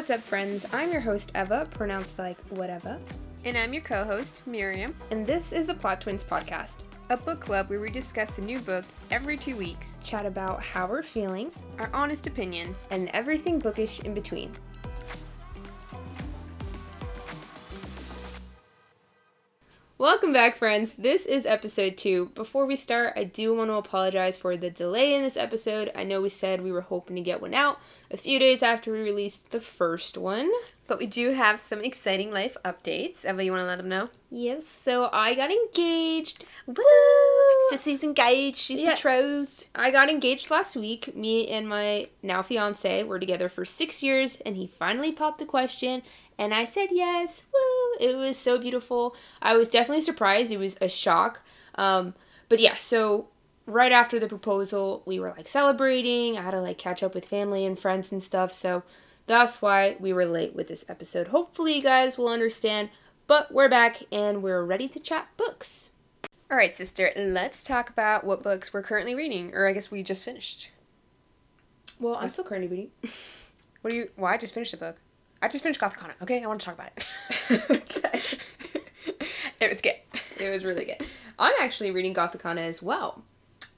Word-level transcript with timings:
What's 0.00 0.10
up, 0.10 0.22
friends? 0.22 0.64
I'm 0.72 0.90
your 0.92 1.02
host, 1.02 1.30
Eva, 1.34 1.68
pronounced 1.72 2.18
like 2.18 2.38
whatever. 2.52 2.98
And 3.44 3.54
I'm 3.54 3.74
your 3.74 3.82
co 3.82 4.02
host, 4.02 4.40
Miriam. 4.46 4.94
And 5.10 5.26
this 5.26 5.52
is 5.52 5.66
the 5.66 5.74
Plot 5.74 6.00
Twins 6.00 6.24
podcast, 6.24 6.78
a 7.10 7.18
book 7.18 7.40
club 7.40 7.68
where 7.68 7.80
we 7.80 7.90
discuss 7.90 8.38
a 8.38 8.40
new 8.40 8.60
book 8.60 8.86
every 9.10 9.36
two 9.36 9.56
weeks, 9.56 10.00
chat 10.02 10.24
about 10.24 10.62
how 10.62 10.86
we're 10.86 11.02
feeling, 11.02 11.52
our 11.78 11.90
honest 11.92 12.26
opinions, 12.26 12.88
and 12.90 13.10
everything 13.10 13.58
bookish 13.58 14.00
in 14.00 14.14
between. 14.14 14.52
Welcome 20.00 20.32
back, 20.32 20.56
friends. 20.56 20.94
This 20.94 21.26
is 21.26 21.44
episode 21.44 21.98
two. 21.98 22.30
Before 22.34 22.64
we 22.64 22.74
start, 22.74 23.12
I 23.16 23.24
do 23.24 23.54
want 23.54 23.68
to 23.68 23.74
apologize 23.74 24.38
for 24.38 24.56
the 24.56 24.70
delay 24.70 25.12
in 25.12 25.20
this 25.20 25.36
episode. 25.36 25.92
I 25.94 26.04
know 26.04 26.22
we 26.22 26.30
said 26.30 26.62
we 26.62 26.72
were 26.72 26.80
hoping 26.80 27.16
to 27.16 27.22
get 27.22 27.42
one 27.42 27.52
out 27.52 27.78
a 28.10 28.16
few 28.16 28.38
days 28.38 28.62
after 28.62 28.90
we 28.90 29.02
released 29.02 29.50
the 29.50 29.60
first 29.60 30.16
one. 30.16 30.50
But 30.86 31.00
we 31.00 31.06
do 31.06 31.32
have 31.32 31.60
some 31.60 31.84
exciting 31.84 32.32
life 32.32 32.56
updates. 32.64 33.26
Eva, 33.28 33.44
you 33.44 33.52
want 33.52 33.60
to 33.60 33.66
let 33.66 33.76
them 33.76 33.90
know? 33.90 34.08
Yes, 34.30 34.66
so 34.66 35.10
I 35.12 35.34
got 35.34 35.50
engaged. 35.50 36.46
Woo! 36.66 36.74
Sissy's 37.70 38.02
engaged. 38.02 38.56
She's 38.56 38.80
yes. 38.80 38.98
betrothed. 38.98 39.68
I 39.74 39.90
got 39.90 40.08
engaged 40.08 40.50
last 40.50 40.76
week. 40.76 41.14
Me 41.14 41.46
and 41.48 41.68
my 41.68 42.08
now 42.22 42.40
fiance 42.40 43.04
were 43.04 43.18
together 43.18 43.50
for 43.50 43.66
six 43.66 44.02
years, 44.02 44.40
and 44.46 44.56
he 44.56 44.66
finally 44.66 45.12
popped 45.12 45.40
the 45.40 45.46
question, 45.46 46.02
and 46.40 46.54
I 46.54 46.64
said 46.64 46.88
yes. 46.90 47.44
Woo! 47.52 47.98
It 48.00 48.16
was 48.16 48.38
so 48.38 48.58
beautiful. 48.58 49.14
I 49.42 49.54
was 49.56 49.68
definitely 49.68 50.00
surprised. 50.00 50.50
It 50.50 50.56
was 50.56 50.78
a 50.80 50.88
shock. 50.88 51.42
Um, 51.74 52.14
but 52.48 52.60
yeah, 52.60 52.76
so 52.76 53.28
right 53.66 53.92
after 53.92 54.18
the 54.18 54.26
proposal, 54.26 55.02
we 55.04 55.20
were 55.20 55.34
like 55.36 55.46
celebrating. 55.46 56.38
I 56.38 56.42
had 56.42 56.52
to 56.52 56.60
like 56.62 56.78
catch 56.78 57.02
up 57.02 57.14
with 57.14 57.26
family 57.26 57.66
and 57.66 57.78
friends 57.78 58.10
and 58.10 58.22
stuff. 58.22 58.54
So 58.54 58.82
that's 59.26 59.60
why 59.60 59.96
we 60.00 60.14
were 60.14 60.24
late 60.24 60.56
with 60.56 60.68
this 60.68 60.86
episode. 60.88 61.28
Hopefully, 61.28 61.74
you 61.74 61.82
guys 61.82 62.16
will 62.16 62.28
understand. 62.28 62.88
But 63.26 63.52
we're 63.52 63.68
back 63.68 64.02
and 64.10 64.42
we're 64.42 64.64
ready 64.64 64.88
to 64.88 64.98
chat 64.98 65.28
books. 65.36 65.92
All 66.50 66.56
right, 66.56 66.74
sister, 66.74 67.12
let's 67.16 67.62
talk 67.62 67.90
about 67.90 68.24
what 68.24 68.42
books 68.42 68.72
we're 68.72 68.82
currently 68.82 69.14
reading, 69.14 69.52
or 69.54 69.68
I 69.68 69.72
guess 69.72 69.90
we 69.90 70.02
just 70.02 70.24
finished. 70.24 70.72
Well, 72.00 72.16
I'm 72.16 72.30
still 72.30 72.44
currently 72.44 72.68
reading. 72.68 72.90
what 73.82 73.90
do 73.90 73.96
you? 73.96 74.10
Well, 74.16 74.32
I 74.32 74.38
just 74.38 74.54
finished 74.54 74.72
a 74.72 74.78
book. 74.78 74.96
I 75.42 75.48
just 75.48 75.62
finished 75.62 75.80
Gothikana. 75.80 76.12
Okay, 76.22 76.42
I 76.42 76.46
want 76.46 76.60
to 76.60 76.66
talk 76.66 76.74
about 76.74 76.90
it. 76.96 77.70
okay. 77.70 78.22
it 79.60 79.70
was 79.70 79.80
good. 79.80 79.94
It 80.38 80.50
was 80.50 80.64
really 80.64 80.84
good. 80.84 81.06
I'm 81.38 81.54
actually 81.60 81.90
reading 81.90 82.14
Gothikana 82.14 82.58
as 82.58 82.82
well. 82.82 83.22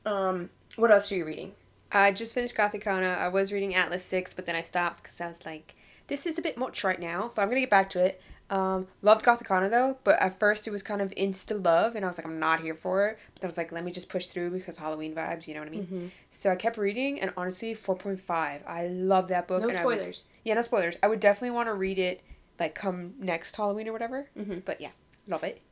Um, 0.04 0.50
what 0.76 0.90
else 0.90 1.10
are 1.12 1.16
you 1.16 1.24
reading? 1.24 1.52
I 1.90 2.12
just 2.12 2.34
finished 2.34 2.56
Gothikana. 2.56 3.18
I 3.18 3.28
was 3.28 3.52
reading 3.52 3.74
Atlas 3.74 4.04
Six, 4.04 4.34
but 4.34 4.46
then 4.46 4.56
I 4.56 4.60
stopped 4.60 5.02
because 5.02 5.20
I 5.20 5.28
was 5.28 5.44
like, 5.44 5.74
this 6.08 6.26
is 6.26 6.38
a 6.38 6.42
bit 6.42 6.56
much 6.56 6.82
right 6.84 7.00
now. 7.00 7.32
But 7.34 7.42
I'm 7.42 7.48
gonna 7.48 7.60
get 7.60 7.70
back 7.70 7.90
to 7.90 8.04
it. 8.04 8.20
Um, 8.52 8.86
loved 9.00 9.24
Gothikana 9.24 9.70
though, 9.70 9.96
but 10.04 10.20
at 10.20 10.38
first 10.38 10.68
it 10.68 10.70
was 10.72 10.82
kind 10.82 11.00
of 11.00 11.10
insta 11.12 11.64
love, 11.64 11.96
and 11.96 12.04
I 12.04 12.08
was 12.08 12.18
like, 12.18 12.26
I'm 12.26 12.38
not 12.38 12.60
here 12.60 12.74
for 12.74 13.08
it. 13.08 13.18
But 13.34 13.44
I 13.44 13.46
was 13.46 13.56
like, 13.56 13.72
let 13.72 13.82
me 13.82 13.90
just 13.90 14.10
push 14.10 14.26
through 14.26 14.50
because 14.50 14.76
Halloween 14.76 15.14
vibes, 15.14 15.48
you 15.48 15.54
know 15.54 15.60
what 15.60 15.68
I 15.68 15.72
mean? 15.72 15.86
Mm-hmm. 15.86 16.06
So 16.30 16.50
I 16.50 16.56
kept 16.56 16.76
reading, 16.76 17.18
and 17.18 17.32
honestly, 17.34 17.72
four 17.72 17.96
point 17.96 18.20
five. 18.20 18.62
I 18.66 18.88
love 18.88 19.28
that 19.28 19.48
book. 19.48 19.62
No 19.62 19.72
spoilers. 19.72 20.24
Would, 20.28 20.48
yeah, 20.48 20.54
no 20.54 20.60
spoilers. 20.60 20.98
I 21.02 21.08
would 21.08 21.18
definitely 21.18 21.52
want 21.52 21.68
to 21.68 21.74
read 21.74 21.98
it 21.98 22.20
like 22.60 22.74
come 22.74 23.14
next 23.18 23.56
Halloween 23.56 23.88
or 23.88 23.92
whatever. 23.92 24.28
Mm-hmm. 24.38 24.58
But 24.66 24.82
yeah, 24.82 24.90
love 25.26 25.44
it. 25.44 25.62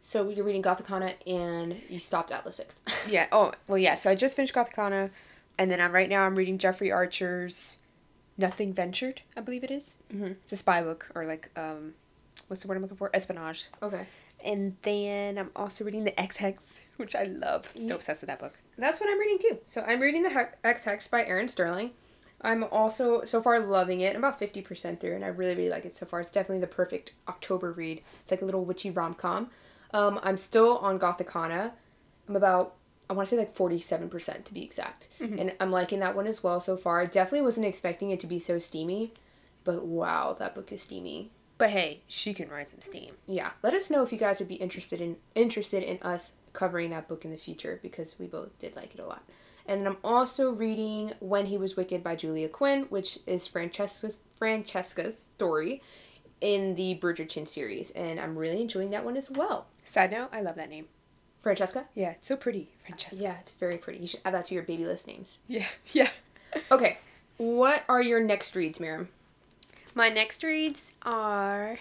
So 0.00 0.30
you're 0.30 0.46
reading 0.46 0.62
Gothikana 0.62 1.16
and 1.26 1.76
you 1.90 1.98
stopped 1.98 2.30
Atlas 2.30 2.56
Six. 2.56 2.80
yeah. 3.10 3.26
Oh 3.32 3.52
well, 3.68 3.76
yeah. 3.76 3.96
So 3.96 4.08
I 4.08 4.14
just 4.14 4.34
finished 4.34 4.54
Gothikana, 4.54 5.10
and 5.58 5.70
then 5.70 5.78
I'm 5.78 5.92
right 5.92 6.08
now 6.08 6.22
I'm 6.22 6.36
reading 6.36 6.56
Jeffrey 6.56 6.90
Archer's 6.90 7.80
Nothing 8.38 8.72
Ventured. 8.72 9.20
I 9.36 9.42
believe 9.42 9.62
it 9.62 9.70
is. 9.70 9.98
Mm-hmm. 10.10 10.32
It's 10.42 10.54
a 10.54 10.56
spy 10.56 10.80
book 10.80 11.10
or 11.14 11.26
like 11.26 11.50
um 11.54 11.92
what's 12.50 12.62
the 12.62 12.68
word 12.68 12.76
I'm 12.76 12.82
looking 12.82 12.96
for? 12.96 13.10
Espionage. 13.14 13.68
Okay. 13.80 14.06
And 14.44 14.76
then 14.82 15.38
I'm 15.38 15.50
also 15.54 15.84
reading 15.84 16.04
the 16.04 16.18
Ex 16.20 16.38
Hex, 16.38 16.80
which 16.96 17.14
I 17.14 17.24
love. 17.24 17.70
So 17.76 17.94
obsessed 17.94 18.22
with 18.22 18.28
that 18.28 18.40
book. 18.40 18.58
That's 18.76 19.00
what 19.00 19.08
I'm 19.08 19.18
reading 19.18 19.38
too. 19.38 19.58
So 19.66 19.84
I'm 19.86 20.00
reading 20.00 20.22
the 20.22 20.48
Ex 20.64 20.84
Hex 20.84 21.06
by 21.06 21.24
Erin 21.24 21.48
Sterling. 21.48 21.92
I'm 22.42 22.64
also 22.64 23.24
so 23.24 23.40
far 23.40 23.60
loving 23.60 24.00
it. 24.00 24.16
I'm 24.16 24.24
about 24.24 24.40
50% 24.40 24.98
through 24.98 25.14
and 25.14 25.24
I 25.24 25.28
really, 25.28 25.54
really 25.54 25.70
like 25.70 25.84
it 25.84 25.94
so 25.94 26.06
far. 26.06 26.20
It's 26.20 26.30
definitely 26.30 26.60
the 26.60 26.66
perfect 26.66 27.12
October 27.28 27.70
read. 27.70 28.02
It's 28.22 28.30
like 28.30 28.42
a 28.42 28.46
little 28.46 28.64
witchy 28.64 28.90
rom 28.90 29.14
com. 29.14 29.50
Um, 29.92 30.18
I'm 30.22 30.36
still 30.36 30.78
on 30.78 30.98
Gothikana. 30.98 31.72
I'm 32.28 32.36
about, 32.36 32.74
I 33.10 33.12
want 33.12 33.28
to 33.28 33.34
say 33.34 33.38
like 33.38 33.54
47% 33.54 34.44
to 34.44 34.54
be 34.54 34.64
exact. 34.64 35.08
Mm-hmm. 35.20 35.38
And 35.38 35.54
I'm 35.60 35.70
liking 35.70 36.00
that 36.00 36.16
one 36.16 36.26
as 36.26 36.42
well 36.42 36.60
so 36.60 36.76
far. 36.76 37.00
I 37.00 37.04
definitely 37.04 37.42
wasn't 37.42 37.66
expecting 37.66 38.10
it 38.10 38.20
to 38.20 38.26
be 38.26 38.38
so 38.38 38.58
steamy, 38.58 39.12
but 39.64 39.84
wow, 39.84 40.34
that 40.38 40.54
book 40.54 40.72
is 40.72 40.82
steamy. 40.82 41.30
But 41.60 41.70
hey, 41.72 42.00
she 42.08 42.32
can 42.32 42.48
write 42.48 42.70
some 42.70 42.80
steam. 42.80 43.16
Yeah. 43.26 43.50
Let 43.62 43.74
us 43.74 43.90
know 43.90 44.02
if 44.02 44.12
you 44.12 44.18
guys 44.18 44.38
would 44.38 44.48
be 44.48 44.54
interested 44.54 44.98
in 44.98 45.18
interested 45.34 45.82
in 45.82 45.98
us 46.00 46.32
covering 46.54 46.88
that 46.88 47.06
book 47.06 47.22
in 47.26 47.30
the 47.30 47.36
future 47.36 47.78
because 47.82 48.18
we 48.18 48.26
both 48.26 48.58
did 48.58 48.74
like 48.74 48.94
it 48.94 48.98
a 48.98 49.04
lot. 49.04 49.24
And 49.66 49.82
then 49.82 49.86
I'm 49.88 49.98
also 50.02 50.50
reading 50.50 51.12
When 51.20 51.46
He 51.46 51.58
Was 51.58 51.76
Wicked 51.76 52.02
by 52.02 52.16
Julia 52.16 52.48
Quinn, 52.48 52.86
which 52.88 53.18
is 53.26 53.46
Francesca's 53.46 54.20
Francesca's 54.36 55.26
story 55.36 55.82
in 56.40 56.76
the 56.76 56.98
Bridgerton 56.98 57.46
series, 57.46 57.90
and 57.90 58.18
I'm 58.18 58.38
really 58.38 58.62
enjoying 58.62 58.88
that 58.90 59.04
one 59.04 59.18
as 59.18 59.30
well. 59.30 59.66
Side 59.84 60.12
note, 60.12 60.30
I 60.32 60.40
love 60.40 60.56
that 60.56 60.70
name. 60.70 60.86
Francesca? 61.40 61.88
Yeah, 61.94 62.12
it's 62.12 62.28
so 62.28 62.36
pretty. 62.36 62.70
Francesca. 62.86 63.22
Yeah, 63.22 63.36
it's 63.38 63.52
very 63.52 63.76
pretty. 63.76 63.98
You 63.98 64.06
should 64.06 64.20
add 64.24 64.32
that 64.32 64.46
to 64.46 64.54
your 64.54 64.62
baby 64.62 64.86
list 64.86 65.06
names. 65.06 65.36
Yeah, 65.46 65.66
yeah. 65.92 66.08
okay. 66.72 66.96
What 67.36 67.84
are 67.86 68.00
your 68.00 68.22
next 68.22 68.56
reads, 68.56 68.80
Miriam? 68.80 69.10
My 69.94 70.08
next 70.08 70.44
reads 70.44 70.92
are 71.02 71.78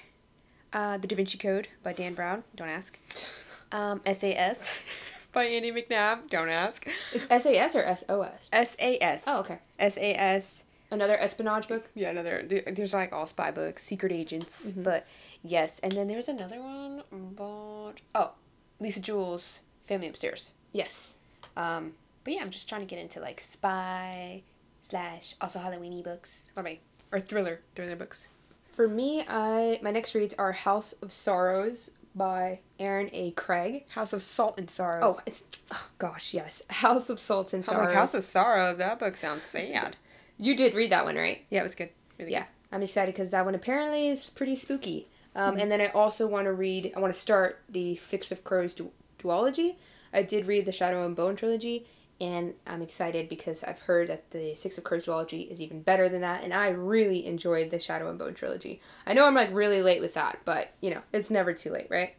uh, 0.73 0.97
The 0.97 1.07
Da 1.07 1.15
Vinci 1.15 1.37
Code 1.37 1.67
by 1.83 1.93
Dan 1.93 2.13
Brown. 2.13 2.43
Don't 2.55 2.69
ask. 2.69 2.97
Um, 3.71 4.01
SAS 4.11 4.79
by 5.31 5.43
Andy 5.43 5.71
McNab. 5.71 6.27
Don't 6.31 6.49
ask. 6.49 6.87
It's 7.13 7.27
SAS 7.27 7.75
or 7.75 7.83
SOS? 7.95 8.49
SAS. 8.51 9.25
Oh, 9.27 9.41
okay. 9.41 9.59
SAS. 9.77 10.63
Another 10.89 11.15
espionage 11.15 11.67
book? 11.67 11.87
Yeah, 11.93 12.09
another. 12.09 12.47
There's 12.47 12.95
like 12.95 13.13
all 13.13 13.27
spy 13.27 13.51
books, 13.51 13.83
secret 13.83 14.11
agents. 14.11 14.71
Mm-hmm. 14.71 14.81
But 14.81 15.05
yes. 15.43 15.77
And 15.83 15.91
then 15.91 16.07
there's 16.07 16.27
another 16.27 16.59
one, 16.59 17.03
but. 17.35 18.01
Oh, 18.15 18.31
Lisa 18.79 19.01
Jewell's 19.01 19.59
Family 19.85 20.07
Upstairs. 20.07 20.53
Yes. 20.71 21.17
Um, 21.55 21.93
but 22.23 22.33
yeah, 22.33 22.41
I'm 22.41 22.49
just 22.49 22.67
trying 22.67 22.81
to 22.81 22.87
get 22.87 22.97
into 22.97 23.19
like 23.19 23.39
spy 23.39 24.41
slash 24.81 25.35
also 25.41 25.59
Halloweeny 25.59 26.03
books. 26.03 26.49
What? 26.55 26.65
Or 27.11 27.19
thriller 27.19 27.61
thriller 27.75 27.95
books? 27.95 28.27
For 28.71 28.87
me, 28.87 29.23
I 29.27 29.79
my 29.81 29.91
next 29.91 30.15
reads 30.15 30.33
are 30.35 30.51
House 30.51 30.93
of 31.01 31.11
Sorrows 31.11 31.91
by 32.15 32.59
Erin 32.79 33.09
A. 33.13 33.31
Craig. 33.31 33.85
House 33.89 34.13
of 34.13 34.21
Salt 34.21 34.59
and 34.59 34.69
Sorrows. 34.69 35.17
Oh, 35.17 35.21
it's 35.25 35.45
oh, 35.71 35.89
gosh, 35.97 36.33
yes, 36.33 36.63
House 36.69 37.09
of 37.09 37.19
Salt 37.19 37.53
and 37.53 37.63
Sorrows. 37.63 37.81
Oh, 37.81 37.85
like 37.87 37.95
House 37.95 38.13
of 38.13 38.23
Sorrows. 38.23 38.77
That 38.77 38.99
book 38.99 39.17
sounds 39.17 39.43
sad. 39.43 39.97
you 40.37 40.55
did 40.55 40.73
read 40.73 40.91
that 40.91 41.05
one, 41.05 41.15
right? 41.15 41.45
Yeah, 41.49 41.61
it 41.61 41.63
was 41.63 41.75
good. 41.75 41.89
Really 42.17 42.31
yeah, 42.31 42.41
good. 42.41 42.47
I'm 42.71 42.83
excited 42.83 43.13
because 43.13 43.31
that 43.31 43.45
one 43.45 43.55
apparently 43.55 44.07
is 44.07 44.29
pretty 44.29 44.55
spooky. 44.55 45.07
Um, 45.35 45.51
mm-hmm. 45.51 45.61
And 45.61 45.71
then 45.71 45.81
I 45.81 45.87
also 45.87 46.27
want 46.27 46.45
to 46.45 46.53
read. 46.53 46.93
I 46.95 46.99
want 46.99 47.13
to 47.13 47.19
start 47.19 47.61
the 47.69 47.95
Six 47.95 48.31
of 48.31 48.43
Crows 48.43 48.73
du- 48.73 48.91
duology. 49.19 49.75
I 50.13 50.23
did 50.23 50.47
read 50.47 50.65
the 50.65 50.71
Shadow 50.71 51.05
and 51.05 51.15
Bone 51.15 51.35
trilogy, 51.35 51.85
and 52.21 52.53
I'm 52.67 52.81
excited 52.81 53.29
because 53.29 53.63
I've 53.63 53.79
heard 53.79 54.07
that 54.09 54.31
the 54.31 54.55
Six 54.55 54.77
of 54.77 54.83
Crows 54.83 55.05
duology 55.05 55.49
is 55.49 55.61
even 55.61 55.81
better 55.81 56.09
than 56.09 56.21
that, 56.21 56.43
and 56.43 56.53
I 56.53 56.69
really 56.69 57.25
enjoyed 57.25 57.71
the 57.71 57.79
Shadow 57.79 58.09
and 58.09 58.19
Bone 58.19 58.33
trilogy. 58.33 58.81
I 59.05 59.13
know 59.13 59.25
I'm 59.25 59.35
like 59.35 59.53
really 59.53 59.81
late 59.81 60.01
with 60.01 60.13
that, 60.15 60.39
but 60.45 60.73
you 60.81 60.89
know, 60.89 61.01
it's 61.13 61.31
never 61.31 61.53
too 61.53 61.71
late, 61.71 61.87
right? 61.89 62.15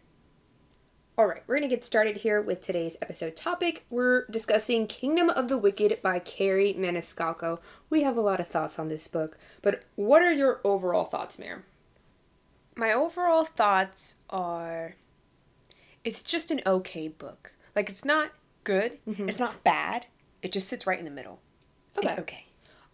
Alright, 1.18 1.42
we're 1.46 1.56
gonna 1.56 1.68
get 1.68 1.84
started 1.84 2.18
here 2.18 2.40
with 2.40 2.62
today's 2.62 2.96
episode 3.02 3.36
topic. 3.36 3.84
We're 3.90 4.26
discussing 4.26 4.86
Kingdom 4.86 5.28
of 5.28 5.48
the 5.48 5.58
Wicked 5.58 6.00
by 6.00 6.18
Kerri 6.18 6.74
Maniscalco. 6.78 7.58
We 7.90 8.02
have 8.02 8.16
a 8.16 8.22
lot 8.22 8.40
of 8.40 8.48
thoughts 8.48 8.78
on 8.78 8.88
this 8.88 9.06
book, 9.06 9.36
but 9.60 9.82
what 9.96 10.22
are 10.22 10.32
your 10.32 10.60
overall 10.64 11.04
thoughts, 11.04 11.38
Mary? 11.38 11.60
My 12.74 12.92
overall 12.92 13.44
thoughts 13.44 14.16
are 14.30 14.94
it's 16.04 16.22
just 16.22 16.50
an 16.50 16.62
okay 16.66 17.08
book. 17.08 17.54
Like, 17.76 17.90
it's 17.90 18.04
not 18.04 18.30
good. 18.64 18.98
Mm-hmm. 19.08 19.28
It's 19.28 19.40
not 19.40 19.64
bad. 19.64 20.06
It 20.42 20.52
just 20.52 20.68
sits 20.68 20.86
right 20.86 20.98
in 20.98 21.04
the 21.04 21.10
middle. 21.10 21.40
Okay. 21.98 22.08
It's 22.08 22.20
okay. 22.20 22.44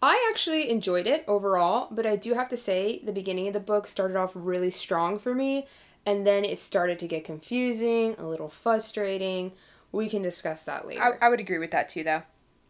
I 0.01 0.27
actually 0.31 0.69
enjoyed 0.69 1.07
it 1.07 1.23
overall, 1.27 1.87
but 1.89 2.05
I 2.05 2.15
do 2.15 2.35
have 2.35 2.49
to 2.49 2.57
say 2.57 2.99
the 3.03 3.11
beginning 3.11 3.47
of 3.47 3.53
the 3.53 3.59
book 3.59 3.87
started 3.87 4.15
off 4.15 4.31
really 4.35 4.69
strong 4.69 5.17
for 5.17 5.33
me, 5.33 5.65
and 6.05 6.25
then 6.25 6.45
it 6.45 6.59
started 6.59 6.99
to 6.99 7.07
get 7.07 7.23
confusing, 7.23 8.15
a 8.17 8.27
little 8.27 8.49
frustrating. 8.49 9.53
We 9.91 10.07
can 10.07 10.21
discuss 10.21 10.63
that 10.63 10.87
later. 10.87 11.01
I, 11.01 11.25
I 11.25 11.29
would 11.29 11.39
agree 11.39 11.57
with 11.57 11.71
that 11.71 11.89
too, 11.89 12.03
though. 12.03 12.23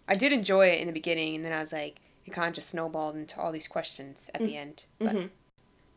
I 0.07 0.15
did 0.15 0.31
enjoy 0.31 0.67
it 0.67 0.79
in 0.79 0.87
the 0.87 0.93
beginning, 0.93 1.35
and 1.35 1.43
then 1.43 1.51
I 1.51 1.59
was 1.59 1.73
like, 1.73 1.99
it 2.25 2.31
kind 2.31 2.47
of 2.47 2.53
just 2.53 2.69
snowballed 2.69 3.15
into 3.15 3.39
all 3.39 3.51
these 3.51 3.67
questions 3.67 4.29
at 4.33 4.41
mm-hmm. 4.41 4.49
the 4.49 4.57
end. 4.57 4.85
But. 4.99 5.15
Mm-hmm. 5.15 5.27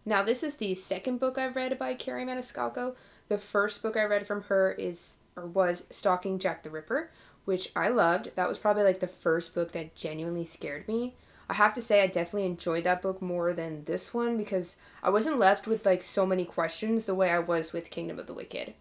Now, 0.06 0.22
this 0.22 0.42
is 0.42 0.56
the 0.56 0.74
second 0.74 1.20
book 1.20 1.36
I've 1.36 1.54
read 1.54 1.78
by 1.78 1.94
Kerri 1.94 2.24
Maniscalco. 2.24 2.96
The 3.30 3.38
first 3.38 3.80
book 3.82 3.96
I 3.96 4.04
read 4.04 4.26
from 4.26 4.42
her 4.44 4.72
is 4.72 5.18
or 5.36 5.46
was 5.46 5.86
Stalking 5.88 6.38
Jack 6.40 6.64
the 6.64 6.68
Ripper, 6.70 7.10
which 7.44 7.70
I 7.76 7.88
loved. 7.88 8.34
That 8.34 8.48
was 8.48 8.58
probably 8.58 8.82
like 8.82 8.98
the 9.00 9.06
first 9.06 9.54
book 9.54 9.70
that 9.72 9.94
genuinely 9.94 10.44
scared 10.44 10.88
me. 10.88 11.14
I 11.48 11.54
have 11.54 11.72
to 11.74 11.82
say 11.82 12.02
I 12.02 12.08
definitely 12.08 12.46
enjoyed 12.46 12.84
that 12.84 13.00
book 13.02 13.22
more 13.22 13.52
than 13.52 13.84
this 13.84 14.12
one 14.12 14.36
because 14.36 14.76
I 15.02 15.10
wasn't 15.10 15.38
left 15.38 15.68
with 15.68 15.86
like 15.86 16.02
so 16.02 16.26
many 16.26 16.44
questions 16.44 17.06
the 17.06 17.14
way 17.14 17.30
I 17.30 17.38
was 17.38 17.72
with 17.72 17.90
Kingdom 17.90 18.18
of 18.18 18.26
the 18.26 18.34
Wicked. 18.34 18.74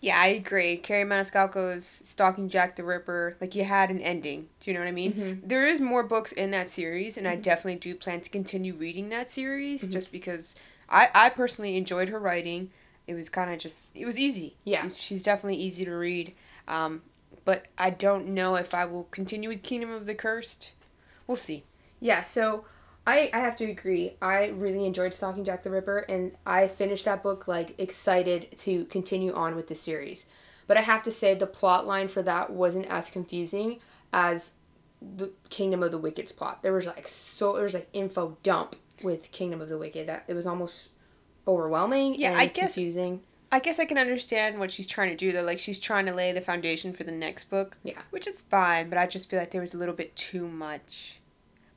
Yeah, 0.00 0.18
I 0.20 0.26
agree. 0.26 0.76
Kerri 0.76 1.04
Maniscalco's 1.04 1.84
Stalking 1.86 2.48
Jack 2.48 2.76
the 2.76 2.84
Ripper, 2.84 3.36
like 3.40 3.54
you 3.56 3.64
had 3.64 3.90
an 3.90 4.00
ending. 4.00 4.48
Do 4.60 4.70
you 4.70 4.74
know 4.74 4.80
what 4.82 4.88
I 4.88 4.92
mean? 4.92 5.12
Mm-hmm. 5.12 5.48
There 5.48 5.66
is 5.66 5.80
more 5.80 6.04
books 6.04 6.30
in 6.30 6.50
that 6.52 6.68
series, 6.68 7.16
and 7.16 7.26
I 7.26 7.36
definitely 7.36 7.80
do 7.80 7.94
plan 7.94 8.20
to 8.20 8.30
continue 8.30 8.74
reading 8.74 9.08
that 9.08 9.30
series 9.30 9.82
Mm-hmm. 9.82 9.92
just 9.92 10.12
because 10.12 10.54
I, 10.88 11.08
I 11.14 11.30
personally 11.30 11.76
enjoyed 11.76 12.10
her 12.10 12.20
writing. 12.20 12.70
It 13.06 13.14
was 13.14 13.28
kind 13.28 13.50
of 13.50 13.58
just, 13.58 13.88
it 13.94 14.06
was 14.06 14.18
easy. 14.18 14.56
Yeah. 14.64 14.88
She's 14.88 15.22
definitely 15.22 15.58
easy 15.58 15.84
to 15.84 15.94
read. 15.94 16.34
Um, 16.66 17.02
but 17.44 17.66
I 17.76 17.90
don't 17.90 18.28
know 18.28 18.54
if 18.54 18.72
I 18.74 18.84
will 18.84 19.04
continue 19.04 19.48
with 19.48 19.62
Kingdom 19.62 19.90
of 19.90 20.06
the 20.06 20.14
Cursed. 20.14 20.72
We'll 21.26 21.36
see. 21.36 21.64
Yeah, 22.00 22.22
so 22.22 22.64
I, 23.06 23.30
I 23.34 23.38
have 23.38 23.56
to 23.56 23.64
agree. 23.64 24.14
I 24.22 24.48
really 24.48 24.86
enjoyed 24.86 25.14
Stalking 25.14 25.44
Jack 25.44 25.62
the 25.62 25.70
Ripper, 25.70 25.98
and 26.08 26.32
I 26.46 26.68
finished 26.68 27.04
that 27.04 27.22
book 27.22 27.46
like 27.46 27.74
excited 27.78 28.56
to 28.58 28.84
continue 28.86 29.34
on 29.34 29.56
with 29.56 29.68
the 29.68 29.74
series. 29.74 30.26
But 30.66 30.78
I 30.78 30.82
have 30.82 31.02
to 31.02 31.12
say 31.12 31.34
the 31.34 31.46
plot 31.46 31.86
line 31.86 32.08
for 32.08 32.22
that 32.22 32.50
wasn't 32.50 32.86
as 32.86 33.10
confusing 33.10 33.80
as 34.12 34.52
the 35.02 35.32
Kingdom 35.50 35.82
of 35.82 35.90
the 35.90 35.98
Wicked's 35.98 36.32
plot. 36.32 36.62
There 36.62 36.72
was 36.72 36.86
like 36.86 37.06
so 37.06 37.54
there 37.54 37.64
was 37.64 37.74
like 37.74 37.88
info 37.92 38.38
dump 38.42 38.76
with 39.02 39.32
Kingdom 39.32 39.60
of 39.60 39.68
the 39.68 39.76
Wicked 39.76 40.06
that 40.06 40.24
it 40.26 40.34
was 40.34 40.46
almost 40.46 40.88
overwhelming 41.46 42.14
Yeah, 42.18 42.30
and 42.32 42.38
I 42.40 42.46
guess- 42.46 42.74
confusing. 42.74 43.22
I 43.52 43.60
guess 43.60 43.78
I 43.78 43.84
can 43.84 43.98
understand 43.98 44.58
what 44.58 44.72
she's 44.72 44.88
trying 44.88 45.10
to 45.10 45.16
do 45.16 45.30
though. 45.30 45.42
Like 45.42 45.60
she's 45.60 45.78
trying 45.78 46.06
to 46.06 46.12
lay 46.12 46.32
the 46.32 46.40
foundation 46.40 46.92
for 46.92 47.04
the 47.04 47.12
next 47.12 47.44
book. 47.50 47.78
Yeah. 47.84 48.00
Which 48.10 48.26
is 48.26 48.42
fine, 48.42 48.88
but 48.88 48.98
I 48.98 49.06
just 49.06 49.30
feel 49.30 49.38
like 49.38 49.52
there 49.52 49.60
was 49.60 49.74
a 49.74 49.78
little 49.78 49.94
bit 49.94 50.16
too 50.16 50.48
much. 50.48 51.20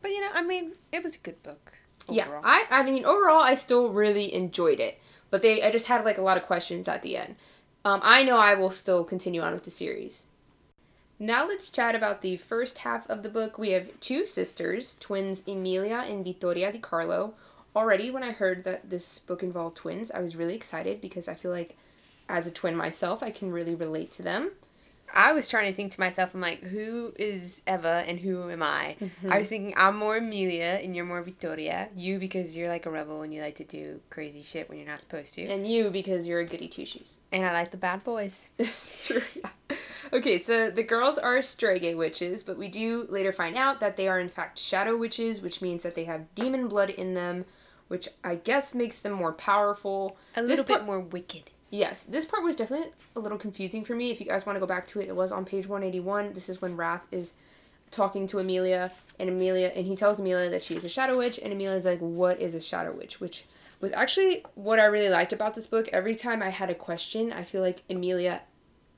But 0.02 0.10
you 0.10 0.22
know, 0.22 0.30
I 0.34 0.42
mean, 0.42 0.72
it 0.92 1.04
was 1.04 1.16
a 1.16 1.20
good 1.20 1.42
book. 1.44 1.74
Yeah. 2.10 2.42
I 2.44 2.66
I 2.72 2.82
mean 2.84 3.06
overall 3.06 3.42
I 3.44 3.54
still 3.56 3.90
really 3.90 4.34
enjoyed 4.34 4.80
it, 4.80 5.00
but 5.30 5.44
they 5.44 5.62
I 5.62 5.70
just 5.70 5.88
had 5.88 6.04
like 6.04 6.18
a 6.18 6.22
lot 6.24 6.38
of 6.38 6.44
questions 6.44 6.88
at 6.88 7.04
the 7.04 7.16
end. 7.18 7.36
Um, 7.86 8.00
I 8.04 8.24
know 8.24 8.40
I 8.40 8.56
will 8.56 8.72
still 8.72 9.04
continue 9.04 9.42
on 9.42 9.54
with 9.54 9.64
the 9.64 9.72
series. 9.72 10.26
Now 11.20 11.48
let's 11.48 11.70
chat 11.70 11.96
about 11.96 12.22
the 12.22 12.38
first 12.38 12.80
half 12.80 13.08
of 13.10 13.22
the 13.24 13.30
book. 13.30 13.58
We 13.60 13.72
have 13.72 14.00
two 14.00 14.26
sisters, 14.26 14.96
twins 15.00 15.44
Emilia 15.48 16.04
and 16.08 16.24
Vittoria 16.24 16.72
di 16.72 16.80
Carlo. 16.80 17.34
Already, 17.76 18.10
when 18.10 18.24
I 18.24 18.32
heard 18.32 18.64
that 18.64 18.90
this 18.90 19.20
book 19.20 19.44
involved 19.44 19.78
twins, 19.78 20.10
I 20.12 20.20
was 20.20 20.36
really 20.36 20.56
excited 20.56 21.00
because 21.02 21.28
I 21.28 21.36
feel 21.36 21.52
like, 21.52 21.78
as 22.30 22.48
a 22.48 22.52
twin 22.52 22.76
myself, 22.76 23.22
I 23.24 23.32
can 23.32 23.52
really 23.52 23.76
relate 23.76 24.12
to 24.14 24.24
them. 24.24 24.52
I 25.14 25.32
was 25.32 25.48
trying 25.48 25.72
to 25.72 25.76
think 25.76 25.94
to 25.94 26.00
myself, 26.00 26.34
I'm 26.34 26.42
like, 26.42 26.64
who 26.64 27.14
is 27.18 27.62
Eva 27.68 28.04
and 28.08 28.20
who 28.20 28.50
am 28.50 28.62
I? 28.62 28.98
Mm-hmm. 29.00 29.32
I 29.32 29.40
was 29.40 29.50
thinking 29.50 29.74
I'm 29.78 29.98
more 29.98 30.18
Amelia 30.18 30.80
and 30.84 30.96
you're 30.96 31.06
more 31.06 31.22
Victoria. 31.22 31.90
You 31.96 32.20
because 32.20 32.58
you're 32.58 32.68
like 32.68 32.86
a 32.86 32.90
rebel 32.90 33.22
and 33.22 33.34
you 33.34 33.42
like 33.42 33.56
to 33.56 33.64
do 33.64 34.02
crazy 34.10 34.42
shit 34.42 34.68
when 34.70 34.78
you're 34.78 34.88
not 34.88 35.02
supposed 35.02 35.34
to. 35.36 35.46
And 35.46 35.66
you 35.66 35.90
because 35.90 36.28
you're 36.28 36.42
a 36.42 36.46
goody 36.46 36.68
two 36.68 36.86
shoes. 36.86 37.20
And 37.32 37.46
I 37.46 37.54
like 37.54 37.72
the 37.72 37.78
bad 37.78 38.04
boys. 38.04 38.50
It's 38.60 39.08
true. 39.08 39.22
Okay, 40.14 40.40
so 40.40 40.70
the 40.70 40.84
girls 40.84 41.18
are 41.18 41.38
Streghe 41.38 41.96
witches, 41.96 42.44
but 42.44 42.58
we 42.58 42.68
do 42.68 43.06
later 43.10 43.34
find 43.34 43.58
out 43.58 43.80
that 43.80 43.98
they 43.98 44.08
are 44.08 44.20
in 44.20 44.30
fact 44.30 44.58
shadow 44.60 44.96
witches, 44.96 45.42
which 45.42 45.62
means 45.62 45.84
that 45.84 45.96
they 45.96 46.06
have 46.06 46.34
demon 46.36 46.68
blood 46.68 46.90
in 46.90 47.14
them, 47.14 47.46
which 47.88 48.10
I 48.24 48.36
guess 48.36 48.76
makes 48.76 49.00
them 49.00 49.14
more 49.14 49.34
powerful. 49.34 50.18
A 50.36 50.42
little 50.42 50.66
part- 50.66 50.82
bit 50.82 50.86
more 50.86 51.00
wicked. 51.00 51.52
Yes, 51.70 52.04
this 52.04 52.26
part 52.26 52.44
was 52.44 52.56
definitely 52.56 52.92
a 53.16 53.20
little 53.20 53.38
confusing 53.38 53.84
for 53.84 53.94
me. 53.94 54.10
If 54.10 54.22
you 54.22 54.26
guys 54.26 54.46
want 54.46 54.56
to 54.56 54.62
go 54.62 54.66
back 54.66 54.88
to 54.88 55.02
it, 55.02 55.10
it 55.10 55.16
was 55.16 55.32
on 55.32 55.44
page 55.44 55.68
181. 55.68 56.34
This 56.34 56.48
is 56.48 56.62
when 56.62 56.78
Wrath 56.78 57.06
is 57.12 57.34
talking 57.92 58.28
to 58.28 58.40
Amelia, 58.40 58.92
and 59.20 59.30
Amelia, 59.30 59.72
and 59.76 59.86
he 59.86 59.96
tells 59.96 60.20
Amelia 60.20 60.50
that 60.50 60.64
she 60.64 60.76
is 60.76 60.86
a 60.86 60.90
shadow 60.90 61.18
witch, 61.18 61.40
and 61.42 61.52
Amelia's 61.54 61.86
like, 61.86 62.00
"What 62.00 62.40
is 62.40 62.54
a 62.54 62.62
shadow 62.62 62.92
witch?" 62.94 63.20
Which 63.20 63.46
was 63.80 63.92
actually 63.92 64.44
what 64.56 64.80
I 64.80 64.86
really 64.86 65.10
liked 65.10 65.34
about 65.34 65.56
this 65.56 65.68
book. 65.68 65.88
Every 65.90 66.16
time 66.16 66.42
I 66.42 66.50
had 66.50 66.70
a 66.70 66.76
question, 66.76 67.32
I 67.32 67.44
feel 67.44 67.62
like 67.62 67.84
Amelia 67.90 68.44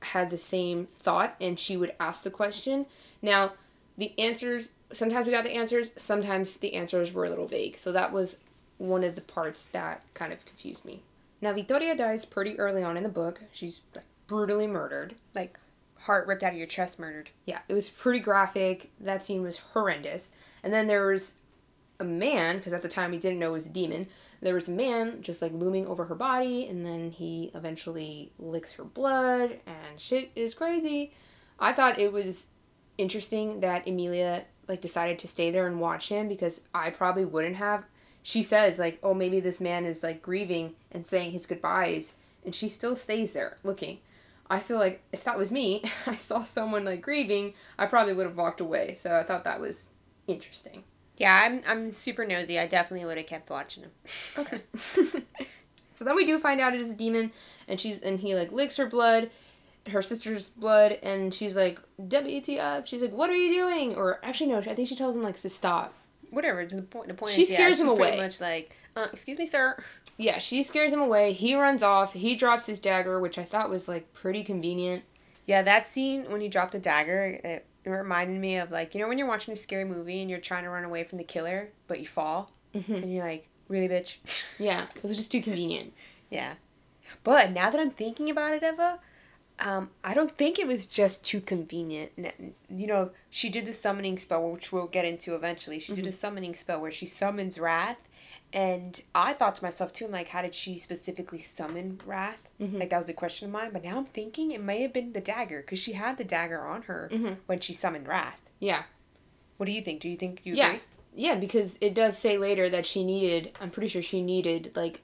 had 0.02 0.30
the 0.30 0.38
same 0.38 0.88
thought, 1.00 1.36
and 1.42 1.60
she 1.60 1.76
would 1.76 1.94
ask 2.00 2.24
the 2.24 2.32
question. 2.32 2.86
Now, 3.22 3.54
the 3.98 4.18
answers 4.18 4.72
sometimes 4.92 5.28
we 5.28 5.34
got 5.34 5.44
the 5.44 5.52
answers, 5.52 5.92
sometimes 5.98 6.58
the 6.58 6.74
answers 6.74 7.14
were 7.14 7.26
a 7.26 7.30
little 7.30 7.48
vague. 7.48 7.78
So 7.78 7.92
that 7.92 8.12
was 8.12 8.38
one 8.80 9.04
of 9.04 9.14
the 9.14 9.22
parts 9.22 9.66
that 9.66 10.02
kind 10.16 10.34
of 10.34 10.46
confused 10.46 10.84
me. 10.84 11.04
Now, 11.42 11.54
Victoria 11.54 11.96
dies 11.96 12.26
pretty 12.26 12.58
early 12.60 12.81
on 12.81 12.98
in 12.98 13.04
the 13.04 13.10
book. 13.10 13.42
She's 13.52 13.81
like, 13.96 14.06
brutally 14.26 14.68
murdered. 14.68 15.16
Like 15.36 15.60
heart 16.00 16.28
ripped 16.28 16.44
out 16.44 16.54
of 16.54 16.58
your 16.58 16.68
chest 16.68 17.00
murdered. 17.00 17.30
Yeah, 17.46 17.60
it 17.68 17.74
was 17.74 17.90
pretty 17.90 18.20
graphic. 18.20 18.90
That 19.00 19.24
scene 19.24 19.44
was 19.44 19.60
horrendous. 19.60 20.31
And 20.64 20.74
then 20.74 20.88
there 20.88 21.06
was 21.06 21.36
a 22.00 22.06
man, 22.06 22.58
because 22.58 22.74
at 22.74 22.81
the 22.81 22.88
time 22.88 23.12
we 23.12 23.18
didn't 23.18 23.40
know 23.40 23.50
it 23.50 23.54
was 23.54 23.68
a 23.68 23.72
demon. 23.72 24.08
There 24.42 24.56
was 24.56 24.70
a 24.70 24.74
man 24.74 25.22
just 25.22 25.42
like 25.42 25.52
looming 25.52 25.86
over 25.86 26.06
her 26.06 26.16
body, 26.16 26.66
and 26.66 26.86
then 26.86 27.12
he 27.12 27.52
eventually 27.54 28.31
licks 28.40 28.74
her 28.76 28.86
blood, 28.86 29.60
and 29.68 30.00
shit 30.00 30.31
is 30.34 30.54
crazy. 30.54 31.12
I 31.60 31.74
thought 31.74 32.00
it 32.00 32.14
was 32.14 32.48
interesting 32.98 33.60
that 33.60 33.86
Emilia 33.86 34.46
like 34.70 34.80
decided 34.80 35.20
to 35.20 35.28
stay 35.28 35.52
there 35.52 35.68
and 35.68 35.81
watch 35.81 36.08
him 36.08 36.30
because 36.30 36.62
I 36.74 36.90
probably 36.90 37.26
wouldn't 37.26 37.58
have. 37.58 37.84
She 38.24 38.44
says 38.44 38.80
like, 38.80 39.00
"Oh, 39.01 39.13
maybe 39.13 39.39
this 39.39 39.62
man 39.62 39.86
is 39.86 40.04
like 40.04 40.21
grieving 40.21 40.75
and 40.92 41.06
saying 41.06 41.31
his 41.31 41.45
goodbyes," 41.45 42.13
and 42.44 42.54
she 42.54 42.69
still 42.69 42.95
stays 42.95 43.33
there 43.33 43.57
looking. 43.63 44.00
I 44.50 44.60
feel 44.60 44.77
like 44.77 45.04
if 45.12 45.24
that 45.24 45.38
was 45.38 45.51
me, 45.51 45.83
I 46.07 46.16
saw 46.16 46.44
someone 46.44 46.86
like 46.86 47.01
grieving, 47.01 47.54
I 47.77 47.86
probably 47.86 48.13
would 48.13 48.25
have 48.25 48.38
walked 48.38 48.62
away. 48.62 48.94
So 48.94 49.16
I 49.16 49.24
thought 49.24 49.44
that 49.44 49.62
was 49.62 49.92
interesting. 50.27 50.83
Yeah, 51.18 51.42
I'm 51.44 51.62
I'm 51.68 51.92
super 51.92 52.25
nosy. 52.25 52.57
I 52.57 52.66
definitely 52.66 53.06
would 53.06 53.18
have 53.18 53.27
kept 53.27 53.50
watching 53.50 53.83
him. 53.83 53.92
Okay. 54.38 54.62
so 55.94 56.06
then 56.06 56.16
we 56.16 56.25
do 56.25 56.38
find 56.38 56.62
out 56.62 56.74
it 56.74 56.81
is 56.81 56.92
a 56.92 56.95
demon, 56.95 57.31
and 57.68 57.80
she's 57.80 58.00
and 58.00 58.21
he 58.21 58.36
like 58.36 58.51
licks 58.51 58.77
her 58.77 58.86
blood, 58.86 59.30
her 59.89 60.01
sister's 60.01 60.48
blood, 60.50 60.98
and 61.04 61.33
she's 61.33 61.57
like, 61.57 61.80
"WTF?" 62.01 62.86
She's 62.86 63.01
like, 63.01 63.12
"What 63.12 63.30
are 63.30 63.36
you 63.36 63.54
doing?" 63.54 63.95
Or 63.95 64.19
actually, 64.24 64.50
no, 64.50 64.60
I 64.60 64.75
think 64.75 64.88
she 64.88 64.95
tells 64.95 65.16
him 65.16 65.24
like 65.24 65.39
to 65.42 65.50
stop. 65.50 65.94
Whatever. 66.31 66.66
The 66.66 66.81
point. 66.81 67.08
The 67.08 67.14
point 67.14 67.34
She 67.34 67.44
is, 67.44 67.52
yeah, 67.52 67.58
scares 67.58 67.78
she's 67.78 67.81
him 67.81 67.96
pretty 67.96 68.12
away. 68.12 68.18
Much 68.18 68.42
like, 68.42 68.76
uh, 68.96 69.08
excuse 69.12 69.38
me, 69.38 69.46
sir. 69.46 69.78
Yeah, 70.18 70.38
she 70.40 70.64
scares 70.64 70.92
him 70.92 71.00
away. 71.00 71.31
He 71.34 71.56
runs 71.56 71.81
off. 71.81 72.14
He 72.14 72.36
drops 72.36 72.66
his 72.66 72.80
dagger, 72.80 73.20
which 73.20 73.38
I 73.38 73.44
thought 73.44 73.70
was 73.70 73.88
like 73.88 74.14
pretty 74.14 74.44
convenient. 74.44 75.04
Yeah, 75.46 75.62
that 75.64 75.88
scene 75.88 76.30
when 76.30 76.42
he 76.42 76.48
dropped 76.48 76.76
a 76.76 76.80
dagger, 76.80 77.40
it, 77.44 77.66
it 77.83 77.90
reminded 77.90 78.40
me 78.40 78.57
of 78.57 78.69
like 78.69 78.94
you 78.94 79.02
know 79.02 79.07
when 79.07 79.18
you're 79.18 79.28
watching 79.28 79.54
a 79.54 79.57
scary 79.57 79.86
movie 79.86 80.21
and 80.21 80.30
you're 80.30 80.40
trying 80.40 80.64
to 80.64 80.69
run 80.69 80.83
away 80.83 81.04
from 81.04 81.18
the 81.18 81.24
killer, 81.24 81.69
but 81.88 82.00
you 82.00 82.06
fall, 82.06 82.52
and 82.74 83.12
you're 83.12 83.24
like, 83.24 83.48
really, 83.68 83.88
bitch. 83.88 84.18
Yeah, 84.59 84.88
it 84.95 85.04
was 85.04 85.18
just 85.18 85.31
too 85.31 85.42
convenient. 85.42 85.94
yeah. 86.30 86.56
But 87.24 87.52
now 87.52 87.69
that 87.69 87.80
I'm 87.80 87.92
thinking 87.92 88.30
about 88.30 88.54
it, 88.54 88.64
Eva, 88.64 89.00
um, 89.59 89.89
I 90.04 90.13
don't 90.13 90.31
think 90.31 90.57
it 90.59 90.68
was 90.68 90.85
just 90.85 91.23
too 91.23 91.42
convenient. 91.42 92.11
You 92.69 92.87
know, 92.87 93.11
she 93.30 93.49
did 93.49 93.66
the 93.66 93.73
summoning 93.73 94.18
spell, 94.18 94.49
which 94.51 94.71
we'll 94.71 94.87
get 94.87 95.06
into 95.06 95.35
eventually. 95.35 95.80
She 95.80 95.94
did 95.94 96.07
a 96.07 96.11
summoning 96.11 96.54
spell 96.54 96.81
where 96.81 96.92
she 96.92 97.06
summons 97.06 97.59
Wrath. 97.59 97.97
And 98.51 98.99
I 99.13 99.33
thought 99.33 99.56
to 99.56 99.63
myself 99.63 99.94
too, 99.94 100.06
I'm 100.06 100.11
like, 100.11 100.30
how 100.30 100.42
did 100.42 100.56
she 100.56 100.78
specifically 100.78 101.37
summon 101.39 101.99
Wrath? 102.06 102.49
Like 102.59 102.89
that 102.89 102.97
was 102.97 103.09
a 103.09 103.13
question 103.13 103.45
of 103.47 103.51
mine. 103.51 103.69
But 103.71 103.83
now 103.83 103.97
I'm 103.97 104.06
thinking 104.06 104.51
it 104.51 104.61
may 104.61 104.81
have 104.81 104.92
been 104.94 105.13
the 105.13 105.21
dagger 105.21 105.61
because 105.61 105.78
she 105.80 105.94
had 105.94 106.18
the 106.18 106.23
dagger 106.23 106.61
on 106.66 106.83
her 106.83 107.09
when 107.45 107.59
she 107.59 107.73
summoned 107.73 108.07
Wrath. 108.07 108.42
Yeah. 108.59 108.83
What 109.57 109.66
do 109.68 109.71
you 109.71 109.81
think? 109.81 109.99
Do 110.01 110.09
you 110.09 110.16
think 110.18 110.45
you 110.45 110.56
Yeah. 110.56 110.68
agree? 110.69 110.80
Yeah, 111.16 111.35
because 111.35 111.78
it 111.81 111.94
does 111.94 112.18
say 112.18 112.37
later 112.37 112.69
that 112.69 112.85
she 112.85 113.04
needed, 113.04 113.51
I'm 113.59 113.71
pretty 113.71 113.89
sure 113.89 114.01
she 114.01 114.21
needed, 114.21 114.71
like, 114.75 115.01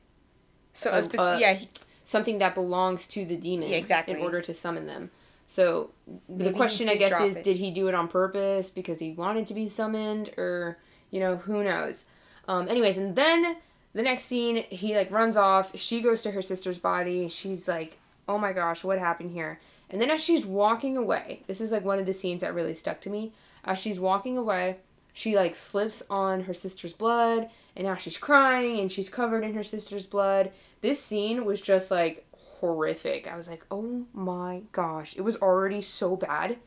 So 0.72 0.92
a 0.92 1.02
speci- 1.02 1.36
uh, 1.36 1.38
yeah, 1.38 1.60
something 2.06 2.38
that 2.38 2.56
belongs 2.56 3.06
to 3.08 3.26
the 3.26 3.36
demon. 3.36 3.70
Yeah, 3.70 3.76
exactly. 3.76 4.14
In 4.14 4.22
order 4.22 4.42
to 4.42 4.54
summon 4.54 4.88
them. 4.88 5.12
So 5.48 5.92
Maybe 6.30 6.46
the 6.46 6.54
question, 6.54 6.88
I 6.88 6.96
guess, 6.96 7.20
is 7.20 7.36
it. 7.36 7.44
did 7.44 7.58
he 7.58 7.70
do 7.72 7.88
it 7.90 7.94
on 7.94 8.08
purpose 8.08 8.72
because 8.72 9.00
he 9.00 9.12
wanted 9.12 9.46
to 9.48 9.54
be 9.54 9.68
summoned, 9.68 10.30
or, 10.38 10.78
you 11.12 11.20
know, 11.20 11.36
who 11.36 11.64
knows? 11.64 12.06
Um, 12.48 12.70
anyways, 12.70 12.98
and 12.98 13.16
then 13.16 13.58
the 13.94 14.02
next 14.02 14.24
scene, 14.24 14.64
he, 14.70 14.96
like, 14.96 15.12
runs 15.12 15.36
off. 15.36 15.78
She 15.78 16.02
goes 16.02 16.22
to 16.22 16.32
her 16.32 16.42
sister's 16.42 16.80
body. 16.80 17.28
She's 17.28 17.68
like, 17.68 18.00
oh 18.28 18.38
my 18.38 18.54
gosh, 18.54 18.84
what 18.84 18.98
happened 18.98 19.32
here? 19.32 19.60
And 19.90 20.02
then 20.02 20.10
as 20.10 20.24
she's 20.24 20.46
walking 20.46 20.98
away, 20.98 21.44
this 21.48 21.62
is, 21.62 21.72
like, 21.72 21.84
one 21.84 22.00
of 22.00 22.06
the 22.06 22.14
scenes 22.14 22.42
that 22.42 22.56
really 22.56 22.74
stuck 22.74 23.02
to 23.02 23.10
me. 23.10 23.34
As 23.64 23.78
she's 23.78 24.00
walking 24.00 24.38
away, 24.38 24.78
she 25.16 25.36
like 25.36 25.56
slips 25.56 26.04
on 26.10 26.42
her 26.42 26.54
sister's 26.54 26.94
blood 26.94 27.50
and 27.76 27.86
now 27.86 27.96
she's 27.96 28.18
crying 28.18 28.80
and 28.80 28.92
she's 28.92 29.10
covered 29.10 29.44
in 29.44 29.54
her 29.54 29.64
sister's 29.64 30.06
blood 30.06 30.52
this 30.82 31.04
scene 31.04 31.46
was 31.46 31.62
just 31.62 31.92
like 31.92 32.26
horrific 32.60 33.28
i 33.32 33.36
was 33.36 33.48
like 33.48 33.66
oh 33.70 34.06
my 34.14 34.62
gosh 34.72 35.16
it 35.16 35.22
was 35.22 35.36
already 35.38 35.82
so 35.82 36.16
bad 36.16 36.58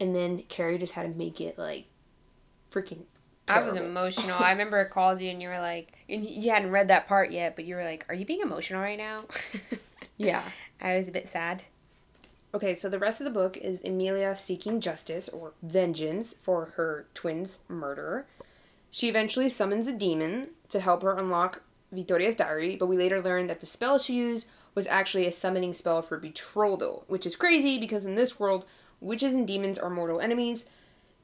and 0.00 0.14
then 0.14 0.42
Kerri 0.48 0.78
just 0.78 0.94
had 0.94 1.02
to 1.02 1.18
make 1.18 1.40
it 1.40 1.58
like 1.58 1.86
freaking 2.70 3.02
I 3.48 3.62
was 3.62 3.76
emotional. 3.76 4.36
I 4.38 4.50
remember 4.52 4.78
I 4.78 4.84
called 4.84 5.20
you 5.20 5.30
and 5.30 5.40
you 5.40 5.48
were 5.48 5.58
like, 5.58 5.92
and 6.08 6.22
you 6.24 6.50
hadn't 6.50 6.70
read 6.70 6.88
that 6.88 7.08
part 7.08 7.32
yet, 7.32 7.56
but 7.56 7.64
you 7.64 7.76
were 7.76 7.82
like, 7.82 8.04
"Are 8.08 8.14
you 8.14 8.26
being 8.26 8.42
emotional 8.42 8.82
right 8.82 8.98
now?" 8.98 9.24
yeah 10.18 10.42
I 10.80 10.96
was 10.96 11.08
a 11.08 11.12
bit 11.12 11.28
sad. 11.28 11.64
Okay, 12.54 12.74
so 12.74 12.88
the 12.88 12.98
rest 12.98 13.20
of 13.20 13.24
the 13.24 13.30
book 13.30 13.56
is 13.56 13.82
Emilia 13.82 14.34
seeking 14.34 14.80
justice 14.80 15.28
or 15.28 15.52
vengeance 15.62 16.34
for 16.34 16.66
her 16.76 17.06
twins' 17.14 17.60
murder. 17.68 18.26
She 18.90 19.08
eventually 19.08 19.48
summons 19.48 19.86
a 19.86 19.92
demon 19.92 20.48
to 20.70 20.80
help 20.80 21.02
her 21.02 21.16
unlock 21.16 21.62
Vittoria's 21.92 22.36
diary, 22.36 22.76
but 22.76 22.86
we 22.86 22.96
later 22.96 23.22
learn 23.22 23.46
that 23.46 23.60
the 23.60 23.66
spell 23.66 23.98
she 23.98 24.14
used 24.14 24.46
was 24.74 24.86
actually 24.86 25.26
a 25.26 25.32
summoning 25.32 25.72
spell 25.72 26.02
for 26.02 26.18
betrothal, 26.18 27.04
which 27.08 27.26
is 27.26 27.36
crazy 27.36 27.78
because 27.78 28.06
in 28.06 28.14
this 28.14 28.38
world, 28.38 28.64
witches 29.00 29.32
and 29.32 29.46
demons 29.46 29.78
are 29.78 29.90
mortal 29.90 30.20
enemies. 30.20 30.66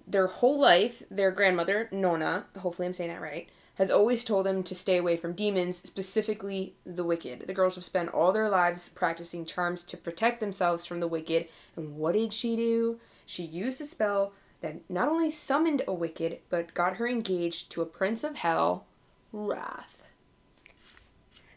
Their 0.06 0.26
whole 0.26 0.58
life, 0.58 1.02
their 1.10 1.30
grandmother, 1.30 1.88
Nona, 1.92 2.46
hopefully 2.58 2.86
I'm 2.86 2.92
saying 2.92 3.10
that 3.10 3.20
right, 3.20 3.48
has 3.76 3.90
always 3.90 4.24
told 4.24 4.46
them 4.46 4.62
to 4.62 4.74
stay 4.74 4.96
away 4.96 5.16
from 5.16 5.32
demons, 5.32 5.78
specifically 5.78 6.76
the 6.84 7.04
wicked. 7.04 7.46
The 7.46 7.54
girls 7.54 7.74
have 7.74 7.84
spent 7.84 8.10
all 8.10 8.32
their 8.32 8.48
lives 8.48 8.88
practicing 8.88 9.44
charms 9.44 9.82
to 9.84 9.96
protect 9.96 10.40
themselves 10.40 10.86
from 10.86 11.00
the 11.00 11.08
wicked. 11.08 11.48
And 11.76 11.96
what 11.96 12.12
did 12.12 12.32
she 12.32 12.54
do? 12.54 13.00
She 13.26 13.42
used 13.42 13.80
a 13.80 13.86
spell 13.86 14.32
that 14.64 14.80
not 14.88 15.08
only 15.08 15.28
summoned 15.28 15.82
a 15.86 15.92
wicked, 15.92 16.38
but 16.48 16.72
got 16.72 16.96
her 16.96 17.06
engaged 17.06 17.68
to 17.70 17.82
a 17.82 17.86
prince 17.86 18.24
of 18.24 18.36
hell, 18.36 18.86
Wrath. 19.30 20.08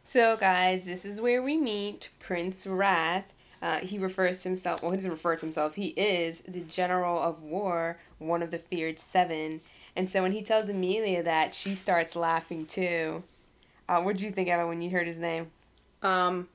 So, 0.03 0.35
guys, 0.35 0.85
this 0.85 1.05
is 1.05 1.21
where 1.21 1.41
we 1.41 1.55
meet 1.55 2.09
Prince 2.19 2.67
Wrath. 2.67 3.33
Uh, 3.61 3.77
he 3.77 3.97
refers 3.97 4.43
to 4.43 4.49
himself, 4.49 4.81
well, 4.81 4.91
he 4.91 4.97
doesn't 4.97 5.11
refer 5.11 5.37
to 5.37 5.45
himself, 5.45 5.75
he 5.75 5.87
is 5.87 6.41
the 6.41 6.59
general 6.61 7.17
of 7.23 7.43
war, 7.43 7.97
one 8.19 8.43
of 8.43 8.51
the 8.51 8.59
feared 8.59 8.99
seven. 8.99 9.61
And 9.95 10.11
so 10.11 10.21
when 10.21 10.33
he 10.33 10.41
tells 10.41 10.67
Amelia 10.67 11.23
that, 11.23 11.55
she 11.55 11.75
starts 11.75 12.13
laughing 12.13 12.65
too. 12.65 13.23
Uh, 13.87 14.01
what 14.01 14.17
did 14.17 14.21
you 14.21 14.31
think 14.31 14.49
of 14.49 14.59
it 14.59 14.67
when 14.67 14.81
you 14.81 14.89
heard 14.89 15.07
his 15.07 15.19
name? 15.19 15.47
Um, 16.03 16.49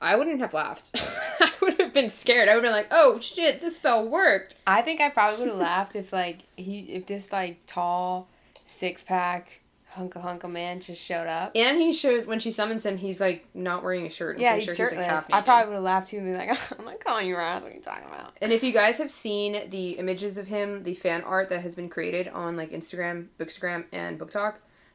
I 0.00 0.14
wouldn't 0.14 0.40
have 0.40 0.54
laughed. 0.54 0.96
Would 1.62 1.80
have 1.80 1.92
been 1.92 2.10
scared. 2.10 2.48
I 2.48 2.54
would 2.54 2.64
have 2.64 2.72
been 2.72 2.82
like, 2.82 2.90
"Oh 2.90 3.20
shit, 3.20 3.60
this 3.60 3.76
spell 3.76 4.04
worked." 4.04 4.56
I 4.66 4.82
think 4.82 5.00
I 5.00 5.10
probably 5.10 5.40
would 5.40 5.48
have 5.48 5.60
laughed 5.60 5.94
if 5.94 6.12
like 6.12 6.40
he 6.56 6.80
if 6.80 7.06
this 7.06 7.32
like 7.32 7.58
tall 7.66 8.28
six 8.54 9.04
pack 9.04 9.60
hunka 9.96 10.22
hunka 10.22 10.50
man 10.50 10.80
just 10.80 11.02
showed 11.02 11.26
up. 11.26 11.52
And 11.54 11.80
he 11.80 11.92
shows 11.92 12.26
when 12.26 12.40
she 12.40 12.50
summons 12.50 12.84
him, 12.84 12.96
he's 12.98 13.20
like 13.20 13.46
not 13.54 13.82
wearing 13.82 14.06
a 14.06 14.10
shirt. 14.10 14.36
I'm 14.36 14.42
yeah, 14.42 14.56
he's 14.56 14.64
sure 14.64 14.74
shirtless. 14.74 15.04
He's, 15.04 15.12
like, 15.12 15.34
I 15.34 15.40
probably 15.40 15.68
would 15.68 15.74
have 15.74 15.84
laughed 15.84 16.08
too 16.08 16.18
and 16.18 16.26
be 16.26 16.32
like, 16.32 16.48
oh, 16.52 16.76
"I'm 16.78 16.84
not 16.84 17.00
calling 17.00 17.26
you 17.26 17.36
Wrath. 17.36 17.62
What 17.62 17.72
are 17.72 17.74
you 17.74 17.80
talking 17.80 18.06
about?" 18.06 18.36
And 18.40 18.52
if 18.52 18.62
you 18.62 18.72
guys 18.72 18.98
have 18.98 19.10
seen 19.10 19.68
the 19.70 19.92
images 19.92 20.38
of 20.38 20.48
him, 20.48 20.82
the 20.84 20.94
fan 20.94 21.22
art 21.22 21.48
that 21.50 21.62
has 21.62 21.74
been 21.76 21.88
created 21.88 22.28
on 22.28 22.56
like 22.56 22.70
Instagram, 22.70 23.26
Bookstagram, 23.38 23.84
and 23.92 24.18
BookTok, 24.18 24.54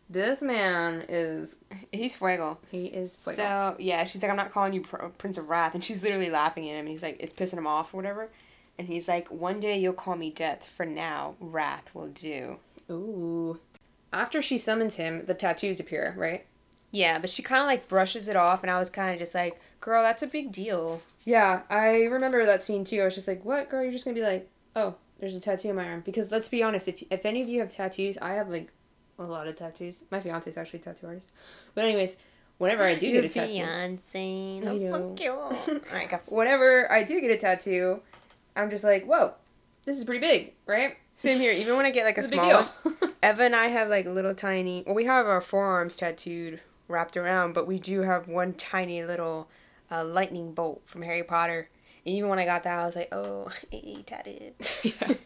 this 0.09 0.41
man 0.41 1.05
is 1.09 1.57
he's 1.91 2.15
fuego. 2.15 2.57
He 2.71 2.85
is 2.85 3.15
fuego. 3.15 3.37
So 3.37 3.75
yeah, 3.79 4.05
she's 4.05 4.21
like, 4.21 4.31
"I'm 4.31 4.37
not 4.37 4.51
calling 4.51 4.73
you 4.73 4.81
Prince 4.81 5.37
of 5.37 5.49
Wrath," 5.49 5.73
and 5.73 5.83
she's 5.83 6.03
literally 6.03 6.29
laughing 6.29 6.69
at 6.69 6.75
him. 6.75 6.87
He's 6.87 7.03
like, 7.03 7.17
"It's 7.19 7.33
pissing 7.33 7.57
him 7.57 7.67
off 7.67 7.93
or 7.93 7.97
whatever." 7.97 8.29
And 8.79 8.87
he's 8.87 9.07
like, 9.07 9.29
"One 9.29 9.59
day 9.59 9.79
you'll 9.79 9.93
call 9.93 10.15
me 10.15 10.29
Death. 10.29 10.65
For 10.65 10.85
now, 10.85 11.35
Wrath 11.39 11.93
will 11.93 12.07
do." 12.07 12.57
Ooh 12.89 13.59
after 14.13 14.41
she 14.41 14.57
summons 14.57 14.95
him, 14.95 15.25
the 15.25 15.33
tattoos 15.33 15.79
appear, 15.79 16.13
right? 16.17 16.45
Yeah, 16.91 17.19
but 17.19 17.29
she 17.29 17.43
kind 17.43 17.61
of 17.61 17.67
like 17.67 17.87
brushes 17.87 18.27
it 18.27 18.35
off, 18.35 18.63
and 18.63 18.71
I 18.71 18.79
was 18.79 18.89
kind 18.89 19.11
of 19.11 19.19
just 19.19 19.35
like, 19.35 19.59
girl, 19.81 20.03
that's 20.03 20.23
a 20.23 20.27
big 20.27 20.51
deal. 20.51 21.01
Yeah, 21.25 21.63
I 21.69 22.03
remember 22.03 22.45
that 22.45 22.63
scene 22.63 22.85
too. 22.85 23.01
I 23.01 23.05
was 23.05 23.15
just 23.15 23.27
like, 23.27 23.43
what, 23.43 23.69
girl? 23.69 23.83
You're 23.83 23.91
just 23.91 24.05
gonna 24.05 24.15
be 24.15 24.23
like, 24.23 24.49
oh, 24.75 24.95
there's 25.19 25.35
a 25.35 25.39
tattoo 25.39 25.69
on 25.69 25.75
my 25.75 25.87
arm. 25.87 26.01
Because 26.05 26.31
let's 26.31 26.49
be 26.49 26.63
honest, 26.63 26.87
if, 26.87 27.03
if 27.09 27.25
any 27.25 27.41
of 27.41 27.49
you 27.49 27.59
have 27.59 27.69
tattoos, 27.69 28.17
I 28.19 28.33
have 28.33 28.49
like 28.49 28.71
a 29.19 29.23
lot 29.23 29.47
of 29.47 29.55
tattoos. 29.55 30.03
My 30.11 30.19
fiance 30.19 30.49
is 30.49 30.57
actually 30.57 30.79
a 30.79 30.83
tattoo 30.83 31.07
artist. 31.07 31.31
But, 31.75 31.85
anyways, 31.85 32.17
whenever 32.57 32.83
I 32.83 32.95
do 32.99 33.11
get 33.11 33.25
a 33.25 33.29
tattoo. 33.29 33.53
fiance. 33.53 34.61
Oh, 34.63 34.91
fuck 34.91 35.23
you. 35.23 35.31
Alright, 35.91 36.09
go. 36.09 36.19
Whenever 36.27 36.91
I 36.91 37.03
do 37.03 37.19
get 37.21 37.31
a 37.31 37.37
tattoo, 37.37 38.01
I'm 38.55 38.69
just 38.69 38.83
like, 38.83 39.05
whoa, 39.05 39.33
this 39.85 39.97
is 39.97 40.03
pretty 40.03 40.21
big, 40.21 40.53
right? 40.65 40.97
Same 41.15 41.39
here. 41.39 41.51
Even 41.51 41.75
when 41.77 41.85
I 41.85 41.91
get 41.91 42.05
like 42.05 42.17
a 42.19 42.23
small 42.23 42.65
Eva 43.23 43.43
and 43.43 43.55
I 43.55 43.67
have 43.67 43.89
like 43.89 44.05
little 44.05 44.35
tiny. 44.35 44.83
Well, 44.85 44.95
we 44.95 45.05
have 45.05 45.25
our 45.25 45.41
forearms 45.41 45.95
tattooed 45.95 46.61
wrapped 46.87 47.17
around, 47.17 47.53
but 47.53 47.67
we 47.67 47.79
do 47.79 48.01
have 48.01 48.27
one 48.27 48.53
tiny 48.53 49.03
little 49.03 49.49
uh, 49.91 50.03
lightning 50.03 50.53
bolt 50.53 50.81
from 50.85 51.01
Harry 51.01 51.23
Potter. 51.23 51.69
Even 52.07 52.29
when 52.29 52.39
I 52.39 52.45
got 52.45 52.63
that, 52.63 52.79
I 52.79 52.85
was 52.85 52.95
like, 52.95 53.09
oh, 53.11 53.49
hey, 53.71 54.03
tattooed. 54.05 54.53
yeah. 54.83 55.15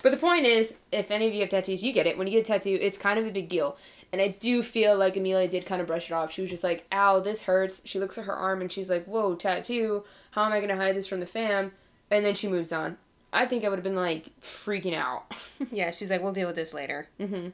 But 0.00 0.12
the 0.12 0.16
point 0.16 0.46
is, 0.46 0.76
if 0.92 1.10
any 1.10 1.26
of 1.26 1.34
you 1.34 1.40
have 1.40 1.48
tattoos, 1.48 1.82
you 1.82 1.92
get 1.92 2.06
it. 2.06 2.16
When 2.16 2.28
you 2.28 2.34
get 2.34 2.48
a 2.48 2.52
tattoo, 2.52 2.78
it's 2.80 2.96
kind 2.96 3.18
of 3.18 3.26
a 3.26 3.32
big 3.32 3.48
deal. 3.48 3.76
And 4.12 4.22
I 4.22 4.28
do 4.28 4.62
feel 4.62 4.96
like 4.96 5.16
Amelia 5.16 5.48
did 5.48 5.66
kind 5.66 5.80
of 5.80 5.86
brush 5.86 6.10
it 6.10 6.14
off. 6.14 6.32
She 6.32 6.40
was 6.40 6.50
just 6.50 6.64
like, 6.64 6.86
ow, 6.92 7.18
this 7.20 7.42
hurts. 7.42 7.82
She 7.84 7.98
looks 7.98 8.16
at 8.16 8.24
her 8.24 8.32
arm 8.32 8.60
and 8.60 8.70
she's 8.70 8.88
like, 8.88 9.06
whoa, 9.06 9.34
tattoo. 9.34 10.04
How 10.30 10.44
am 10.44 10.52
I 10.52 10.58
going 10.58 10.70
to 10.70 10.76
hide 10.76 10.94
this 10.94 11.08
from 11.08 11.20
the 11.20 11.26
fam? 11.26 11.72
And 12.10 12.24
then 12.24 12.34
she 12.34 12.48
moves 12.48 12.72
on. 12.72 12.96
I 13.32 13.44
think 13.44 13.64
I 13.64 13.68
would 13.68 13.78
have 13.78 13.84
been 13.84 13.96
like 13.96 14.30
freaking 14.40 14.94
out. 14.94 15.34
yeah, 15.72 15.90
she's 15.90 16.10
like, 16.10 16.22
we'll 16.22 16.32
deal 16.32 16.46
with 16.46 16.56
this 16.56 16.72
later. 16.72 17.08
Mm-hmm. 17.20 17.48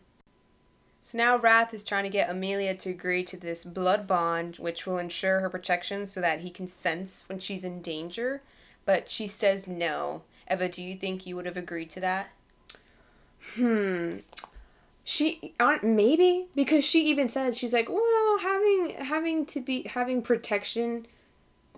So 1.03 1.19
now 1.19 1.37
Wrath 1.37 1.75
is 1.75 1.85
trying 1.85 2.05
to 2.05 2.11
get 2.11 2.31
Amelia 2.31 2.75
to 2.77 2.91
agree 2.91 3.25
to 3.25 3.37
this 3.37 3.65
blood 3.65 4.07
bond, 4.07 4.57
which 4.57 4.87
will 4.87 4.99
ensure 4.99 5.41
her 5.41 5.51
protection 5.51 6.07
so 6.07 6.21
that 6.21 6.41
he 6.41 6.51
can 6.51 6.67
sense 6.67 7.29
when 7.29 7.39
she's 7.39 7.65
in 7.65 7.83
danger. 7.83 8.43
But 8.85 9.09
she 9.09 9.27
says 9.27 9.67
no. 9.67 10.23
Eva, 10.51 10.69
do 10.69 10.83
you 10.83 10.97
think 10.97 11.27
you 11.27 11.37
would 11.37 11.47
have 11.47 11.57
agreed 11.57 11.91
to 11.91 12.01
that? 12.01 12.31
Hmm. 13.55 14.19
She 15.05 15.55
on 15.61 15.81
maybe 15.83 16.47
because 16.55 16.85
she 16.85 17.07
even 17.07 17.29
said 17.29 17.57
she's 17.57 17.75
like, 17.75 17.91
well, 17.91 18.39
having 18.41 18.95
having 19.05 19.47
to 19.47 19.61
be 19.61 19.83
having 19.83 20.23
protection 20.23 21.07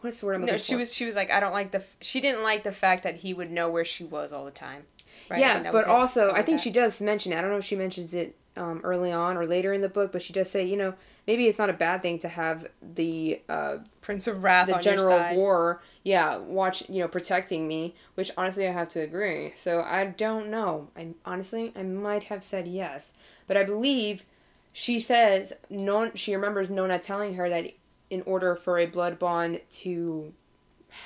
what's 0.01 0.21
the 0.21 0.27
word 0.27 0.35
I'm 0.37 0.45
no, 0.45 0.57
she 0.59 0.75
for? 0.75 0.81
was 0.81 0.95
she 0.95 1.05
was 1.05 1.15
like 1.15 1.31
I 1.31 1.41
don't 1.41 1.53
like 1.53 1.73
the 1.73 1.83
she 2.01 2.21
didn't 2.21 2.43
like 2.43 2.63
the 2.63 2.73
fact 2.73 3.03
that 3.03 3.17
he 3.17 3.35
would 3.35 3.51
know 3.51 3.69
where 3.69 3.85
she 3.85 4.05
was 4.05 4.33
all 4.33 4.45
the 4.45 4.51
time. 4.51 4.85
Right? 5.29 5.41
Yeah, 5.41 5.71
but 5.73 5.87
also 5.87 6.33
I 6.33 6.43
think 6.43 6.61
she 6.61 6.71
does 6.71 7.01
mention 7.01 7.33
it. 7.33 7.39
I 7.39 7.41
don't 7.41 7.51
know 7.51 7.59
if 7.59 7.65
she 7.65 7.77
mentions 7.77 8.15
it 8.15 8.37
um, 8.57 8.81
early 8.85 9.13
on 9.13 9.37
or 9.37 9.45
later 9.45 9.73
in 9.73 9.81
the 9.81 9.89
book, 9.89 10.13
but 10.13 10.23
she 10.23 10.33
does 10.33 10.51
say, 10.51 10.65
you 10.65 10.77
know, 10.77 10.95
maybe 11.27 11.47
it's 11.47 11.59
not 11.59 11.69
a 11.71 11.75
bad 11.75 12.03
thing 12.03 12.19
to 12.21 12.29
have 12.29 12.69
the 12.95 13.41
uh, 13.49 13.79
Prince 14.01 14.27
of 14.27 14.43
Wrath, 14.43 14.69
the 14.69 14.79
General 14.79 15.13
of 15.13 15.37
War, 15.37 15.83
yeah, 16.07 16.37
watch, 16.39 16.89
you 16.89 17.01
know, 17.01 17.09
protecting 17.09 17.67
me. 17.67 17.97
Which 18.15 18.31
honestly, 18.37 18.69
I 18.69 18.71
have 18.71 18.87
to 18.91 19.01
agree. 19.01 19.51
So 19.57 19.83
I 19.83 20.05
don't 20.05 20.49
know. 20.51 20.87
I 20.97 21.15
honestly, 21.25 21.73
I 21.75 21.83
might 21.83 22.23
have 22.25 22.45
said 22.45 22.69
yes, 22.69 23.13
but 23.49 23.57
I 23.57 23.65
believe 23.65 24.25
she 24.73 25.01
says 25.01 25.55
no. 25.69 26.13
She 26.15 26.33
remembers 26.33 26.71
Nona 26.71 27.01
telling 27.01 27.35
her 27.35 27.49
that 27.49 27.73
in 28.09 28.23
order 28.23 28.55
for 28.55 28.79
a 28.79 28.87
blood 28.87 29.19
bond 29.19 29.63
to 29.83 30.33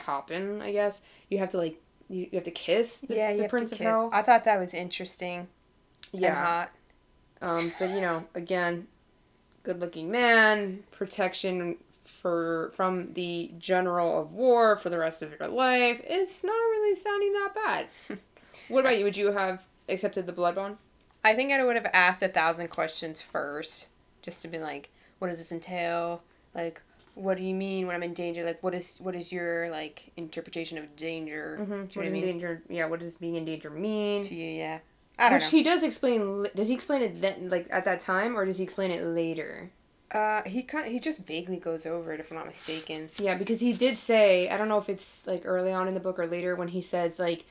happen, 0.04 0.61
I 0.61 0.71
guess 0.71 1.00
you 1.30 1.38
have 1.38 1.49
to 1.50 1.57
like 1.57 1.80
you, 2.11 2.28
you 2.30 2.35
have 2.35 2.45
to 2.45 2.50
kiss 2.50 2.99
the, 2.99 3.16
yeah, 3.16 3.35
the 3.35 3.49
Prince 3.49 3.73
of. 3.73 3.78
Hell. 3.78 4.11
I 4.12 4.21
thought 4.21 4.45
that 4.45 4.61
was 4.61 4.75
interesting. 4.75 5.49
Yeah. 6.12 6.66
Um, 7.40 7.73
but 7.78 7.88
you 7.88 8.02
know, 8.02 8.26
again, 8.35 8.87
good-looking 9.62 10.11
man, 10.11 10.85
protection 10.90 11.78
for 12.10 12.70
from 12.74 13.12
the 13.14 13.52
general 13.58 14.20
of 14.20 14.32
war 14.32 14.76
for 14.76 14.90
the 14.90 14.98
rest 14.98 15.22
of 15.22 15.34
your 15.38 15.48
life. 15.48 16.00
It's 16.04 16.44
not 16.44 16.52
really 16.52 16.94
sounding 16.96 17.32
that 17.32 17.54
bad. 17.54 17.86
what 18.68 18.80
about 18.80 18.98
you? 18.98 19.04
Would 19.04 19.16
you 19.16 19.32
have 19.32 19.66
accepted 19.88 20.26
the 20.26 20.32
blood 20.32 20.54
bond? 20.54 20.76
I 21.24 21.34
think 21.34 21.52
I 21.52 21.62
would 21.64 21.76
have 21.76 21.90
asked 21.92 22.22
a 22.22 22.28
thousand 22.28 22.68
questions 22.68 23.20
first, 23.20 23.88
just 24.22 24.42
to 24.42 24.48
be 24.48 24.58
like, 24.58 24.90
what 25.18 25.28
does 25.28 25.38
this 25.38 25.52
entail? 25.52 26.22
Like, 26.54 26.82
what 27.14 27.36
do 27.36 27.44
you 27.44 27.54
mean 27.54 27.86
when 27.86 27.94
I'm 27.94 28.02
in 28.02 28.14
danger? 28.14 28.44
Like, 28.44 28.62
what 28.62 28.74
is 28.74 28.98
what 29.00 29.14
is 29.14 29.30
your 29.32 29.70
like 29.70 30.12
interpretation 30.16 30.78
of 30.78 30.96
danger? 30.96 31.58
Mm-hmm. 31.60 31.80
What 31.80 32.04
does 32.04 32.12
mean? 32.12 32.22
danger? 32.22 32.62
Yeah, 32.68 32.86
what 32.86 33.00
does 33.00 33.16
being 33.16 33.36
in 33.36 33.44
danger 33.44 33.70
mean 33.70 34.22
to 34.22 34.34
you? 34.34 34.50
Yeah, 34.50 34.78
I 35.18 35.28
don't 35.28 35.34
Which 35.38 35.44
know. 35.44 35.58
he 35.58 35.62
does 35.62 35.82
explain. 35.82 36.46
Does 36.54 36.68
he 36.68 36.74
explain 36.74 37.02
it 37.02 37.20
then, 37.20 37.48
like 37.48 37.66
at 37.70 37.84
that 37.84 38.00
time, 38.00 38.36
or 38.36 38.44
does 38.44 38.58
he 38.58 38.64
explain 38.64 38.90
it 38.90 39.04
later? 39.04 39.70
Uh, 40.12 40.42
he 40.42 40.62
kind 40.62 40.86
of 40.86 40.92
he 40.92 40.98
just 40.98 41.24
vaguely 41.24 41.56
goes 41.56 41.86
over 41.86 42.12
it 42.12 42.20
if 42.20 42.30
I'm 42.30 42.36
not 42.36 42.46
mistaken. 42.46 43.08
Yeah, 43.18 43.36
because 43.36 43.60
he 43.60 43.72
did 43.72 43.96
say 43.96 44.48
I 44.48 44.56
don't 44.56 44.68
know 44.68 44.78
if 44.78 44.88
it's 44.88 45.26
like 45.26 45.42
early 45.44 45.72
on 45.72 45.86
in 45.86 45.94
the 45.94 46.00
book 46.00 46.18
or 46.18 46.26
later 46.26 46.56
when 46.56 46.68
he 46.68 46.80
says 46.80 47.18
like, 47.18 47.44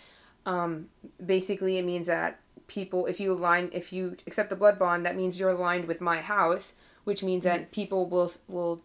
um, 0.46 0.90
basically 1.26 1.78
it 1.78 1.86
means 1.86 2.08
that 2.08 2.40
people 2.68 3.06
if 3.06 3.20
you 3.20 3.32
align 3.32 3.70
if 3.72 3.94
you 3.94 4.18
accept 4.28 4.50
the 4.50 4.56
blood 4.56 4.78
bond 4.78 5.06
that 5.06 5.16
means 5.16 5.40
you're 5.40 5.50
aligned 5.50 5.86
with 5.86 6.02
my 6.02 6.18
house, 6.18 6.74
which 7.06 7.24
means 7.24 7.46
mm-hmm. 7.46 7.60
that 7.60 7.72
people 7.72 8.10
will 8.10 8.32
will 8.48 8.82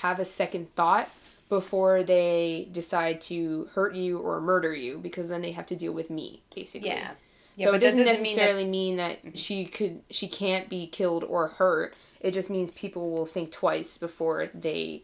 have 0.00 0.18
a 0.18 0.24
second 0.24 0.74
thought 0.74 1.08
before 1.48 2.02
they 2.02 2.68
decide 2.72 3.20
to 3.20 3.68
hurt 3.74 3.94
you 3.94 4.18
or 4.18 4.40
murder 4.40 4.74
you 4.74 4.98
because 4.98 5.28
then 5.28 5.40
they 5.40 5.52
have 5.52 5.66
to 5.66 5.76
deal 5.76 5.92
with 5.92 6.10
me 6.10 6.42
basically. 6.54 6.88
Yeah. 6.88 7.12
Yeah 7.56 7.66
so 7.66 7.74
it 7.74 7.78
doesn't, 7.78 8.04
doesn't, 8.04 8.22
necessarily 8.22 8.64
mean 8.64 8.96
that, 8.96 9.24
mean 9.24 9.32
that 9.32 9.38
she 9.38 9.64
could 9.64 10.00
she 10.10 10.28
can't 10.28 10.68
be 10.68 10.86
killed 10.86 11.24
or 11.24 11.48
hurt. 11.48 11.94
It 12.20 12.32
just 12.32 12.48
means 12.48 12.70
people 12.70 13.10
will 13.10 13.26
think 13.26 13.52
twice 13.52 13.98
before 13.98 14.48
they 14.54 15.02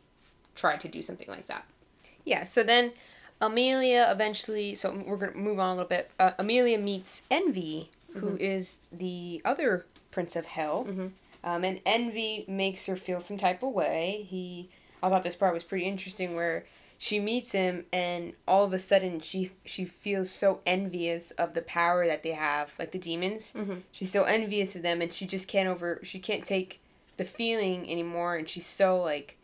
try 0.54 0.76
to 0.76 0.88
do 0.88 1.02
something 1.02 1.28
like 1.28 1.46
that. 1.48 1.66
Yeah. 2.24 2.44
So 2.44 2.62
then 2.62 2.92
Amelia 3.40 4.08
eventually 4.10 4.74
so 4.74 5.02
we're 5.06 5.16
going 5.16 5.32
to 5.32 5.38
move 5.38 5.60
on 5.60 5.70
a 5.70 5.74
little 5.74 5.88
bit. 5.88 6.10
Uh, 6.18 6.32
Emilia 6.38 6.78
meets 6.78 7.22
Envy, 7.30 7.90
who 8.14 8.30
mm-hmm. 8.30 8.36
is 8.38 8.88
the 8.90 9.40
other 9.44 9.86
prince 10.10 10.36
of 10.36 10.46
hell. 10.46 10.86
Mm-hmm. 10.88 11.06
Um, 11.42 11.64
and 11.64 11.80
envy 11.86 12.44
makes 12.46 12.86
her 12.86 12.96
feel 12.96 13.20
some 13.20 13.38
type 13.38 13.62
of 13.62 13.72
way. 13.72 14.26
He, 14.28 14.68
I 15.02 15.08
thought 15.08 15.22
this 15.22 15.36
part 15.36 15.54
was 15.54 15.64
pretty 15.64 15.86
interesting 15.86 16.34
where 16.34 16.64
she 17.02 17.18
meets 17.18 17.52
him 17.52 17.86
and 17.94 18.34
all 18.46 18.62
of 18.64 18.74
a 18.74 18.78
sudden 18.78 19.20
she 19.20 19.50
she 19.64 19.86
feels 19.86 20.30
so 20.30 20.60
envious 20.66 21.30
of 21.32 21.54
the 21.54 21.62
power 21.62 22.06
that 22.06 22.22
they 22.22 22.32
have 22.32 22.74
like 22.78 22.90
the 22.92 22.98
demons 22.98 23.54
Mm-hmm. 23.56 23.76
she's 23.90 24.12
so 24.12 24.24
envious 24.24 24.76
of 24.76 24.82
them 24.82 25.00
and 25.00 25.10
she 25.10 25.26
just 25.26 25.48
can't 25.48 25.66
over 25.68 25.98
she 26.02 26.18
can't 26.18 26.44
take 26.44 26.78
the 27.16 27.24
feeling 27.24 27.90
anymore 27.90 28.36
and 28.36 28.46
she's 28.48 28.66
so 28.66 29.00
like 29.00 29.38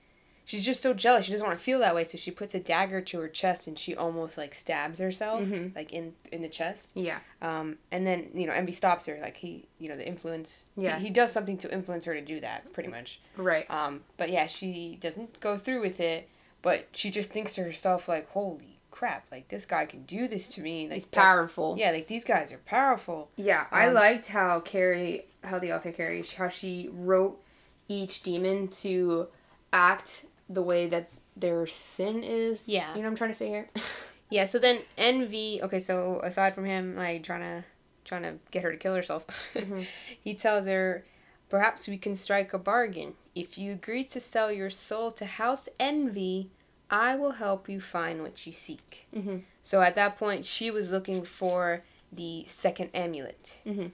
she's 0.45 0.67
just 0.67 0.83
so 0.83 0.93
jealous 0.93 1.25
she 1.25 1.33
doesn't 1.33 1.47
want 1.47 1.59
to 1.59 1.65
feel 1.65 1.79
that 1.79 1.95
way 1.95 2.05
so 2.05 2.19
she 2.19 2.31
puts 2.31 2.55
a 2.55 2.61
dagger 2.61 3.01
to 3.01 3.21
her 3.21 3.29
chest 3.29 3.67
and 3.67 3.79
she 3.79 3.97
almost 3.97 4.37
like 4.37 4.55
stabs 4.55 4.99
herself 4.99 5.41
Mhm. 5.43 5.75
like 5.75 5.95
in 5.95 6.13
in 6.31 6.43
the 6.43 6.49
chest 6.51 6.91
Yeah. 6.95 7.21
um 7.41 7.79
and 7.91 8.07
then 8.07 8.29
you 8.35 8.47
know 8.47 8.53
envy 8.53 8.73
stops 8.73 9.07
her 9.07 9.19
like 9.23 9.39
he 9.39 9.67
you 9.79 9.89
know 9.89 9.97
the 9.97 10.07
influence 10.07 10.67
Yeah. 10.77 10.99
he, 10.99 11.07
he 11.07 11.11
does 11.11 11.33
something 11.33 11.57
to 11.59 11.73
influence 11.73 12.05
her 12.05 12.13
to 12.13 12.21
do 12.21 12.39
that 12.41 12.71
pretty 12.75 12.91
much 12.91 13.19
Right. 13.39 13.69
um, 13.71 14.03
but 14.19 14.29
yeah, 14.31 14.47
she 14.47 14.99
doesn't 15.01 15.41
go 15.41 15.57
through 15.57 15.81
with 15.81 16.01
it, 16.01 16.29
but 16.66 16.88
she 16.92 17.11
just 17.12 17.30
thinks 17.30 17.54
to 17.54 17.62
herself 17.62 18.08
like, 18.08 18.28
"Holy 18.30 18.80
crap! 18.90 19.26
Like 19.30 19.46
this 19.49 19.64
guy 19.66 19.85
can 19.87 20.02
do 20.02 20.26
this 20.26 20.49
to 20.54 20.61
me. 20.61 20.87
Like 20.88 20.94
He's 20.94 21.04
powerful. 21.06 21.76
Yeah, 21.78 21.92
like 21.92 22.08
these 22.08 22.25
guys 22.25 22.50
are 22.52 22.58
powerful. 22.66 23.30
Yeah, 23.37 23.66
I 23.70 23.87
Um, 23.87 23.94
liked 23.94 24.26
how 24.38 24.61
Kerri, 24.61 25.25
how 25.44 25.58
the 25.61 25.73
author 25.75 25.92
Kerri, 25.92 26.23
how 26.35 26.49
she 26.49 26.88
wrote 26.92 27.40
each 27.88 28.23
demon 28.25 28.66
to 28.82 29.28
act 29.73 30.26
the 30.49 30.62
way 30.62 30.88
that 30.88 31.08
their 31.37 31.66
sin 31.68 32.25
is. 32.25 32.64
Yeah. 32.66 32.88
You 32.94 32.96
know 32.96 33.02
what 33.02 33.11
I'm 33.12 33.16
trying 33.16 33.30
to 33.30 33.37
say 33.42 33.49
here? 33.49 33.68
Yeah. 34.28 34.46
So 34.46 34.58
then 34.58 34.80
envy. 34.99 35.61
Okay, 35.62 35.78
so 35.78 36.18
aside 36.25 36.52
from 36.56 36.64
him 36.64 36.96
like 36.96 37.23
trying 37.23 37.42
to 37.42 37.64
trying 38.04 38.23
to 38.25 38.35
get 38.50 38.64
her 38.64 38.73
to 38.73 38.76
kill 38.76 38.94
herself, 38.96 39.23
Mhm. 39.54 39.87
he 40.26 40.35
tells 40.35 40.66
her, 40.66 41.04
"Perhaps 41.49 41.87
we 41.87 41.96
can 41.96 42.16
strike 42.16 42.52
a 42.52 42.58
bargain. 42.58 43.14
If 43.37 43.56
you 43.56 43.70
agree 43.73 44.02
to 44.14 44.18
sell 44.20 44.50
your 44.50 44.70
soul 44.70 45.12
to 45.12 45.26
House 45.26 45.68
Envy." 45.78 46.50
I 46.90 47.16
will 47.16 47.33
help 47.33 47.69
you 47.69 47.81
find 47.81 48.23
what 48.23 48.47
you 48.47 48.52
seek. 48.52 49.07
Mhm. 49.14 49.43
So 49.62 49.81
at 49.83 49.95
that 49.97 50.16
point, 50.19 50.45
she 50.45 50.71
was 50.71 50.93
looking 50.93 51.25
for 51.25 51.83
the 52.12 52.45
second 52.47 52.90
amulet. 52.95 53.61
Mhm. 53.66 53.90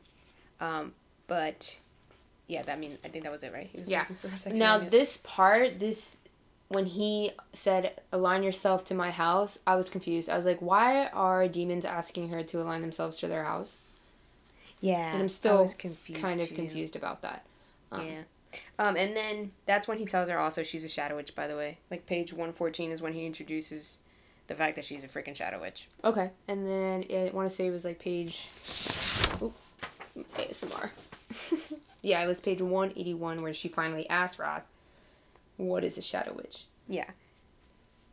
Um, 0.61 0.95
but 1.27 1.77
yeah, 2.47 2.63
that 2.63 2.73
I 2.77 2.77
mean 2.79 2.99
I 3.05 3.09
think 3.09 3.25
that 3.25 3.33
was 3.33 3.43
it, 3.43 3.53
right? 3.53 3.69
He 3.73 3.81
was 3.81 3.89
Yeah. 3.89 4.01
looking 4.01 4.17
for 4.17 4.29
her 4.29 4.37
second 4.39 4.59
now, 4.59 4.75
amulet. 4.75 4.91
this 4.91 5.17
part, 5.23 5.79
this, 5.81 6.19
when 6.69 6.87
he 6.87 7.33
said, 7.53 8.01
align 8.13 8.43
yourself 8.43 8.85
to 8.87 8.95
my 8.95 9.11
house, 9.11 9.59
I 9.67 9.77
was 9.77 9.89
confused. 9.89 10.29
I 10.29 10.37
was 10.37 10.45
like, 10.45 10.61
why 10.61 11.07
are 11.09 11.49
demons 11.49 11.85
asking 11.87 12.29
her 12.29 12.43
to 12.43 12.61
align 12.61 12.81
themselves 12.83 13.19
to 13.21 13.29
their 13.29 13.45
house? 13.45 13.75
yeah, 14.81 15.13
And 15.13 15.23
I'm 15.23 15.29
still 15.29 15.69
kind 16.15 16.41
of 16.41 16.49
confused 16.55 16.97
about 16.97 17.23
that. 17.23 17.45
Um, 17.93 18.07
Yeah. 18.07 18.23
Um, 18.79 18.97
and 18.97 19.17
then 19.17 19.53
that's 19.67 19.89
when 19.89 19.99
he 19.99 20.05
tells 20.05 20.29
her 20.29 20.39
also 20.39 20.63
she's 20.63 20.85
a 20.85 20.89
shadow 20.89 21.17
witch. 21.17 21.35
By 21.35 21.47
the 21.47 21.57
way, 21.57 21.79
like 21.91 22.07
page 22.07 22.33
one 22.33 22.53
fourteen 22.53 22.91
is 22.91 23.01
when 23.01 23.13
he 23.13 23.27
introduces 23.27 23.99
the 24.47 24.55
fact 24.55 24.77
that 24.77 24.85
she's 24.85 25.05
a 25.05 25.09
freaking 25.09 25.35
shadow 25.37 25.61
witch. 25.61 25.89
Okay. 26.05 26.31
And 26.49 26.67
then 26.67 27.05
I 27.11 27.31
want 27.33 27.49
to 27.49 27.55
say 27.55 27.67
it 27.67 27.71
was 27.71 27.85
like 27.85 27.99
page. 27.99 28.47
ASMR. 30.35 30.91
yeah, 32.03 32.23
it 32.23 32.27
was 32.27 32.41
page 32.41 32.61
181 32.61 33.43
where 33.43 33.55
she 33.55 33.69
finally 33.69 34.09
asked 34.09 34.39
Wrath, 34.39 34.69
What 35.57 35.85
is 35.85 35.99
a 35.99 36.03
shadow 36.03 36.35
witch? 36.35 36.65
Yeah. 36.89 37.11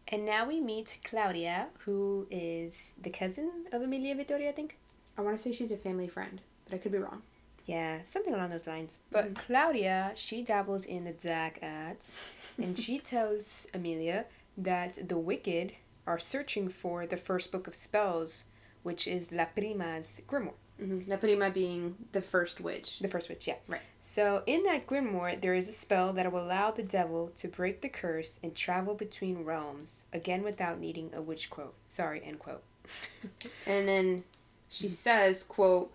And 0.07 0.25
now 0.25 0.47
we 0.47 0.59
meet 0.59 0.99
Claudia, 1.03 1.67
who 1.79 2.27
is 2.31 2.93
the 2.99 3.09
cousin 3.09 3.65
of 3.71 3.81
Emilia 3.81 4.15
Vittoria, 4.15 4.49
I 4.49 4.53
think. 4.53 4.77
I 5.17 5.21
want 5.21 5.37
to 5.37 5.43
say 5.43 5.51
she's 5.51 5.71
a 5.71 5.77
family 5.77 6.07
friend, 6.07 6.41
but 6.65 6.73
I 6.73 6.77
could 6.77 6.91
be 6.91 6.97
wrong. 6.97 7.21
Yeah, 7.69 8.01
something 8.01 8.33
along 8.33 8.49
those 8.49 8.65
lines. 8.65 8.99
But 9.11 9.35
Claudia, 9.35 10.13
she 10.15 10.41
dabbles 10.41 10.85
in 10.85 11.03
the 11.03 11.11
dark 11.11 11.59
arts, 11.61 12.17
and 12.57 12.75
she 12.77 12.97
tells 13.13 13.67
Amelia 13.75 14.25
that 14.57 15.07
the 15.07 15.19
wicked 15.19 15.73
are 16.07 16.17
searching 16.17 16.69
for 16.69 17.05
the 17.05 17.15
first 17.15 17.51
book 17.51 17.67
of 17.67 17.75
spells, 17.75 18.45
which 18.81 19.07
is 19.07 19.31
La 19.31 19.45
Prima's 19.45 20.19
grimoire. 20.27 20.55
Mm-hmm. 20.81 21.11
La 21.11 21.17
Prima 21.17 21.51
being 21.51 21.95
the 22.11 22.23
first 22.23 22.59
witch. 22.59 22.97
The 22.99 23.07
first 23.07 23.29
witch, 23.29 23.47
yeah. 23.47 23.57
Right. 23.67 23.81
So 24.01 24.41
in 24.47 24.63
that 24.63 24.87
grimoire, 24.87 25.39
there 25.39 25.53
is 25.53 25.69
a 25.69 25.73
spell 25.73 26.11
that 26.13 26.31
will 26.31 26.43
allow 26.43 26.71
the 26.71 26.81
devil 26.81 27.31
to 27.35 27.47
break 27.47 27.81
the 27.81 27.89
curse 27.89 28.39
and 28.41 28.55
travel 28.55 28.95
between 28.95 29.45
realms, 29.45 30.05
again 30.11 30.41
without 30.41 30.79
needing 30.79 31.11
a 31.13 31.21
witch 31.21 31.51
quote. 31.51 31.75
Sorry, 31.85 32.19
end 32.23 32.39
quote. 32.39 32.63
And 33.67 33.87
then 33.87 34.23
she 34.69 34.87
says, 34.87 35.43
quote, 35.43 35.91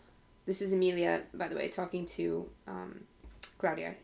this 0.47 0.61
is 0.61 0.73
Amelia, 0.73 1.23
by 1.33 1.49
the 1.49 1.57
way, 1.57 1.69
talking 1.69 2.07
to 2.07 2.49
um, 2.67 3.05
Claudia. 3.59 3.95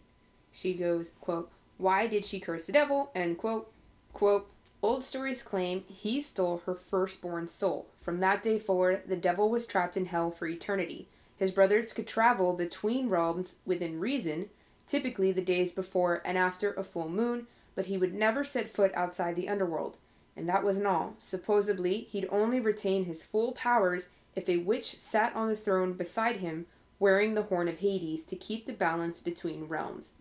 She 0.52 0.74
goes, 0.74 1.12
quote, 1.20 1.50
why 1.78 2.06
did 2.06 2.24
she 2.24 2.40
curse 2.40 2.66
the 2.66 2.72
devil? 2.72 3.10
End 3.14 3.38
quote. 3.38 3.72
Quote, 4.12 4.50
old 4.82 5.04
stories 5.04 5.42
claim 5.42 5.84
he 5.88 6.20
stole 6.20 6.62
her 6.66 6.74
firstborn 6.74 7.48
soul. 7.48 7.86
From 7.96 8.18
that 8.18 8.42
day 8.42 8.58
forward, 8.58 9.02
the 9.06 9.16
devil 9.16 9.50
was 9.50 9.66
trapped 9.66 9.96
in 9.96 10.06
hell 10.06 10.30
for 10.30 10.46
eternity. 10.46 11.06
His 11.36 11.50
brothers 11.50 11.92
could 11.92 12.06
travel 12.06 12.54
between 12.54 13.08
realms 13.08 13.56
within 13.64 13.98
reason, 13.98 14.50
typically 14.86 15.32
the 15.32 15.40
days 15.40 15.72
before 15.72 16.20
and 16.24 16.36
after 16.36 16.72
a 16.72 16.82
full 16.82 17.08
moon, 17.08 17.46
but 17.74 17.86
he 17.86 17.96
would 17.96 18.12
never 18.12 18.44
set 18.44 18.68
foot 18.68 18.92
outside 18.94 19.36
the 19.36 19.48
underworld. 19.48 19.96
And 20.36 20.48
that 20.48 20.64
wasn't 20.64 20.86
all. 20.86 21.14
Supposedly, 21.18 22.08
he'd 22.10 22.28
only 22.30 22.60
retain 22.60 23.04
his 23.04 23.22
full 23.22 23.52
powers 23.52 24.08
if 24.34 24.48
a 24.48 24.58
witch 24.58 24.98
sat 24.98 25.34
on 25.34 25.48
the 25.48 25.56
throne 25.56 25.94
beside 25.94 26.36
him, 26.36 26.66
wearing 26.98 27.34
the 27.34 27.42
horn 27.42 27.68
of 27.68 27.78
Hades 27.78 28.22
to 28.24 28.36
keep 28.36 28.66
the 28.66 28.72
balance 28.72 29.20
between 29.20 29.64
realms. 29.64 30.12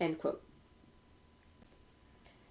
End 0.00 0.18
quote. 0.18 0.42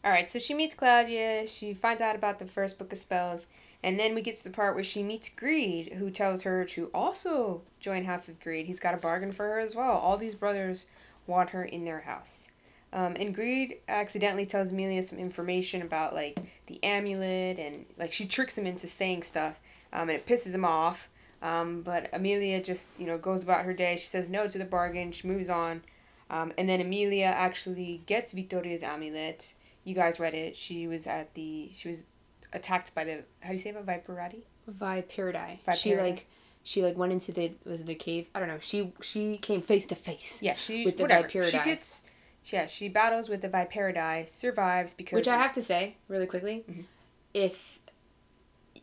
All 0.04 0.12
right, 0.12 0.30
so 0.30 0.40
she 0.40 0.54
meets 0.54 0.76
Claudia. 0.76 1.46
She 1.48 1.74
finds 1.74 2.02
out 2.02 2.16
about 2.16 2.40
the 2.40 2.48
first 2.48 2.80
book 2.80 2.94
of 2.94 2.98
spells, 2.98 3.48
and 3.84 4.00
then 4.00 4.16
we 4.16 4.22
get 4.22 4.38
to 4.38 4.44
the 4.46 4.56
part 4.56 4.76
where 4.76 4.84
she 4.84 5.04
meets 5.04 5.30
Greed, 5.30 5.94
who 5.94 6.10
tells 6.10 6.44
her 6.44 6.64
to 6.66 6.90
also 6.94 7.64
join 7.80 8.06
House 8.06 8.30
of 8.30 8.40
Greed. 8.40 8.66
He's 8.66 8.80
got 8.80 8.94
a 8.94 8.98
bargain 8.98 9.32
for 9.32 9.46
her 9.46 9.60
as 9.60 9.76
well. 9.76 9.98
All 9.98 10.18
these 10.18 10.36
brothers 10.36 10.86
want 11.28 11.50
her 11.50 11.64
in 11.64 11.84
their 11.84 12.02
house. 12.02 12.50
Um, 12.92 13.16
and 13.20 13.36
Greed 13.36 13.78
accidentally 13.88 14.46
tells 14.46 14.72
Amelia 14.72 15.04
some 15.04 15.20
information 15.20 15.82
about 15.82 16.14
like 16.14 16.40
the 16.68 16.84
amulet, 16.84 17.60
and 17.60 17.86
like 17.98 18.12
she 18.12 18.26
tricks 18.26 18.58
him 18.58 18.66
into 18.66 18.88
saying 18.88 19.24
stuff, 19.24 19.62
um, 19.94 20.10
and 20.10 20.12
it 20.12 20.26
pisses 20.26 20.54
him 20.54 20.66
off. 20.66 21.10
Um, 21.42 21.82
but 21.82 22.10
Amelia 22.14 22.62
just 22.62 23.00
you 23.00 23.08
know 23.08 23.18
goes 23.18 23.44
about 23.44 23.66
her 23.66 23.74
day. 23.74 23.98
She 23.98 24.08
says 24.08 24.28
no 24.28 24.48
to 24.48 24.58
the 24.58 24.66
bargain. 24.66 25.12
She 25.12 25.28
moves 25.28 25.50
on, 25.50 25.84
um, 26.30 26.52
and 26.58 26.68
then 26.68 26.82
Amelia 26.82 27.28
actually 27.28 28.02
gets 28.06 28.34
Victoria's 28.34 28.84
amulet 28.84 29.54
you 29.84 29.96
guys 29.96 30.20
read 30.20 30.36
it. 30.36 30.56
She 30.56 30.88
was 30.88 31.08
at 31.08 31.34
the 31.34 31.70
she 31.72 31.90
was 31.90 32.08
attacked 32.54 32.94
by 32.96 33.04
the 33.04 33.24
how 33.42 33.50
do 33.50 33.54
you 33.54 33.60
say 33.60 33.72
it 33.72 33.86
Viperati? 33.86 34.42
Viperidae. 34.70 35.64
Viperidae. 35.66 35.76
She 35.76 35.96
like 35.96 36.28
she 36.64 36.84
like 36.84 36.98
went 36.98 37.12
into 37.12 37.32
the 37.32 37.52
was 37.66 37.82
it 37.82 37.90
a 37.90 37.96
cave? 37.96 38.28
I 38.36 38.40
don't 38.40 38.48
know. 38.48 38.60
She 38.60 38.94
she 39.02 39.38
came 39.38 39.62
face 39.62 39.86
to 39.88 39.96
face. 39.96 40.42
Yeah, 40.44 40.56
she 40.56 40.86
With 40.86 40.98
the 40.98 41.04
whatever. 41.04 41.28
She 41.28 41.60
gets 41.60 42.04
yeah, 42.46 42.66
she 42.68 42.90
battles 42.90 43.30
with 43.30 43.42
the 43.42 43.50
Viperidae, 43.50 44.28
survives 44.28 44.94
because 44.94 45.16
Which 45.18 45.28
I 45.28 45.38
have 45.38 45.54
to 45.54 45.62
say, 45.62 45.98
really 46.08 46.26
quickly, 46.26 46.64
Mhm. 46.70 46.86
if 47.34 47.80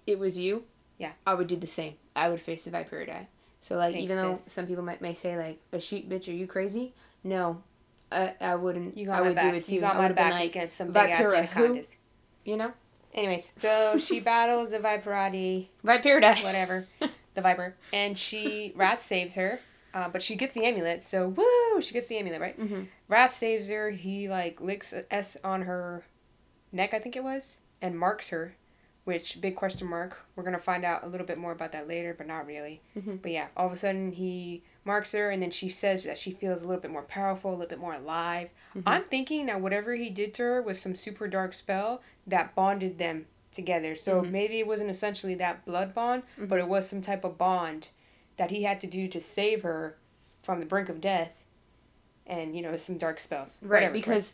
it 0.06 0.18
was 0.18 0.38
you, 0.38 0.64
Yeah. 0.98 1.12
I 1.26 1.34
would 1.34 1.46
do 1.48 1.56
the 1.56 1.66
same. 1.66 1.94
I 2.14 2.28
would 2.28 2.40
face 2.40 2.62
the 2.64 2.70
Viperidae. 2.70 3.26
So 3.60 3.76
like 3.76 3.92
Thanks, 3.94 4.04
even 4.04 4.16
though 4.16 4.34
sis. 4.36 4.52
some 4.52 4.66
people 4.66 4.84
might 4.84 5.00
may 5.00 5.14
say 5.14 5.36
like 5.36 5.58
a 5.72 5.80
sheep 5.80 6.08
bitch, 6.08 6.28
are 6.28 6.32
you 6.36 6.46
crazy? 6.46 6.94
No. 7.24 7.62
I, 8.12 8.34
I 8.40 8.54
wouldn't 8.54 8.96
you 8.96 9.06
got 9.06 9.18
I 9.18 9.20
my 9.22 9.26
would 9.28 9.34
back. 9.34 9.50
do 9.52 9.56
it 9.58 9.64
too. 9.64 9.74
You 9.74 9.80
got 9.80 9.96
I 9.96 10.08
my 10.08 10.12
back 10.12 10.32
like, 10.34 10.50
against 10.50 10.76
some 10.76 10.88
big 10.92 11.10
ass 11.10 11.20
Vipera 11.22 11.46
who? 11.46 11.64
anacondas. 11.64 11.96
you 12.44 12.56
know? 12.56 12.72
Anyways, 13.12 13.50
so 13.56 13.98
she 13.98 14.20
battles 14.20 14.70
the 14.70 14.78
Viperati, 14.78 15.68
Viperidae. 15.84 16.44
whatever, 16.44 16.86
the 17.34 17.40
Viper, 17.40 17.74
and 17.92 18.16
she 18.18 18.72
Wrath 18.76 19.00
saves 19.00 19.34
her. 19.34 19.58
Uh, 19.96 20.08
but 20.10 20.22
she 20.22 20.36
gets 20.36 20.54
the 20.54 20.62
amulet, 20.66 21.02
so 21.02 21.28
woo! 21.28 21.80
She 21.80 21.94
gets 21.94 22.08
the 22.08 22.18
amulet, 22.18 22.40
right? 22.40 22.54
hmm 22.54 22.82
Wrath 23.08 23.32
saves 23.32 23.70
her. 23.70 23.90
He 23.90 24.28
like 24.28 24.60
licks 24.60 24.92
a 24.92 25.10
S 25.12 25.38
on 25.42 25.62
her 25.62 26.04
neck, 26.70 26.92
I 26.92 26.98
think 26.98 27.16
it 27.16 27.24
was, 27.24 27.60
and 27.80 27.98
marks 27.98 28.28
her. 28.28 28.54
Which 29.04 29.40
big 29.40 29.54
question 29.54 29.86
mark. 29.88 30.26
We're 30.34 30.42
gonna 30.42 30.58
find 30.58 30.84
out 30.84 31.02
a 31.04 31.06
little 31.08 31.26
bit 31.26 31.38
more 31.38 31.52
about 31.52 31.72
that 31.72 31.88
later, 31.88 32.12
but 32.12 32.26
not 32.26 32.44
really. 32.46 32.82
Mhm. 32.98 33.22
But 33.22 33.30
yeah, 33.30 33.46
all 33.56 33.68
of 33.68 33.72
a 33.72 33.76
sudden 33.76 34.12
he 34.12 34.62
marks 34.84 35.12
her, 35.12 35.30
and 35.30 35.40
then 35.42 35.50
she 35.52 35.68
says 35.70 36.02
that 36.02 36.18
she 36.18 36.32
feels 36.32 36.62
a 36.62 36.66
little 36.68 36.82
bit 36.82 36.90
more 36.90 37.04
powerful, 37.04 37.50
a 37.50 37.52
little 37.52 37.66
bit 37.68 37.78
more 37.78 37.94
alive. 37.94 38.50
Mhm. 38.76 38.82
I'm 38.84 39.04
thinking 39.04 39.46
that 39.46 39.60
whatever 39.62 39.94
he 39.94 40.10
did 40.10 40.34
to 40.34 40.42
her 40.42 40.60
was 40.62 40.78
some 40.80 40.94
super 40.96 41.26
dark 41.28 41.54
spell 41.54 42.02
that 42.26 42.54
bonded 42.54 42.98
them 42.98 43.26
together. 43.52 43.94
So 43.96 44.20
Mhm. 44.22 44.30
maybe 44.30 44.58
it 44.58 44.66
wasn't 44.66 44.90
essentially 44.90 45.36
that 45.36 45.64
blood 45.64 45.94
bond, 45.94 46.24
but 46.36 46.58
it 46.58 46.68
was 46.68 46.86
some 46.86 47.00
type 47.00 47.24
of 47.24 47.38
bond 47.38 47.88
that 48.36 48.50
he 48.50 48.62
had 48.64 48.80
to 48.82 48.86
do 48.86 49.08
to 49.08 49.20
save 49.20 49.62
her 49.62 49.96
from 50.42 50.60
the 50.60 50.66
brink 50.66 50.88
of 50.88 51.00
death 51.00 51.32
and 52.26 52.54
you 52.56 52.62
know 52.62 52.76
some 52.76 52.98
dark 52.98 53.18
spells 53.18 53.60
Right, 53.62 53.78
Whatever, 53.78 53.92
because 53.92 54.32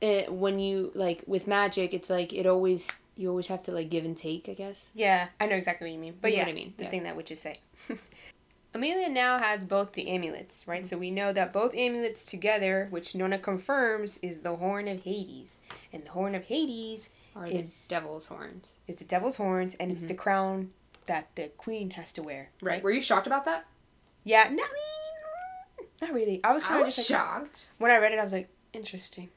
it, 0.00 0.32
when 0.32 0.58
you 0.58 0.90
like 0.94 1.22
with 1.26 1.46
magic, 1.46 1.94
it's 1.94 2.10
like 2.10 2.32
it 2.32 2.46
always 2.46 2.98
you 3.16 3.28
always 3.28 3.46
have 3.46 3.62
to 3.64 3.72
like 3.72 3.90
give 3.90 4.04
and 4.04 4.16
take. 4.16 4.48
I 4.48 4.54
guess. 4.54 4.88
yeah 4.94 5.28
i 5.40 5.46
know 5.46 5.54
exactly 5.56 5.88
what 5.88 5.94
you 5.94 6.00
mean 6.00 6.14
but 6.20 6.30
You 6.30 6.38
know 6.38 6.40
yeah 6.40 6.46
what 6.46 6.50
I 6.50 6.54
mean, 6.54 6.74
the 6.76 6.84
yeah. 6.84 6.90
thing 6.90 7.02
that 7.04 7.16
witches 7.16 7.40
say 7.40 7.60
amelia 8.74 9.08
now 9.08 9.38
has 9.38 9.64
both 9.64 9.92
the 9.92 10.08
amulets 10.08 10.66
right 10.66 10.80
mm-hmm. 10.82 10.88
so 10.88 10.98
we 10.98 11.10
know 11.12 11.32
that 11.32 11.52
both 11.52 11.74
amulets 11.76 12.24
together 12.24 12.88
which 12.90 13.14
nona 13.14 13.38
confirms 13.38 14.18
is 14.18 14.40
the 14.40 14.56
horn 14.56 14.88
of 14.88 15.04
hades 15.04 15.56
and 15.92 16.04
the 16.04 16.10
horn 16.10 16.34
of 16.34 16.44
hades 16.46 17.08
Are 17.36 17.46
is 17.46 17.86
the 17.86 17.94
devil's 17.94 18.26
horns. 18.26 18.76
it's 18.88 18.98
the 18.98 19.04
devil's 19.06 19.36
horns, 19.36 19.76
and 19.76 19.92
it's 19.92 20.00
the 20.00 20.08
mm-hmm. 20.08 20.16
crown 20.16 20.70
that 21.06 21.34
the 21.36 21.48
queen 21.56 21.90
has 21.90 22.12
to 22.14 22.22
wear. 22.22 22.50
Right. 22.62 22.82
Were 22.82 22.90
you 22.90 23.00
shocked 23.00 23.26
about 23.26 23.44
that? 23.44 23.66
Yeah. 24.24 24.48
No, 24.50 24.62
I 24.62 25.84
not 26.02 26.12
really. 26.12 26.40
I 26.44 26.52
was 26.52 26.64
kind 26.64 26.80
of 26.82 26.86
just 26.86 27.10
like, 27.10 27.18
shocked. 27.18 27.70
when 27.78 27.90
I 27.90 27.98
read 27.98 28.12
it, 28.12 28.18
I 28.18 28.22
was 28.22 28.32
like, 28.32 28.48
interesting. 28.72 29.28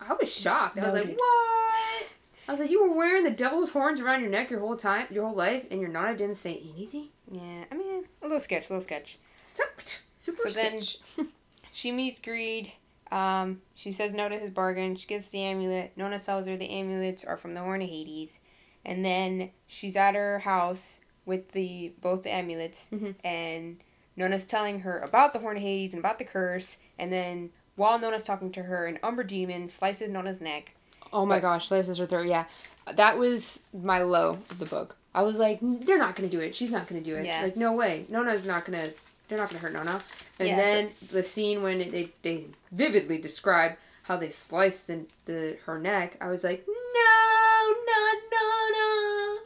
I 0.00 0.12
was 0.18 0.32
shocked. 0.32 0.78
I 0.78 0.84
was 0.84 0.94
like, 0.94 1.16
what? 1.16 2.06
I 2.48 2.52
was 2.52 2.60
like, 2.60 2.70
you 2.70 2.82
were 2.86 2.94
wearing 2.94 3.24
the 3.24 3.30
devil's 3.30 3.72
horns 3.72 4.00
around 4.00 4.20
your 4.20 4.30
neck 4.30 4.50
your 4.50 4.60
whole 4.60 4.76
time, 4.76 5.06
your 5.10 5.26
whole 5.26 5.34
life, 5.34 5.64
and 5.70 5.80
your 5.80 5.88
nana 5.90 6.16
didn't 6.16 6.36
say 6.36 6.60
anything. 6.74 7.08
Yeah, 7.30 7.64
I 7.72 7.74
mean, 7.76 8.04
a 8.22 8.26
little 8.26 8.38
sketch, 8.40 8.68
a 8.68 8.72
little 8.72 8.82
sketch. 8.82 9.18
Super, 9.42 9.82
super 10.16 10.38
So 10.38 10.50
then- 10.50 10.80
She 11.72 11.92
meets 11.92 12.20
Greed. 12.20 12.72
Um, 13.10 13.60
she 13.74 13.92
says 13.92 14.14
no 14.14 14.28
to 14.28 14.38
his 14.38 14.50
bargain. 14.50 14.96
She 14.96 15.06
gets 15.06 15.28
the 15.28 15.42
amulet. 15.42 15.92
Nona 15.96 16.18
tells 16.18 16.46
her 16.46 16.56
the 16.56 16.70
amulets 16.70 17.22
are 17.24 17.36
from 17.36 17.54
the 17.54 17.60
Horn 17.60 17.82
of 17.82 17.88
Hades. 17.88 18.38
And 18.86 19.04
then 19.04 19.50
she's 19.66 19.96
at 19.96 20.14
her 20.14 20.38
house 20.38 21.00
with 21.26 21.52
the 21.52 21.92
both 22.00 22.22
the 22.22 22.30
amulets, 22.32 22.88
Mhm. 22.92 23.16
and 23.24 23.78
Nona's 24.16 24.46
telling 24.46 24.80
her 24.80 24.98
about 25.00 25.32
the 25.34 25.40
Horn 25.40 25.56
of 25.56 25.62
Hades 25.62 25.92
and 25.92 26.00
about 26.00 26.18
the 26.18 26.24
curse. 26.24 26.78
And 26.98 27.12
then 27.12 27.50
while 27.74 27.98
Nona's 27.98 28.22
talking 28.22 28.50
to 28.52 28.62
her, 28.62 28.86
an 28.86 28.98
Umber 29.02 29.24
demon 29.24 29.68
slices 29.68 30.08
Nona's 30.08 30.40
neck. 30.40 30.72
Oh 31.12 31.26
my 31.26 31.36
But- 31.36 31.42
gosh, 31.42 31.68
slices 31.68 31.98
her 31.98 32.06
throat. 32.06 32.28
Yeah, 32.28 32.44
that 32.90 33.18
was 33.18 33.60
my 33.74 34.00
low 34.00 34.30
of 34.48 34.58
the 34.60 34.66
book. 34.66 34.96
I 35.14 35.22
was 35.22 35.38
like, 35.38 35.58
they're 35.60 35.98
not 35.98 36.14
gonna 36.14 36.28
do 36.28 36.40
it. 36.40 36.54
She's 36.54 36.70
not 36.70 36.86
gonna 36.86 37.00
do 37.00 37.16
it. 37.16 37.26
Yeah. 37.26 37.42
Like, 37.42 37.56
no 37.56 37.72
way. 37.72 38.04
Nona's 38.08 38.46
not 38.46 38.64
gonna. 38.64 38.90
They're 39.28 39.38
not 39.38 39.48
gonna 39.50 39.58
hurt 39.60 39.72
Nona. 39.72 40.04
And 40.38 40.48
Yeah, 40.48 40.56
then 40.56 40.90
the 41.10 41.22
scene 41.24 41.62
when 41.62 41.78
they 41.90 42.10
they 42.22 42.44
vividly 42.70 43.18
describe 43.18 43.76
how 44.04 44.16
they 44.16 44.30
sliced 44.30 44.86
the, 44.86 45.06
the 45.24 45.58
her 45.66 45.78
neck. 45.80 46.16
I 46.20 46.28
was 46.28 46.44
like, 46.44 46.64
no, 46.68 47.74
not. 47.86 48.16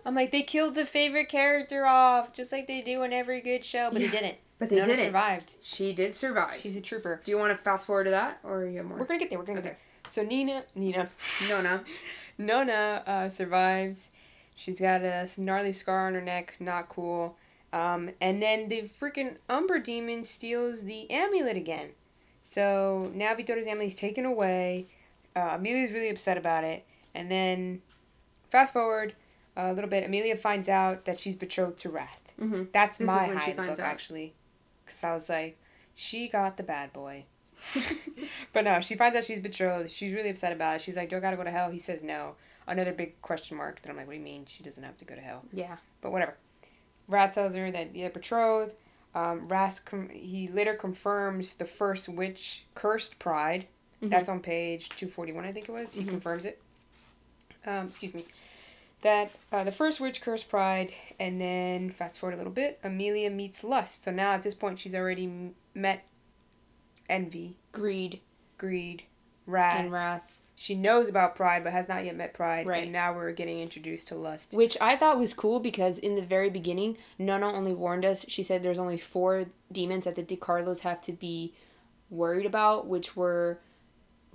I'm 0.05 0.15
like, 0.15 0.31
they 0.33 0.43
killed 0.43 0.75
the 0.75 0.85
favorite 0.85 1.29
character 1.29 1.85
off, 1.87 2.33
just 2.33 2.53
like 2.53 2.67
they 2.67 2.81
do 2.83 3.03
in 3.03 3.13
every 3.13 3.41
good 3.41 3.65
show, 3.65 3.91
but 3.93 4.01
Yeah, 4.01 4.09
they 4.11 4.17
didn't. 4.21 4.39
But 4.59 4.69
they 4.71 4.77
didn't. 4.77 4.97
survived. 4.97 5.57
She 5.63 5.93
did 5.93 6.15
survive. 6.15 6.57
She's 6.61 6.77
a 6.77 6.81
trooper. 6.81 7.21
do 7.25 7.31
you 7.31 7.39
want 7.39 7.57
to 7.57 7.63
fast 7.63 7.87
forward 7.87 8.05
to 8.05 8.11
that, 8.11 8.39
or 8.43 8.65
you 8.67 8.79
have 8.79 8.87
more? 8.87 8.99
We're 8.99 9.07
gonna 9.07 9.21
get 9.21 9.31
there. 9.31 9.39
We're 9.39 9.45
gonna 9.47 9.61
Okay. 9.61 9.69
get 9.71 9.79
there. 10.05 10.11
So 10.11 10.23
Nina, 10.23 10.65
Nina, 10.75 11.09
Nona. 11.49 11.85
Nona 12.39 13.03
uh, 13.07 13.29
survives. 13.29 14.11
She's 14.55 14.81
got 14.81 15.03
a 15.03 15.29
gnarly 15.37 15.73
scar 15.73 16.07
on 16.07 16.15
her 16.15 16.21
neck. 16.21 16.57
Not 16.61 16.89
cool. 16.89 17.37
Um, 17.73 18.11
and 18.21 18.43
then 18.43 18.69
the 18.69 18.83
freaking 18.83 19.37
Umber 19.49 19.79
demon 19.79 20.25
steals 20.25 20.85
the 20.85 21.11
amulet 21.11 21.57
again. 21.57 21.91
So 22.43 23.11
now 23.15 23.35
Vittoria's 23.35 23.67
amulet 23.67 23.89
is 23.89 23.95
taken 23.95 24.25
away. 24.27 24.89
Uh, 25.37 25.51
Amelia's 25.55 25.93
really 25.93 26.09
upset 26.11 26.37
about 26.37 26.65
it. 26.65 26.85
And 27.15 27.31
then, 27.31 27.83
fast 28.51 28.73
forward 28.73 29.15
a 29.57 29.73
little 29.73 29.91
bit, 29.91 30.05
Amelia 30.07 30.37
finds 30.37 30.69
out 30.69 31.05
that 31.05 31.19
she's 31.19 31.37
betrothed 31.37 31.79
to 31.81 31.91
Wrath. 31.91 32.35
Mm-hmm. 32.41 32.65
That's 32.73 32.99
This 32.99 33.07
my 33.07 33.27
high 33.27 33.51
in 33.51 33.57
the 33.57 33.63
book, 33.63 33.73
out. 33.73 33.81
actually. 33.81 34.35
Because 34.85 35.05
I 35.05 35.15
was 35.15 35.29
like, 35.29 35.59
she 35.95 36.29
got 36.29 36.57
the 36.57 36.63
bad 36.63 36.93
boy. 36.93 37.25
but 38.53 38.65
no, 38.65 38.81
she 38.81 38.95
finds 38.95 39.17
out 39.19 39.25
she's 39.25 39.41
betrothed. 39.41 39.91
She's 39.91 40.15
really 40.15 40.31
upset 40.31 40.53
about 40.53 40.77
it. 40.77 40.81
She's 40.83 40.97
like, 40.97 41.09
do 41.11 41.17
I 41.17 41.21
gotta 41.21 41.37
go 41.37 41.45
to 41.45 41.51
hell? 41.51 41.71
He 41.71 41.79
says 41.79 42.03
no. 42.03 42.37
Another 42.67 42.93
big 42.93 43.21
question 43.23 43.57
mark. 43.57 43.83
Then 43.83 43.91
I'm 43.91 43.97
like, 43.97 44.07
what 44.07 44.13
do 44.15 44.19
you 44.19 44.25
mean? 44.25 44.47
She 44.47 44.63
doesn't 44.63 44.83
have 44.83 44.97
to 44.99 45.05
go 45.05 45.15
to 45.15 45.21
hell. 45.21 45.45
Yeah. 45.53 45.77
But 46.01 46.13
whatever. 46.13 46.37
Wrath 47.09 47.35
tells 47.35 47.55
her 47.55 47.71
that 47.71 47.93
they're 47.93 48.11
betrothed. 48.11 48.75
Um, 49.15 49.49
Ras 49.49 49.81
com- 49.81 50.09
he 50.11 50.47
later 50.49 50.75
confirms 50.75 51.57
the 51.57 51.65
first 51.65 52.09
witch 52.09 52.65
cursed 52.75 53.19
Pride. 53.19 53.67
Mhm. 54.03 54.11
That's 54.11 54.29
on 54.29 54.41
page 54.41 54.89
241, 54.91 55.45
I 55.45 55.53
think 55.53 55.69
it 55.69 55.73
was. 55.73 55.93
He 55.95 56.05
Mhm. 56.05 56.09
confirms 56.09 56.45
it. 56.45 56.63
Um, 57.67 57.89
excuse 57.89 58.15
me. 58.15 58.25
That 59.03 59.31
uh, 59.51 59.65
the 59.65 59.73
first 59.73 60.01
witch 60.01 60.21
cursed 60.21 60.49
Pride, 60.49 60.93
and 61.19 61.41
then 61.41 61.91
fast 61.91 62.19
forward 62.19 62.35
a 62.35 62.37
little 62.37 62.53
bit, 62.53 62.79
Amelia 62.85 63.31
meets 63.31 63.65
Lust. 63.65 64.05
So 64.05 64.11
now 64.11 64.33
at 64.33 64.43
this 64.43 64.55
point, 64.55 64.79
she's 64.79 64.95
already 64.95 65.25
m- 65.25 65.55
met 65.75 66.07
Envy, 67.09 67.57
Greed 67.73 68.21
Greed, 68.59 69.05
Wrath. 69.47 69.81
and 69.81 69.91
wrath. 69.91 70.43
she 70.55 70.75
knows 70.75 71.09
about 71.09 71.35
Pride, 71.35 71.65
but 71.65 71.73
has 71.73 71.89
not 71.89 72.05
yet 72.05 72.15
met 72.15 72.35
Pride. 72.35 72.67
Right. 72.67 72.83
And 72.83 72.93
now 72.93 73.15
we're 73.15 73.33
getting 73.33 73.59
introduced 73.59 74.09
to 74.09 74.15
Lust. 74.17 74.53
Which 74.53 74.77
I 74.83 74.97
thought 74.97 75.19
was 75.19 75.33
cool 75.33 75.61
because 75.61 75.97
in 75.99 76.15
the 76.15 76.23
very 76.23 76.51
beginning, 76.51 76.99
Nana 77.19 77.51
only 77.51 77.73
warned 77.73 78.05
us. 78.05 78.27
She 78.29 78.43
said 78.43 78.63
there's 78.63 78.79
only 78.79 78.99
four 78.99 79.47
demons 79.73 80.05
that 80.05 80.15
the 80.15 80.23
DiCarlos 80.23 80.81
have 80.81 81.01
to 81.03 81.13
be 81.13 81.55
worried 82.11 82.45
about, 82.45 82.87
which 82.87 83.17
were 83.17 83.61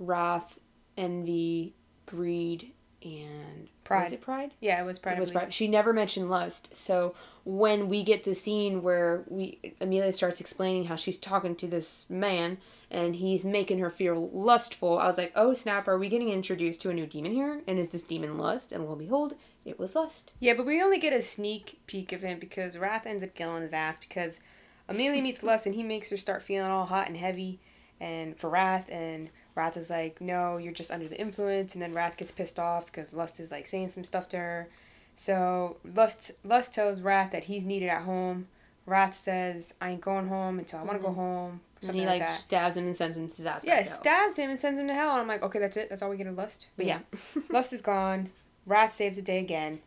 wrath, 0.00 0.58
envy, 0.96 1.72
greed, 2.06 2.72
and 3.06 3.68
Pride. 3.84 4.04
Was 4.04 4.12
it 4.12 4.20
pride? 4.20 4.52
Yeah, 4.60 4.80
it 4.80 4.84
was 4.84 4.98
Pride. 4.98 5.16
It 5.16 5.20
was 5.20 5.30
pride. 5.30 5.54
She 5.54 5.68
never 5.68 5.92
mentioned 5.92 6.28
lust. 6.28 6.76
So 6.76 7.14
when 7.44 7.88
we 7.88 8.02
get 8.02 8.24
the 8.24 8.34
scene 8.34 8.82
where 8.82 9.22
we 9.28 9.76
Amelia 9.80 10.10
starts 10.10 10.40
explaining 10.40 10.86
how 10.86 10.96
she's 10.96 11.18
talking 11.18 11.54
to 11.56 11.68
this 11.68 12.04
man 12.08 12.58
and 12.90 13.14
he's 13.14 13.44
making 13.44 13.78
her 13.78 13.90
feel 13.90 14.28
lustful, 14.30 14.98
I 14.98 15.06
was 15.06 15.18
like, 15.18 15.32
oh 15.36 15.54
snap! 15.54 15.86
Are 15.86 15.98
we 15.98 16.08
getting 16.08 16.30
introduced 16.30 16.82
to 16.82 16.90
a 16.90 16.94
new 16.94 17.06
demon 17.06 17.32
here? 17.32 17.62
And 17.68 17.78
is 17.78 17.92
this 17.92 18.02
demon 18.02 18.36
lust? 18.36 18.72
And 18.72 18.84
lo 18.84 18.92
and 18.92 18.98
behold, 18.98 19.34
it 19.64 19.78
was 19.78 19.94
lust. 19.94 20.32
Yeah, 20.40 20.54
but 20.56 20.66
we 20.66 20.82
only 20.82 20.98
get 20.98 21.12
a 21.12 21.22
sneak 21.22 21.78
peek 21.86 22.12
of 22.12 22.22
him 22.22 22.40
because 22.40 22.76
Wrath 22.76 23.06
ends 23.06 23.22
up 23.22 23.36
killing 23.36 23.62
his 23.62 23.72
ass 23.72 24.00
because 24.00 24.40
Amelia 24.88 25.22
meets 25.22 25.42
Lust 25.44 25.66
and 25.66 25.74
he 25.74 25.82
makes 25.82 26.10
her 26.10 26.16
start 26.16 26.42
feeling 26.42 26.70
all 26.70 26.86
hot 26.86 27.08
and 27.08 27.16
heavy 27.16 27.60
and 28.00 28.36
for 28.36 28.50
Wrath 28.50 28.90
and 28.90 29.30
Wrath 29.56 29.76
is 29.76 29.90
like, 29.90 30.20
No, 30.20 30.58
you're 30.58 30.72
just 30.72 30.92
under 30.92 31.08
the 31.08 31.18
influence 31.18 31.74
and 31.74 31.82
then 31.82 31.94
Wrath 31.94 32.16
gets 32.16 32.30
pissed 32.30 32.58
off 32.58 32.86
because 32.86 33.14
Lust 33.14 33.40
is 33.40 33.50
like 33.50 33.66
saying 33.66 33.88
some 33.88 34.04
stuff 34.04 34.28
to 34.28 34.36
her. 34.36 34.68
So 35.14 35.78
Lust 35.82 36.32
Lust 36.44 36.74
tells 36.74 37.00
Wrath 37.00 37.32
that 37.32 37.44
he's 37.44 37.64
needed 37.64 37.88
at 37.88 38.02
home. 38.02 38.46
Wrath 38.84 39.18
says, 39.18 39.74
I 39.80 39.90
ain't 39.90 40.00
going 40.00 40.28
home 40.28 40.58
until 40.58 40.78
I 40.78 40.82
wanna 40.82 41.00
go 41.00 41.08
mm-hmm. 41.08 41.16
home. 41.16 41.60
And 41.82 41.94
he 41.94 42.06
like, 42.06 42.20
like, 42.20 42.34
stabs 42.34 42.76
him 42.76 42.86
and 42.86 42.96
sends 42.96 43.16
him 43.16 43.28
to 43.28 43.34
his 43.34 43.46
ass. 43.46 43.64
Yeah, 43.64 43.82
to 43.82 43.88
stabs 43.88 44.36
him 44.36 44.50
and 44.50 44.58
sends 44.58 44.78
him 44.78 44.86
to 44.88 44.94
hell 44.94 45.12
and 45.12 45.22
I'm 45.22 45.28
like, 45.28 45.42
Okay, 45.42 45.58
that's 45.58 45.76
it, 45.76 45.88
that's 45.88 46.02
all 46.02 46.10
we 46.10 46.18
get 46.18 46.26
of 46.26 46.36
Lust. 46.36 46.68
But 46.76 46.86
yeah. 46.86 47.00
Lust 47.50 47.72
is 47.72 47.80
gone. 47.80 48.30
Wrath 48.66 48.92
saves 48.92 49.16
the 49.16 49.22
day 49.22 49.38
again. 49.38 49.80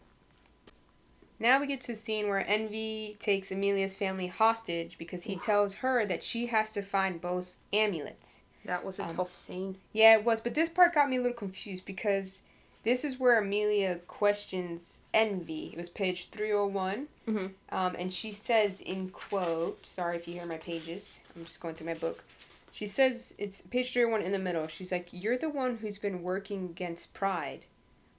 Now 1.39 1.60
we 1.60 1.67
get 1.67 1.79
to 1.82 1.93
a 1.93 1.95
scene 1.95 2.27
where 2.27 2.45
Envy 2.45 3.15
takes 3.19 3.49
Amelia's 3.49 3.95
family 3.95 4.27
hostage 4.27 4.97
because 4.97 5.23
he 5.23 5.38
tells 5.38 5.75
her 5.75 6.05
that 6.05 6.21
she 6.21 6.47
has 6.47 6.73
to 6.73 6.82
find 6.82 7.21
both 7.21 7.58
amulets. 7.71 8.41
That 8.65 8.84
was 8.86 9.00
a 9.00 9.04
Um, 9.06 9.15
tough 9.15 9.34
scene. 9.34 9.78
Yeah, 9.93 10.17
it 10.17 10.24
was, 10.26 10.41
but 10.41 10.54
this 10.56 10.69
part 10.69 10.93
got 10.95 11.10
me 11.10 11.17
a 11.17 11.22
little 11.22 11.36
confused 11.38 11.86
because 11.86 12.43
this 12.84 13.04
is 13.04 13.19
where 13.19 13.39
Amelia 13.39 13.98
questions 14.08 15.02
Envy. 15.13 15.67
It 15.74 15.78
was 15.78 15.89
page 15.89 16.30
301. 16.30 17.08
Mhm. 17.28 17.54
Um, 17.69 17.95
and 17.98 18.12
she 18.13 18.32
says, 18.32 18.82
in 18.82 19.10
quote, 19.10 19.86
sorry 19.86 20.15
if 20.17 20.28
you 20.28 20.36
hear 20.36 20.45
my 20.45 20.58
pages, 20.58 21.19
I'm 21.36 21.45
just 21.45 21.60
going 21.60 21.76
through 21.76 21.88
my 21.88 21.93
book. 21.93 22.24
She 22.72 22.86
says, 22.86 23.34
it's 23.38 23.62
page 23.62 23.91
301 23.93 24.22
in 24.22 24.32
the 24.32 24.39
middle. 24.39 24.67
She's 24.67 24.91
like, 24.91 25.10
You're 25.12 25.38
the 25.38 25.50
one 25.50 25.78
who's 25.78 25.98
been 25.98 26.22
working 26.24 26.65
against 26.65 27.13
pride. 27.13 27.65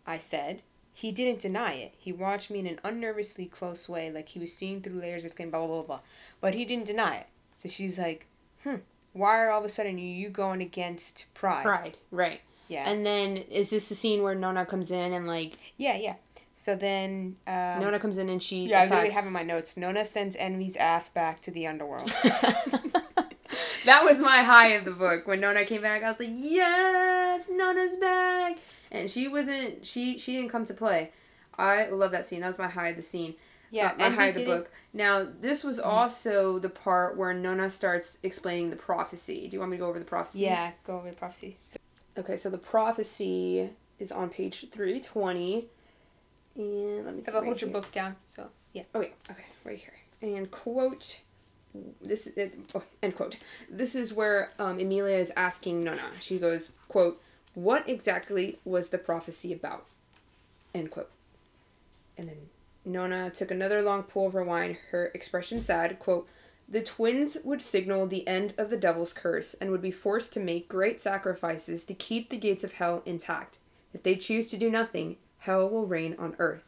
I 0.06 0.18
said. 0.18 0.62
He 0.92 1.12
didn't 1.12 1.40
deny 1.40 1.74
it. 1.74 1.94
He 1.96 2.12
watched 2.12 2.50
me 2.50 2.58
in 2.58 2.66
an 2.66 2.80
unnervously 2.84 3.46
close 3.46 3.88
way, 3.88 4.10
like 4.10 4.28
he 4.30 4.40
was 4.40 4.52
seeing 4.52 4.82
through 4.82 5.00
layers 5.00 5.24
of 5.24 5.30
skin, 5.30 5.48
blah, 5.50 5.60
blah, 5.66 5.76
blah, 5.76 5.82
blah. 5.84 6.00
But 6.40 6.54
he 6.54 6.64
didn't 6.64 6.86
deny 6.86 7.16
it. 7.18 7.26
So 7.56 7.68
she's 7.68 7.98
like, 7.98 8.26
Hmm, 8.64 8.76
why 9.12 9.38
are 9.38 9.50
all 9.50 9.60
of 9.60 9.66
a 9.66 9.68
sudden 9.68 9.98
you 9.98 10.28
going 10.28 10.60
against 10.62 11.26
pride? 11.34 11.62
Pride, 11.62 11.98
right? 12.10 12.40
Yeah. 12.68 12.88
And 12.88 13.04
then 13.04 13.36
is 13.36 13.70
this 13.70 13.88
the 13.88 13.94
scene 13.94 14.22
where 14.22 14.34
Nona 14.34 14.64
comes 14.64 14.90
in 14.90 15.12
and 15.12 15.26
like 15.26 15.58
Yeah, 15.76 15.96
yeah. 15.96 16.14
So 16.54 16.76
then, 16.76 17.36
um, 17.46 17.80
Nona 17.80 17.98
comes 17.98 18.18
in 18.18 18.28
and 18.28 18.42
she 18.42 18.66
yeah, 18.66 18.80
I 18.80 18.82
attacks. 18.82 18.90
literally 18.90 19.14
have 19.14 19.24
in 19.24 19.32
my 19.32 19.42
notes. 19.42 19.78
Nona 19.78 20.04
sends 20.04 20.36
Envy's 20.36 20.76
ass 20.76 21.08
back 21.08 21.40
to 21.40 21.50
the 21.50 21.66
underworld. 21.66 22.12
that 23.86 24.04
was 24.04 24.18
my 24.18 24.42
high 24.42 24.68
of 24.72 24.84
the 24.84 24.90
book 24.90 25.26
when 25.26 25.40
Nona 25.40 25.64
came 25.64 25.80
back. 25.80 26.04
I 26.04 26.10
was 26.10 26.20
like, 26.20 26.28
yes, 26.34 27.46
Nona's 27.50 27.96
back, 27.96 28.58
and 28.92 29.10
she 29.10 29.26
wasn't. 29.26 29.86
She 29.86 30.18
she 30.18 30.34
didn't 30.34 30.50
come 30.50 30.66
to 30.66 30.74
play. 30.74 31.12
I 31.58 31.88
love 31.88 32.12
that 32.12 32.26
scene. 32.26 32.42
That 32.42 32.48
was 32.48 32.58
my 32.58 32.68
high 32.68 32.88
of 32.88 32.96
the 32.96 33.02
scene. 33.02 33.36
Yeah, 33.70 33.92
uh, 33.98 34.04
Envy 34.04 34.30
the 34.32 34.44
book. 34.44 34.70
Now 34.92 35.26
this 35.40 35.62
was 35.64 35.78
also 35.78 36.58
the 36.58 36.68
part 36.68 37.16
where 37.16 37.32
Nona 37.32 37.70
starts 37.70 38.18
explaining 38.22 38.70
the 38.70 38.76
prophecy. 38.76 39.48
Do 39.48 39.54
you 39.54 39.60
want 39.60 39.70
me 39.72 39.76
to 39.76 39.80
go 39.82 39.88
over 39.88 39.98
the 39.98 40.04
prophecy? 40.04 40.40
Yeah, 40.40 40.72
go 40.84 40.98
over 40.98 41.08
the 41.10 41.16
prophecy. 41.16 41.56
So, 41.64 41.78
Okay, 42.18 42.36
so 42.36 42.50
the 42.50 42.58
prophecy 42.58 43.70
is 43.98 44.10
on 44.12 44.30
page 44.30 44.66
three 44.72 45.00
twenty, 45.00 45.66
and 46.56 47.04
let 47.06 47.14
me. 47.14 47.22
see 47.22 47.30
hold 47.30 47.44
right 47.44 47.60
your 47.60 47.70
here. 47.70 47.80
book 47.80 47.92
down. 47.92 48.16
So 48.26 48.48
yeah. 48.72 48.82
Oh 48.94 49.00
yeah, 49.00 49.08
okay, 49.30 49.44
right 49.64 49.78
here. 49.78 49.94
And 50.20 50.50
quote, 50.50 51.20
this 52.02 52.26
is 52.26 52.52
oh, 52.74 52.82
end 53.02 53.14
quote. 53.14 53.36
This 53.70 53.94
is 53.94 54.12
where 54.12 54.52
um, 54.58 54.80
Emilia 54.80 55.16
is 55.16 55.32
asking 55.36 55.82
Nona. 55.84 56.10
She 56.20 56.38
goes, 56.38 56.72
quote, 56.88 57.22
"What 57.54 57.88
exactly 57.88 58.58
was 58.64 58.88
the 58.90 58.98
prophecy 58.98 59.52
about?" 59.52 59.86
End 60.74 60.90
quote. 60.90 61.10
And 62.18 62.28
then 62.28 62.36
Nona 62.84 63.30
took 63.30 63.50
another 63.50 63.82
long 63.82 64.02
pull 64.02 64.26
of 64.28 64.32
her 64.32 64.44
wine. 64.44 64.78
Her 64.90 65.10
expression 65.14 65.60
sad, 65.60 65.98
quote. 65.98 66.28
The 66.68 66.82
twins 66.82 67.36
would 67.44 67.60
signal 67.60 68.06
the 68.06 68.26
end 68.28 68.54
of 68.56 68.70
the 68.70 68.76
devil's 68.76 69.12
curse 69.12 69.54
and 69.54 69.70
would 69.70 69.82
be 69.82 69.90
forced 69.90 70.32
to 70.34 70.40
make 70.40 70.68
great 70.68 71.00
sacrifices 71.00 71.84
to 71.84 71.94
keep 71.94 72.30
the 72.30 72.36
gates 72.36 72.62
of 72.62 72.74
hell 72.74 73.02
intact. 73.04 73.58
If 73.92 74.02
they 74.04 74.14
choose 74.14 74.48
to 74.48 74.56
do 74.56 74.70
nothing, 74.70 75.16
hell 75.38 75.68
will 75.68 75.86
reign 75.86 76.14
on 76.18 76.36
earth. 76.38 76.62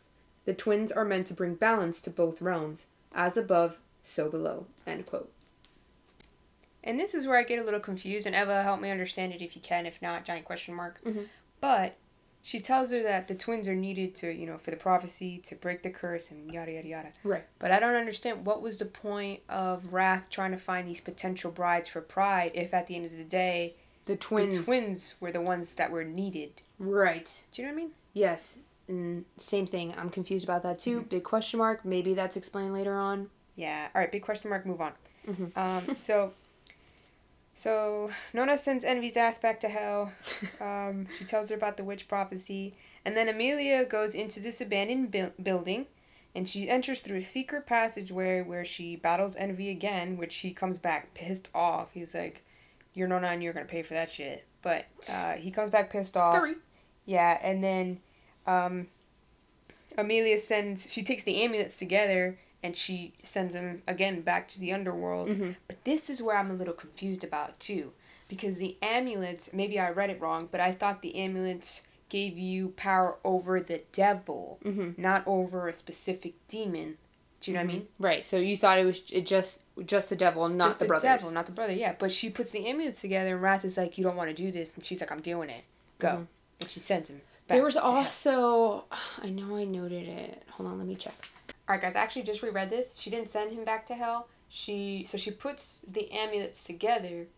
The 0.44 0.55
twins 0.55 0.90
are 0.90 1.05
meant 1.05 1.29
to 1.29 1.35
bring 1.35 1.55
balance 1.55 2.01
to 2.01 2.11
both 2.11 2.42
realms, 2.42 2.87
as 3.14 3.37
above, 3.37 3.79
so 4.03 4.29
below. 4.29 4.66
End 4.87 5.07
quote. 5.07 5.31
And 6.83 6.98
this 6.98 7.14
is 7.14 7.27
where 7.29 7.38
I 7.38 7.44
get 7.44 7.61
a 7.61 7.64
little 7.64 7.79
confused, 7.79 8.27
and 8.27 8.35
Eva, 8.35 8.64
help 8.64 8.81
me 8.81 8.90
understand 8.90 9.33
it 9.33 9.40
if 9.40 9.55
you 9.55 9.62
can. 9.62 9.87
If 9.87 10.03
not, 10.03 10.25
giant 10.25 10.44
question 10.44 10.75
mark. 10.75 11.01
Mhm. 11.05 11.27
But 11.61 11.94
she 12.42 12.59
tells 12.61 12.90
her 12.90 13.02
that 13.05 13.28
the 13.28 13.35
twins 13.35 13.68
are 13.68 13.74
needed 13.74 14.14
to, 14.16 14.31
you 14.33 14.46
know, 14.46 14.59
for 14.59 14.70
the 14.72 14.76
prophecy 14.76 15.38
to 15.46 15.55
break 15.55 15.83
the 15.83 15.90
curse 15.90 16.31
and 16.31 16.52
yada 16.52 16.72
yada 16.72 16.88
yada. 16.88 17.09
Right. 17.22 17.44
But 17.59 17.70
I 17.70 17.78
don't 17.81 17.94
understand 17.94 18.44
what 18.44 18.61
was 18.61 18.78
the 18.78 18.85
point 18.85 19.40
of 19.48 19.92
Wrath 19.92 20.28
trying 20.28 20.50
to 20.50 20.57
find 20.59 20.87
these 20.88 21.00
potential 21.00 21.50
brides 21.52 21.88
for 21.88 22.00
Pride 22.00 22.50
if 22.55 22.74
at 22.74 22.88
the 22.88 22.96
end 22.96 23.07
of 23.07 23.16
the 23.16 23.24
day 23.24 23.76
The 24.07 24.16
twins. 24.16 24.59
the 24.59 24.64
twins 24.64 25.14
were 25.20 25.31
the 25.31 25.40
ones 25.40 25.74
that 25.76 25.90
were 25.92 26.05
needed. 26.05 26.62
Right. 26.78 27.42
Do 27.52 27.62
you 27.62 27.68
know 27.68 27.74
what 27.74 27.81
I 27.81 27.83
mean? 27.85 27.92
Yes. 28.12 28.59
And 28.88 29.24
same 29.37 29.66
thing. 29.66 29.94
I'm 29.96 30.11
confused 30.11 30.42
about 30.44 30.64
that 30.64 30.81
too. 30.81 31.02
Big 31.02 31.22
question 31.22 31.59
mark. 31.59 31.85
Maybe 31.85 32.12
that's 32.14 32.37
explained 32.37 32.74
later 32.74 32.96
on. 32.96 33.31
Yeah. 33.55 33.88
All 33.94 34.00
right. 34.00 34.11
Big 34.11 34.22
question 34.22 34.50
mark. 34.50 34.66
Move 34.66 34.81
on. 34.81 34.92
Mhm. 35.28 35.57
Um. 35.57 35.94
So. 35.96 36.33
So 37.54 38.10
Nona 38.32 38.56
sends 38.56 38.84
Envy's 38.84 39.16
ass 39.16 39.38
back 39.38 39.60
to 39.60 39.68
hell. 39.68 40.12
Um, 40.60 41.06
she 41.18 41.24
tells 41.24 41.50
her 41.50 41.56
about 41.56 41.76
the 41.76 41.84
witch 41.84 42.08
prophecy, 42.08 42.74
and 43.04 43.16
then 43.16 43.28
Amelia 43.28 43.84
goes 43.84 44.14
into 44.14 44.40
this 44.40 44.60
abandoned 44.60 45.10
buil- 45.10 45.32
building, 45.42 45.86
and 46.34 46.48
she 46.48 46.68
enters 46.68 47.00
through 47.00 47.18
a 47.18 47.22
secret 47.22 47.66
passageway 47.66 48.40
where 48.40 48.64
she 48.64 48.96
battles 48.96 49.36
Envy 49.36 49.70
again, 49.70 50.16
which 50.16 50.36
he 50.36 50.52
comes 50.52 50.78
back 50.78 51.12
pissed 51.14 51.50
off. 51.54 51.92
He's 51.92 52.14
like, 52.14 52.44
"You're 52.94 53.08
Nona, 53.08 53.28
and 53.28 53.42
you're 53.42 53.52
gonna 53.52 53.66
pay 53.66 53.82
for 53.82 53.94
that 53.94 54.10
shit." 54.10 54.46
But 54.62 54.86
uh, 55.10 55.32
he 55.32 55.50
comes 55.50 55.70
back 55.70 55.90
pissed 55.90 56.16
off. 56.16 56.36
Scary. 56.36 56.54
Yeah, 57.04 57.38
and 57.42 57.62
then 57.62 58.00
um, 58.46 58.86
Amelia 59.98 60.38
sends. 60.38 60.90
She 60.90 61.02
takes 61.02 61.24
the 61.24 61.42
amulets 61.42 61.76
together 61.76 62.38
and 62.62 62.77
she 62.77 63.12
sends 63.22 63.55
him 63.55 63.83
again 63.88 64.20
back 64.22 64.48
to 64.48 64.61
the 64.61 64.72
underworld. 64.72 65.29
Mhm. 65.31 65.57
But 65.66 65.85
this 65.85 66.09
is 66.11 66.22
where 66.22 66.37
I'm 66.37 66.51
a 66.51 66.55
little 66.55 66.75
confused 66.75 67.25
about 67.25 67.59
too, 67.61 67.92
because 68.29 68.57
the 68.57 68.77
amulets. 68.83 69.51
Maybe 69.53 69.79
I 69.81 69.90
read 69.90 70.11
it 70.11 70.20
wrong, 70.20 70.48
but 70.51 70.61
I 70.61 70.72
thought 70.72 71.03
the 71.03 71.16
amulets 71.16 71.83
gave 72.09 72.37
you 72.38 72.68
power 72.70 73.16
over 73.25 73.59
the 73.59 73.81
devil, 73.92 74.59
Mhm. 74.64 74.98
not 74.98 75.22
over 75.27 75.66
a 75.68 75.72
specific 75.72 76.35
demon. 76.48 76.98
Do 77.40 77.51
you 77.51 77.57
know 77.57 77.64
what 77.64 77.70
I 77.70 77.72
mean? 77.75 77.88
Right. 77.98 78.25
So 78.25 78.37
you 78.38 78.57
thought 78.57 78.79
it 78.79 78.85
was 78.85 79.03
it 79.11 79.27
just 79.27 79.61
just 79.87 80.11
the 80.11 80.14
devil, 80.16 80.48
not 80.48 80.66
Just 80.68 80.79
the, 80.79 80.85
the 80.85 80.88
brothers. 80.88 81.03
devil, 81.05 81.31
not 81.33 81.46
the 81.46 81.53
brother. 81.53 81.72
Yeah, 81.72 81.94
but 81.98 82.12
she 82.12 82.29
puts 82.31 82.51
the 82.53 82.66
amulets 82.68 83.01
together, 83.01 83.33
and 83.35 83.42
Wrath 83.42 83.64
is 83.64 83.77
like, 83.77 83.98
"You 83.98 84.05
don't 84.05 84.14
want 84.16 84.29
to 84.29 84.35
do 84.35 84.53
this," 84.53 84.75
and 84.75 84.85
she's 84.85 85.01
like, 85.01 85.11
"I'm 85.11 85.20
doing 85.22 85.51
it. 85.51 85.64
Go," 85.98 86.09
Mhm. 86.09 86.27
and 86.61 86.70
she 86.70 86.79
sends 86.79 87.11
him. 87.11 87.22
Back 87.48 87.57
There 87.57 87.64
was 87.64 87.77
also 87.77 88.85
I 89.22 89.31
know 89.31 89.57
I 89.57 89.64
noted 89.64 90.07
it. 90.07 90.42
Hold 90.51 90.68
on, 90.70 90.79
let 90.79 90.87
me 90.87 90.94
check. 90.94 91.14
All 91.72 91.78
right, 91.78 91.85
guys. 91.85 91.96
I 91.96 92.00
actually 92.00 92.24
just 92.24 92.42
reread 92.42 92.68
this. 92.68 92.98
She 92.98 93.08
didn't 93.08 93.30
send 93.30 93.54
him 93.54 93.64
back 93.64 93.87
to 93.87 93.94
hell. 93.94 94.28
She 94.50 95.06
so 95.08 95.16
she 95.16 95.30
puts 95.30 95.80
the 95.90 96.12
amulets 96.12 96.64
together, 96.64 97.28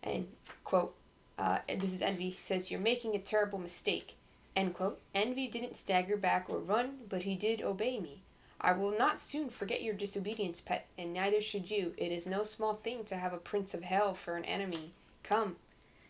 and 0.00 0.28
quote, 0.62 0.94
uh, 1.36 1.58
this 1.66 1.92
is 1.92 2.00
Envy 2.00 2.36
says, 2.38 2.70
"You're 2.70 2.78
making 2.78 3.16
a 3.16 3.18
terrible 3.18 3.58
mistake." 3.58 4.14
End 4.54 4.74
quote. 4.74 5.00
Envy 5.12 5.48
didn't 5.48 5.74
stagger 5.74 6.16
back 6.16 6.48
or 6.48 6.60
run, 6.60 6.98
but 7.08 7.22
he 7.22 7.34
did 7.34 7.62
obey 7.62 7.98
me. 7.98 8.22
I 8.60 8.74
will 8.74 8.96
not 8.96 9.18
soon 9.18 9.50
forget 9.50 9.82
your 9.82 9.94
disobedience, 9.94 10.60
pet, 10.60 10.86
and 10.96 11.12
neither 11.12 11.40
should 11.40 11.68
you. 11.68 11.92
It 11.96 12.12
is 12.12 12.26
no 12.26 12.44
small 12.44 12.74
thing 12.74 13.02
to 13.06 13.16
have 13.16 13.32
a 13.32 13.38
prince 13.38 13.74
of 13.74 13.82
hell 13.82 14.14
for 14.14 14.36
an 14.36 14.44
enemy. 14.44 14.92
Come. 15.24 15.56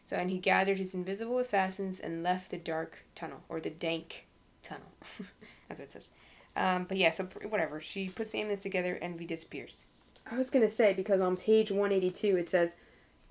So, 0.04 0.18
and 0.18 0.28
he 0.28 0.36
gathered 0.36 0.76
his 0.76 0.92
invisible 0.92 1.38
assassins 1.38 1.98
and 1.98 2.22
left 2.22 2.50
the 2.50 2.58
dark 2.58 3.06
tunnel, 3.14 3.40
or 3.48 3.58
the 3.58 3.70
dank 3.70 4.26
tunnel. 4.62 4.92
That's 5.66 5.80
what 5.80 5.86
it 5.86 5.92
says. 5.92 6.10
Um, 6.56 6.84
but 6.84 6.96
yeah, 6.96 7.10
so 7.10 7.24
whatever. 7.48 7.80
She 7.80 8.08
puts 8.08 8.32
the 8.32 8.40
amulets 8.40 8.62
together, 8.62 8.98
Envy 9.00 9.26
disappears. 9.26 9.86
I 10.30 10.36
was 10.36 10.50
gonna 10.50 10.68
say 10.68 10.92
because 10.92 11.20
on 11.20 11.36
page 11.36 11.70
one 11.70 11.92
eighty 11.92 12.10
two 12.10 12.36
it 12.36 12.50
says, 12.50 12.74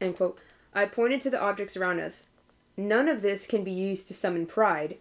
end 0.01 0.17
quote. 0.17 0.39
I 0.73 0.85
pointed 0.85 1.21
to 1.21 1.29
the 1.29 1.41
objects 1.41 1.75
around 1.75 1.99
us. 1.99 2.27
None 2.77 3.09
of 3.09 3.21
this 3.21 3.45
can 3.47 3.63
be 3.63 3.71
used 3.71 4.07
to 4.07 4.13
summon 4.13 4.45
pride, 4.45 4.97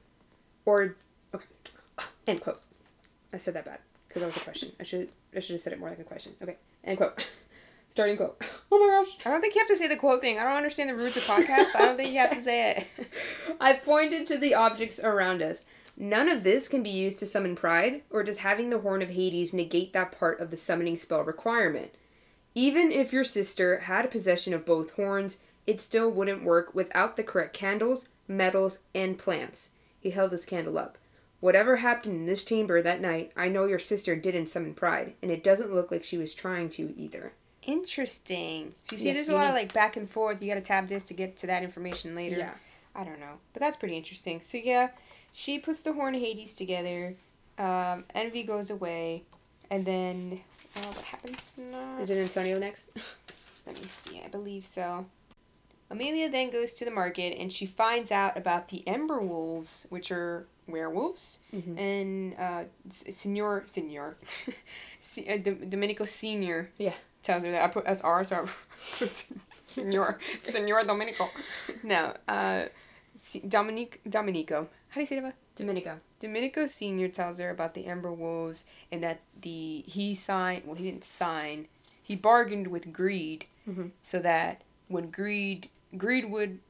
or 0.65 0.97
okay, 1.35 1.47
end 2.27 2.41
quote. 2.41 2.61
I 3.33 3.37
said 3.37 3.55
that 3.55 3.65
bad 3.65 3.79
because 4.09 4.23
that 4.23 4.27
was 4.27 4.37
a 4.37 4.41
question. 4.41 4.73
I 4.81 4.83
should 4.83 5.11
I 5.35 5.41
should 5.41 5.55
have 5.55 5.61
said 5.61 5.73
it 5.73 5.79
more 5.81 5.91
like 5.91 5.99
a 5.99 6.05
question. 6.05 6.35
Okay, 6.43 6.57
end 6.85 6.99
quote. 6.99 7.27
Starting 7.91 8.17
quote. 8.17 8.41
Oh 8.71 8.79
my 8.79 9.03
gosh. 9.03 9.17
I 9.25 9.31
don't 9.31 9.41
think 9.41 9.55
you 9.55 9.63
have 9.63 9.69
to 9.69 9.77
say 9.79 9.89
the 9.89 9.97
quote 9.97 10.21
thing. 10.21 10.39
I 10.39 10.45
don't 10.45 10.59
understand 10.59 10.91
the 10.91 10.95
rules 10.95 11.17
of 11.17 11.23
podcast, 11.23 11.73
but 11.73 11.77
I 11.81 11.87
don't 11.87 11.97
think 11.97 12.13
you 12.13 12.19
have 12.19 12.35
to 12.35 12.41
say 12.41 12.73
it. 12.73 12.87
I 13.61 13.73
pointed 13.73 14.27
to 14.27 14.37
the 14.37 14.55
objects 14.55 15.01
around 15.01 15.41
us. 15.41 15.65
None 16.01 16.29
of 16.29 16.45
this 16.45 16.69
can 16.69 16.85
be 16.85 16.91
used 16.91 17.19
to 17.19 17.27
summon 17.27 17.57
pride, 17.57 18.03
or 18.09 18.23
does 18.23 18.39
having 18.39 18.71
the 18.71 18.79
Horn 18.79 19.03
of 19.03 19.11
Hades 19.11 19.53
negate 19.53 19.93
that 19.93 20.17
part 20.17 20.39
of 20.39 20.53
the 20.53 20.57
summoning 20.57 20.97
spell 20.97 21.25
requirement? 21.25 21.91
Even 22.55 22.93
if 22.93 23.13
your 23.13 23.25
sister 23.25 23.81
had 23.81 24.09
possession 24.09 24.55
of 24.55 24.65
both 24.65 24.93
horns, 24.93 25.41
it 25.67 25.81
still 25.81 26.09
wouldn't 26.09 26.45
work 26.45 26.73
without 26.73 27.17
the 27.17 27.25
correct 27.25 27.53
candles, 27.53 28.07
metals, 28.29 28.79
and 28.95 29.19
plants. 29.19 29.71
He 29.99 30.11
held 30.11 30.31
his 30.31 30.47
candle 30.47 30.79
up. 30.79 30.99
Whatever 31.41 31.77
happened 31.77 32.15
in 32.15 32.27
this 32.27 32.45
chamber 32.45 32.81
that 32.81 33.01
night, 33.01 33.33
I 33.37 33.49
know 33.49 33.65
your 33.65 33.79
sister 33.81 34.15
didn't 34.15 34.47
summon 34.47 34.75
pride, 34.75 35.15
and 35.21 35.33
it 35.33 35.43
doesn't 35.43 35.75
look 35.75 35.91
like 35.91 36.05
she 36.05 36.17
was 36.17 36.33
trying 36.33 36.69
to 36.71 36.95
either. 36.97 37.33
Interesting. 37.63 38.75
So 38.81 38.95
you 38.95 38.99
see, 39.01 39.07
Yes, 39.09 39.17
there's 39.17 39.29
a 39.29 39.35
lot 39.35 39.49
of 39.49 39.55
like 39.55 39.73
back 39.73 39.97
and 39.97 40.09
forth. 40.11 40.41
You 40.43 40.49
gotta 40.49 40.61
tab 40.61 40.89
this 40.89 41.05
to 41.05 41.15
get 41.15 41.37
to 41.39 41.47
that 41.49 41.65
information 41.65 42.15
later. 42.15 42.39
Yeah. 42.39 42.55
I 42.95 43.05
don't 43.05 43.21
know, 43.21 43.39
but 43.53 43.61
that's 43.61 43.77
pretty 43.77 43.97
interesting. 43.97 44.41
So 44.41 44.59
yeah, 44.59 44.89
she 45.33 45.59
puts 45.59 45.83
the 45.83 45.93
horn 45.93 46.15
of 46.15 46.21
Hades 46.21 46.55
together. 46.55 47.15
Um, 47.59 48.05
Envy 48.15 48.43
goes 48.45 48.71
away, 48.71 49.25
and 49.71 49.85
then 49.85 50.41
uh, 50.77 50.81
what 50.87 51.05
happens 51.05 51.55
next? 51.59 52.03
Is 52.03 52.11
it 52.11 52.23
Antonio 52.23 52.59
next? 52.59 52.89
Let 53.67 53.77
me 53.81 53.85
see. 53.87 54.21
I 54.25 54.29
believe 54.29 54.65
so. 54.65 55.07
Amelia 55.91 56.29
then 56.29 56.51
goes 56.51 56.75
to 56.75 56.85
the 56.85 56.91
market 56.91 57.39
and 57.41 57.51
she 57.51 57.65
finds 57.65 58.11
out 58.13 58.37
about 58.37 58.69
the 58.69 58.87
Ember 58.87 59.21
Wolves, 59.23 59.87
which 59.89 60.11
are 60.13 60.47
werewolves, 60.67 61.39
Mhm. 61.55 61.79
and 61.79 62.35
uh, 62.39 62.65
Senor 62.91 63.63
Senor, 63.67 64.17
Se- 65.01 65.27
uh, 65.27 65.39
Dom- 65.39 65.71
Domenico 65.71 66.05
Senior. 66.05 66.71
Yeah. 66.77 66.93
Tells 67.23 67.43
her 67.45 67.51
that 67.53 67.63
I 67.65 67.69
put 67.69 67.87
SR, 67.87 68.23
so 68.25 68.37
I 68.37 68.49
put 68.99 69.25
Senor 69.63 70.19
Senor 70.43 70.83
Domenico. 70.85 71.31
No, 71.83 72.13
uh, 72.29 72.65
Dominic 73.49 74.01
Domenico. 74.09 74.69
How 74.91 74.95
do 74.95 75.01
you 75.01 75.07
say 75.07 75.21
that? 75.21 75.35
Domenico. 75.57 76.01
Domenico 76.21 76.67
Senior 76.67 77.09
tells 77.09 77.39
her 77.39 77.51
about 77.51 77.75
the 77.75 77.87
Ember 77.87 78.13
Wolves 78.13 78.65
and 78.93 79.03
that 79.03 79.21
the 79.41 79.83
he 79.87 80.15
signed. 80.15 80.63
Well, 80.65 80.77
he 80.77 80.85
didn't 80.85 81.05
sign. 81.05 81.69
He 82.03 82.17
bargained 82.17 82.69
with 82.69 82.93
greed, 82.93 83.47
Mhm. 83.69 83.91
so 84.03 84.19
that 84.21 84.63
when 84.89 85.11
greed 85.11 85.69
greed 85.97 86.31
would 86.31 86.61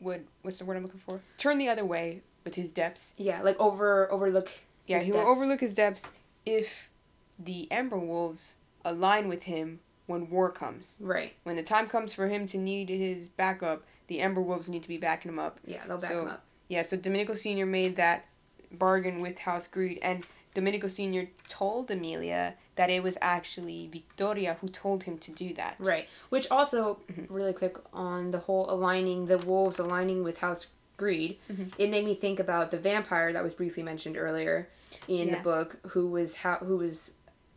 would 0.00 0.26
what's 0.42 0.58
the 0.58 0.64
word 0.64 0.76
I'm 0.76 0.82
looking 0.84 1.00
for? 1.00 1.20
Turn 1.38 1.58
the 1.58 1.68
other 1.68 1.84
way 1.84 2.22
with 2.44 2.54
his 2.54 2.70
depths. 2.70 3.14
Yeah, 3.16 3.42
like 3.42 3.58
over 3.60 4.10
overlook. 4.10 4.50
Yeah, 4.86 5.00
he 5.00 5.12
will 5.12 5.20
overlook 5.20 5.60
his 5.60 5.74
depths 5.74 6.10
if 6.46 6.90
the 7.38 7.70
Ember 7.70 7.98
Wolves 7.98 8.58
align 8.84 9.28
with 9.28 9.44
him 9.44 9.80
when 10.06 10.28
war 10.30 10.50
comes. 10.50 10.98
Right. 11.00 11.34
When 11.42 11.56
the 11.56 11.62
time 11.62 11.86
comes 11.88 12.12
for 12.12 12.28
him 12.28 12.46
to 12.48 12.58
need 12.58 12.90
his 12.90 13.28
backup, 13.28 13.82
the 14.08 14.20
Ember 14.20 14.40
Wolves 14.42 14.68
need 14.68 14.82
to 14.82 14.88
be 14.88 14.98
backing 14.98 15.30
him 15.30 15.38
up. 15.38 15.58
Yeah, 15.64 15.86
they'll 15.86 15.98
back 15.98 16.10
So- 16.10 16.22
him 16.22 16.28
up. 16.28 16.44
Yeah, 16.74 16.82
so 16.82 16.96
Domenico 16.96 17.34
Senior 17.34 17.66
made 17.66 17.94
that 17.96 18.26
bargain 18.72 19.20
with 19.20 19.38
House 19.40 19.68
Greed, 19.68 20.00
and 20.02 20.26
Domenico 20.54 20.88
Senior 20.88 21.28
told 21.48 21.88
Amelia 21.90 22.54
that 22.74 22.90
it 22.90 23.02
was 23.02 23.16
actually 23.20 23.86
Victoria 23.92 24.56
who 24.60 24.68
told 24.68 25.04
him 25.04 25.16
to 25.18 25.30
do 25.30 25.54
that. 25.54 25.76
Right. 25.78 26.08
Which 26.30 26.50
also, 26.50 26.98
Mm-hmm. 27.12 27.32
really 27.32 27.52
quick, 27.52 27.76
on 27.92 28.32
the 28.32 28.40
whole 28.40 28.68
aligning, 28.68 29.26
the 29.26 29.38
wolves 29.38 29.78
aligning 29.78 30.24
with 30.24 30.38
House 30.38 30.68
Greed, 30.96 31.38
Mhm. 31.50 31.72
it 31.78 31.90
made 31.90 32.04
me 32.04 32.14
think 32.16 32.40
about 32.40 32.70
the 32.72 32.78
vampire 32.78 33.32
that 33.32 33.44
was 33.44 33.54
briefly 33.54 33.82
mentioned 33.84 34.16
earlier 34.16 34.68
in 35.06 35.28
Yeah. 35.28 35.36
the 35.36 35.42
book, 35.42 35.76
who 35.88 36.08
was 36.08 36.36
how 36.36 36.56
who 36.56 36.76
was 36.78 37.12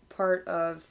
part 0.10 0.48
of 0.48 0.86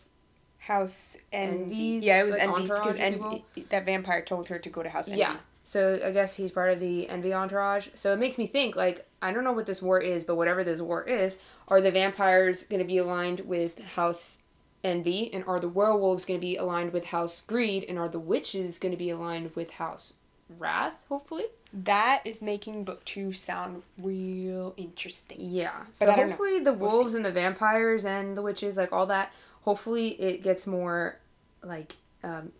House 0.59 1.17
Envy. 1.33 2.01
Yeah, 2.03 2.23
it 2.23 2.27
was 2.27 2.31
like, 2.37 2.43
Envy 2.43 2.63
because 2.63 2.97
Envy, 2.97 3.45
that 3.69 3.85
vampire 3.87 4.23
told 4.23 4.49
her 4.49 4.59
to 4.59 4.69
go 4.69 4.83
to 4.83 4.89
House 4.89 5.07
Envy. 5.09 5.21
yeah. 5.21 5.37
So 5.67 6.01
I 6.03 6.13
guess 6.13 6.37
he's 6.37 6.53
part 6.53 6.71
of 6.71 6.79
the 6.79 7.09
Envy 7.09 7.35
entourage. 7.35 7.89
So 7.95 8.13
it 8.13 8.21
makes 8.21 8.39
me 8.39 8.47
think 8.47 8.77
like 8.77 9.05
I 9.21 9.33
don't 9.33 9.43
know 9.43 9.53
what 9.53 9.67
this 9.67 9.83
war 9.83 10.01
is, 10.01 10.25
but 10.25 10.37
whatever 10.37 10.63
this 10.63 10.81
war 10.81 11.03
is, 11.03 11.39
are 11.67 11.81
the 11.81 11.91
vampires 11.91 12.63
going 12.63 12.79
to 12.79 12.87
be 12.87 12.99
aligned 12.99 13.41
with 13.41 13.81
House 13.81 14.39
Envy, 14.85 15.29
and 15.35 15.43
are 15.49 15.59
the 15.59 15.69
werewolves 15.69 16.25
going 16.25 16.39
to 16.39 16.47
be 16.47 16.57
aligned 16.57 16.93
with 16.93 17.07
House 17.07 17.41
Greed, 17.41 17.85
and 17.89 17.99
are 17.99 18.09
the 18.09 18.21
witches 18.21 18.79
going 18.79 18.93
to 18.93 18.97
be 18.97 19.11
aligned 19.11 19.57
with 19.57 19.73
House 19.73 20.15
Wrath? 20.49 21.05
Hopefully. 21.09 21.47
That 21.73 22.23
is 22.25 22.41
making 22.41 22.85
book 22.85 23.05
two 23.05 23.33
sound 23.33 23.83
real 23.99 24.73
interesting. 24.77 25.39
Yeah. 25.41 25.73
But 25.87 25.97
So 25.97 26.07
know. 26.07 26.13
hopefully 26.13 26.61
the 26.61 26.73
We'll 26.73 26.93
wolves 26.93 27.15
and 27.15 27.25
the 27.25 27.33
vampires 27.33 28.05
and 28.05 28.37
the 28.37 28.43
witches, 28.43 28.77
like 28.77 28.93
all 28.93 29.07
that, 29.07 29.33
hopefully 29.63 30.11
it 30.21 30.45
gets 30.45 30.65
more 30.65 31.19
like 31.65 31.97
um 32.23 32.53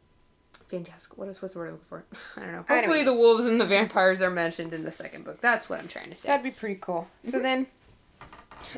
fantastic 0.69 1.17
what 1.17 1.29
is 1.29 1.41
what's 1.41 1.55
the 1.55 1.61
word 1.61 1.67
I'm 1.69 1.73
looking 1.73 1.87
for? 1.89 2.05
I 2.37 2.41
don't 2.41 2.53
know. 2.53 2.65
Don't 2.69 2.77
Hopefully 2.79 3.05
know. 3.05 3.13
the 3.13 3.15
wolves 3.15 3.45
and 3.45 3.61
the 3.61 3.67
vampires 3.67 4.23
are 4.23 4.31
mentioned 4.31 4.73
in 4.73 4.85
the 4.85 4.93
second 4.93 5.25
book. 5.25 5.41
That's 5.41 5.69
what 5.69 5.79
I'm 5.79 5.89
trying 5.89 6.11
to 6.11 6.17
say. 6.17 6.29
That'd 6.29 6.45
be 6.45 6.51
pretty 6.51 6.79
cool. 6.81 7.09
So 7.23 7.39
then, 7.39 7.67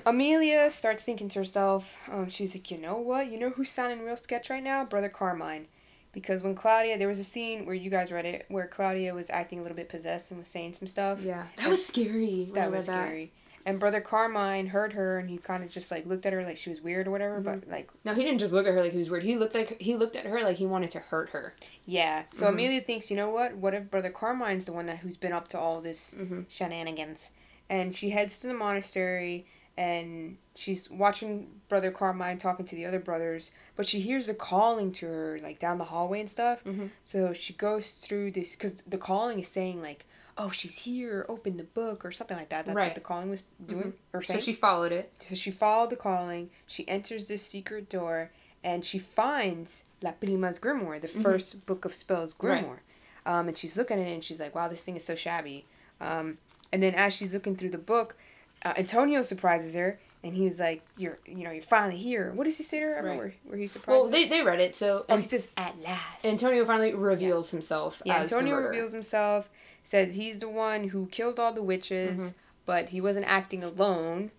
Amelia 0.05 0.70
starts 0.70 1.05
thinking 1.05 1.29
to 1.31 1.38
herself, 1.40 1.98
um, 2.11 2.29
she's 2.29 2.55
like, 2.55 2.70
you 2.70 2.79
know 2.79 2.96
what? 2.96 3.31
You 3.31 3.38
know 3.38 3.51
who's 3.51 3.70
sounding 3.70 4.05
real 4.05 4.16
sketch 4.16 4.51
right 4.51 4.62
now? 4.62 4.85
Brother 4.85 5.09
Carmine. 5.09 5.66
Because 6.12 6.42
when 6.42 6.55
Claudia, 6.55 6.98
there 6.98 7.09
was 7.09 7.18
a 7.18 7.24
scene 7.24 7.66
where 7.66 7.74
you 7.74 7.90
guys 7.90 8.11
read 8.11 8.24
it, 8.24 8.46
where 8.48 8.66
Claudia 8.66 9.14
was 9.14 9.31
acting 9.31 9.59
a 9.59 9.62
little 9.62 9.77
bit 9.77 9.88
possessed 9.88 10.31
and 10.31 10.38
was 10.38 10.48
saying 10.48 10.72
some 10.72 10.88
stuff. 10.88 11.20
Yeah, 11.22 11.46
that 11.57 11.68
was 11.68 11.87
scary. 11.87 12.48
That 12.55 12.70
was 12.70 12.87
scary. 12.87 13.31
And 13.68 13.78
Brother 13.78 14.00
Carmine 14.00 14.68
heard 14.68 14.94
her 14.94 15.18
and 15.18 15.28
he 15.28 15.37
kind 15.37 15.62
of 15.62 15.70
just 15.70 15.90
like 15.90 16.07
looked 16.07 16.24
at 16.24 16.33
her 16.33 16.42
like 16.42 16.57
she 16.57 16.70
was 16.70 16.81
weird 16.81 17.07
or 17.07 17.11
whatever, 17.11 17.40
but 17.40 17.68
like, 17.68 17.90
No, 18.04 18.14
he 18.14 18.22
didn't 18.24 18.38
just 18.38 18.52
look 18.52 18.66
at 18.66 18.72
her 18.72 18.83
like 18.83 18.92
he 18.92 18.98
was 18.98 19.11
weird. 19.11 19.24
He 19.24 19.37
looked 19.37 19.54
like 19.54 19.81
he 19.81 19.94
looked 19.94 20.16
at 20.16 20.24
her 20.24 20.40
like 20.42 20.57
he 20.57 20.66
wanted 20.66 20.90
to 20.92 21.00
hurt 21.00 21.31
her. 21.31 21.54
yeah. 21.85 22.24
So 22.33 22.46
Mhm. 22.46 22.52
Amelia 22.54 22.81
thinks, 22.81 23.11
you 23.11 23.16
know 23.16 23.28
what? 23.31 23.57
What 23.57 23.74
if 23.74 23.90
Brother 23.90 24.11
Carmine's 24.11 24.64
the 24.64 24.72
one 24.72 24.87
that 24.87 24.98
who's 24.98 25.16
been 25.18 25.33
up 25.33 25.48
to 25.48 25.59
all 25.59 25.81
this 25.83 26.14
Mm-hmm. 26.16 26.42
shenanigans? 26.48 27.31
And 27.68 27.94
she 27.94 28.11
heads 28.11 28.40
to 28.40 28.46
the 28.46 28.54
monastery 28.54 29.44
and 29.76 30.38
she's 30.57 30.90
watching 30.90 31.61
Brother 31.68 31.90
Carmine 31.90 32.38
talking 32.38 32.64
to 32.66 32.74
the 32.74 32.87
other 32.87 32.98
brothers, 32.98 33.52
but 33.76 33.87
she 33.87 34.00
hears 34.00 34.28
a 34.28 34.35
calling 34.35 34.90
to 34.92 35.07
her 35.07 35.38
like 35.42 35.59
down 35.61 35.78
the 35.78 35.85
hallway 35.85 36.20
and 36.20 36.31
stuff. 36.31 36.64
Mhm. 36.64 36.90
So 37.04 37.33
she 37.33 37.52
goes 37.52 37.90
through 37.90 38.33
this 38.33 38.52
because 38.57 38.81
the 38.87 38.98
calling 38.98 39.38
is 39.38 39.48
saying 39.48 39.83
like, 39.83 40.07
"Oh, 40.38 40.51
she's 40.51 40.79
here. 40.85 41.27
Open 41.29 41.57
the 41.57 41.64
book" 41.64 42.05
or 42.05 42.12
something 42.12 42.37
like 42.37 42.48
that. 42.51 42.64
That's 42.64 42.77
Right. 42.77 42.87
what 42.87 42.94
the 42.94 43.01
calling 43.01 43.29
was 43.29 43.46
doing 43.64 43.94
or 44.12 44.22
So 44.22 44.38
she 44.38 44.53
followed 44.53 44.92
it. 44.92 45.12
So 45.20 45.35
she 45.35 45.51
followed 45.51 45.90
the 45.90 45.96
calling. 45.96 46.51
She 46.66 46.88
enters 46.88 47.29
this 47.29 47.44
secret 47.44 47.88
door, 47.90 48.31
and 48.64 48.85
she 48.85 48.98
finds 48.98 49.85
La 50.01 50.12
Prima's 50.12 50.59
grimoire, 50.59 51.01
the 51.01 51.09
first 51.09 51.66
book 51.66 51.85
of 51.85 51.92
spells 51.92 52.35
Right. 52.40 52.64
grimoire. 52.64 52.81
Um, 53.27 53.48
and 53.48 53.59
she's 53.59 53.77
looking 53.77 54.01
at 54.01 54.07
it, 54.07 54.12
and 54.12 54.24
she's 54.24 54.40
like, 54.40 54.55
"Wow, 54.55 54.68
this 54.68 54.85
thing 54.85 54.96
is 54.96 55.05
so 55.05 55.14
shabby." 55.14 55.66
Um, 56.01 56.38
and 56.72 56.83
then 56.83 56.94
as 56.94 57.14
she's 57.14 57.35
looking 57.35 57.57
through 57.57 57.70
the 57.70 57.79
book, 57.79 58.16
uh, 58.64 58.74
Antonio 58.77 59.22
surprises 59.22 59.74
her, 59.74 59.98
and 60.22 60.35
he 60.35 60.44
was 60.44 60.59
like, 60.61 60.83
"You're, 60.96 61.18
you 61.26 61.44
know, 61.44 61.50
you're 61.50 61.62
finally 61.62 61.96
here." 61.98 62.33
What 62.35 62.44
does 62.44 62.57
he 62.59 62.64
say 62.64 62.81
to 62.81 62.87
her? 62.87 62.98
I 62.98 63.00
Right. 63.02 63.16
Where, 63.18 63.35
where 63.44 63.59
he 63.59 63.66
surprised? 63.66 64.00
Well, 64.00 64.11
they, 64.11 64.26
they 64.28 64.42
read 64.42 64.61
it, 64.61 64.74
so 64.76 65.04
Oh, 65.09 65.14
and 65.14 65.20
he 65.22 65.26
says, 65.28 65.48
"At 65.57 65.81
last." 65.83 66.24
Antonio 66.24 66.64
finally 66.64 66.94
reveals 66.94 67.50
himself. 67.50 68.02
Yeah, 68.04 68.18
as 68.18 68.33
Antonio 68.33 68.57
reveals 68.57 68.92
himself, 68.92 69.48
says 69.85 70.16
he's 70.16 70.38
the 70.40 70.48
one 70.48 70.88
who 70.88 71.07
killed 71.07 71.38
all 71.40 71.52
the 71.52 71.62
witches, 71.62 72.20
Mm-hmm. 72.20 72.38
but 72.66 72.88
he 72.90 73.00
wasn't 73.00 73.26
acting 73.26 73.62
alone. 73.64 74.31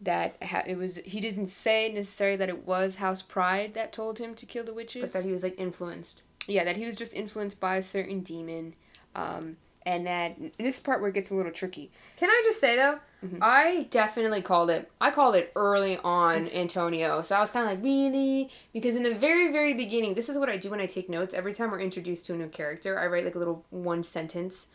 That 0.00 0.36
ha- 0.42 0.64
it 0.66 0.76
was 0.76 0.96
he 1.04 1.20
doesn't 1.20 1.46
say 1.46 1.90
necessarily 1.90 2.36
that 2.36 2.48
it 2.48 2.66
was 2.66 2.96
House 2.96 3.22
Pride 3.22 3.72
that 3.74 3.92
told 3.92 4.18
him 4.18 4.34
to 4.34 4.44
kill 4.44 4.64
the 4.64 4.74
witches. 4.74 5.02
but 5.02 5.12
that 5.12 5.24
he 5.24 5.30
was 5.30 5.42
like 5.42 5.58
influenced. 5.58 6.20
yeah, 6.46 6.62
that 6.64 6.76
he 6.76 6.84
was 6.84 6.94
just 6.96 7.14
influenced 7.14 7.58
by 7.58 7.76
a 7.76 7.82
certain 7.82 8.20
demon, 8.20 8.74
um, 9.14 9.56
and 9.86 10.06
that 10.06 10.36
and 10.38 10.50
this 10.58 10.80
part 10.80 11.00
where 11.00 11.10
it 11.10 11.14
gets 11.14 11.30
a 11.30 11.34
little 11.34 11.52
tricky. 11.52 11.90
Can 12.16 12.30
I 12.30 12.42
just 12.44 12.60
say 12.60 12.76
though, 12.76 13.00
Mhm. 13.24 13.38
I 13.40 13.86
definitely 13.90 14.42
called 14.42 14.68
it. 14.68 14.90
I 15.00 15.10
called 15.10 15.34
it 15.34 15.50
early 15.56 15.98
on 16.04 16.46
Antonio. 16.50 17.22
So 17.22 17.34
I 17.36 17.40
was 17.40 17.50
kind 17.50 17.66
of 17.66 17.72
like, 17.74 17.82
really? 17.82 18.50
Because 18.72 18.96
in 18.96 19.02
the 19.02 19.14
very, 19.14 19.50
very 19.50 19.72
beginning, 19.72 20.12
this 20.14 20.28
is 20.28 20.36
what 20.36 20.50
I 20.50 20.58
do 20.58 20.68
when 20.70 20.80
I 20.80 20.86
take 20.86 21.08
notes. 21.08 21.32
Every 21.32 21.54
time 21.54 21.70
we're 21.70 21.80
introduced 21.80 22.26
to 22.26 22.34
a 22.34 22.36
new 22.36 22.48
character, 22.48 22.98
I 22.98 23.06
write 23.06 23.24
like 23.24 23.34
a 23.34 23.38
little 23.38 23.64
one 23.70 24.02
sentence 24.04 24.66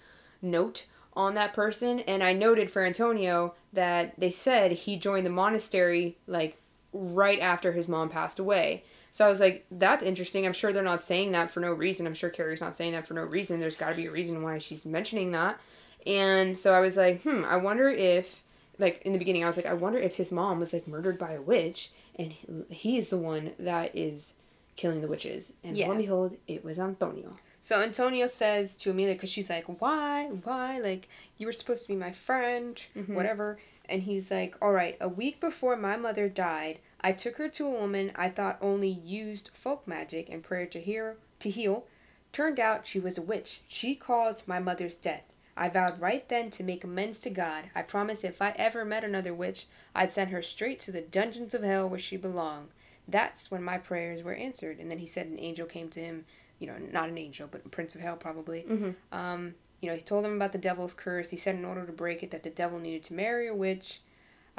note 0.41 0.87
on 1.13 1.35
that 1.35 1.53
person. 1.53 1.99
And 2.01 2.23
I 2.23 2.33
noted 2.33 2.71
for 2.71 2.83
Antonio 2.83 3.53
that 3.71 4.19
they 4.19 4.31
said 4.31 4.71
he 4.71 4.97
joined 4.97 5.25
the 5.27 5.31
monastery 5.31 6.17
like 6.25 6.57
right 6.91 7.39
after 7.39 7.73
his 7.73 7.87
mom 7.87 8.09
passed 8.09 8.39
away. 8.39 8.83
So 9.11 9.25
I 9.25 9.29
was 9.29 9.39
like, 9.39 9.65
that's 9.71 10.03
interesting. 10.03 10.45
I'm 10.45 10.53
sure 10.53 10.71
they're 10.71 10.83
not 10.83 11.01
saying 11.01 11.31
that 11.31 11.49
for 11.51 11.59
no 11.59 11.71
reason. 11.73 12.05
I'm 12.07 12.13
sure 12.13 12.29
Kerri's 12.29 12.61
not 12.61 12.77
saying 12.77 12.91
that 12.93 13.07
for 13.07 13.13
no 13.15 13.23
reason. 13.23 13.59
There's 13.59 13.75
got 13.75 13.89
to 13.89 13.95
be 13.95 14.05
a 14.05 14.11
reason 14.11 14.41
why 14.43 14.57
she's 14.59 14.85
mentioning 14.85 15.31
that. 15.31 15.59
And 16.05 16.57
so 16.57 16.73
I 16.73 16.79
was 16.79 16.95
like, 16.95 17.23
hmm, 17.23 17.43
I 17.45 17.57
wonder 17.57 17.89
if, 17.89 18.43
like, 18.77 19.01
in 19.03 19.11
the 19.13 19.19
beginning, 19.19 19.43
I 19.43 19.47
was 19.47 19.57
like, 19.57 19.65
I 19.65 19.73
wonder 19.73 19.99
if 19.99 20.15
his 20.15 20.31
mom 20.31 20.59
was, 20.59 20.73
like, 20.73 20.87
murdered 20.87 21.17
by 21.17 21.33
a 21.33 21.41
witch 21.41 21.91
and 22.17 22.31
he- 22.31 22.47
he's 22.69 23.09
the 23.09 23.17
one 23.17 23.53
that 23.59 23.95
is 23.95 24.33
killing 24.75 25.01
the 25.01 25.07
witches. 25.07 25.53
And 25.63 25.75
lo 25.77 25.91
and 25.91 25.99
behold, 26.01 26.37
it 26.47 26.63
was 26.63 26.79
Antonio. 26.79 27.37
So 27.61 27.81
Antonio 27.81 28.27
says 28.27 28.77
to 28.77 28.91
Amelia, 28.91 29.15
because 29.15 29.29
she's 29.29 29.49
like, 29.49 29.65
why, 29.81 30.27
why, 30.43 30.79
like 30.79 31.09
you 31.37 31.45
were 31.45 31.51
supposed 31.51 31.81
to 31.81 31.87
be 31.89 31.95
my 31.95 32.11
friend, 32.11 32.81
Mhm. 32.95 33.09
whatever. 33.15 33.59
And 33.89 34.03
he's 34.03 34.31
like, 34.31 34.55
all 34.61 34.71
right, 34.71 34.95
a 35.01 35.09
week 35.09 35.41
before 35.41 35.75
my 35.75 35.97
mother 35.97 36.29
died, 36.29 36.79
I 37.01 37.11
took 37.13 37.37
her 37.37 37.49
to 37.49 37.67
a 37.67 37.71
woman 37.79 38.11
I 38.15 38.29
thought 38.29 38.57
only 38.61 38.89
used 38.89 39.51
folk 39.53 39.87
magic 39.87 40.29
and 40.29 40.43
prayer 40.43 40.65
to 40.67 40.79
heal. 40.81 41.15
To 41.39 41.49
heal. 41.49 41.85
Turned 42.31 42.59
out 42.59 42.85
she 42.85 42.99
was 42.99 43.17
a 43.17 43.21
witch. 43.23 43.61
She 43.67 43.95
caused 43.95 44.47
my 44.47 44.59
mother's 44.59 44.95
death. 44.95 45.23
I 45.57 45.67
vowed 45.69 45.99
right 45.99 46.27
then 46.29 46.51
to 46.51 46.63
make 46.63 46.83
amends 46.83 47.19
to 47.19 47.29
God. 47.29 47.65
I 47.75 47.81
promised 47.81 48.23
if 48.23 48.41
I 48.41 48.53
ever 48.57 48.85
met 48.85 49.03
another 49.03 49.33
witch, 49.33 49.65
I'd 49.93 50.11
send 50.11 50.31
her 50.31 50.41
straight 50.41 50.79
to 50.81 50.91
the 50.91 51.01
dungeons 51.01 51.53
of 51.53 51.63
hell 51.63 51.89
where 51.89 51.99
she 51.99 52.15
belonged. 52.17 52.69
That's 53.07 53.49
when 53.51 53.63
my 53.63 53.77
prayers 53.77 54.23
were 54.23 54.33
answered. 54.33 54.79
And 54.79 54.89
then 54.89 54.99
he 54.99 55.05
said 55.05 55.27
an 55.27 55.39
angel 55.39 55.65
came 55.65 55.89
to 55.89 55.99
him, 55.99 56.25
you 56.59 56.67
know, 56.67 56.77
not 56.77 57.09
an 57.09 57.17
angel, 57.17 57.47
but 57.51 57.65
a 57.65 57.69
prince 57.69 57.95
of 57.95 58.01
hell 58.01 58.15
probably. 58.15 58.63
Mhm. 58.63 58.95
Um, 59.11 59.55
you 59.81 59.89
know, 59.89 59.95
he 59.95 60.01
told 60.01 60.25
him 60.25 60.35
about 60.35 60.51
the 60.51 60.57
devil's 60.57 60.93
curse. 60.93 61.29
He 61.31 61.37
said 61.37 61.55
in 61.55 61.65
order 61.65 61.85
to 61.85 61.91
break 61.91 62.21
it 62.23 62.31
that 62.31 62.43
the 62.43 62.49
devil 62.49 62.79
needed 62.79 63.03
to 63.05 63.13
marry 63.13 63.47
a 63.47 63.55
witch. 63.55 64.01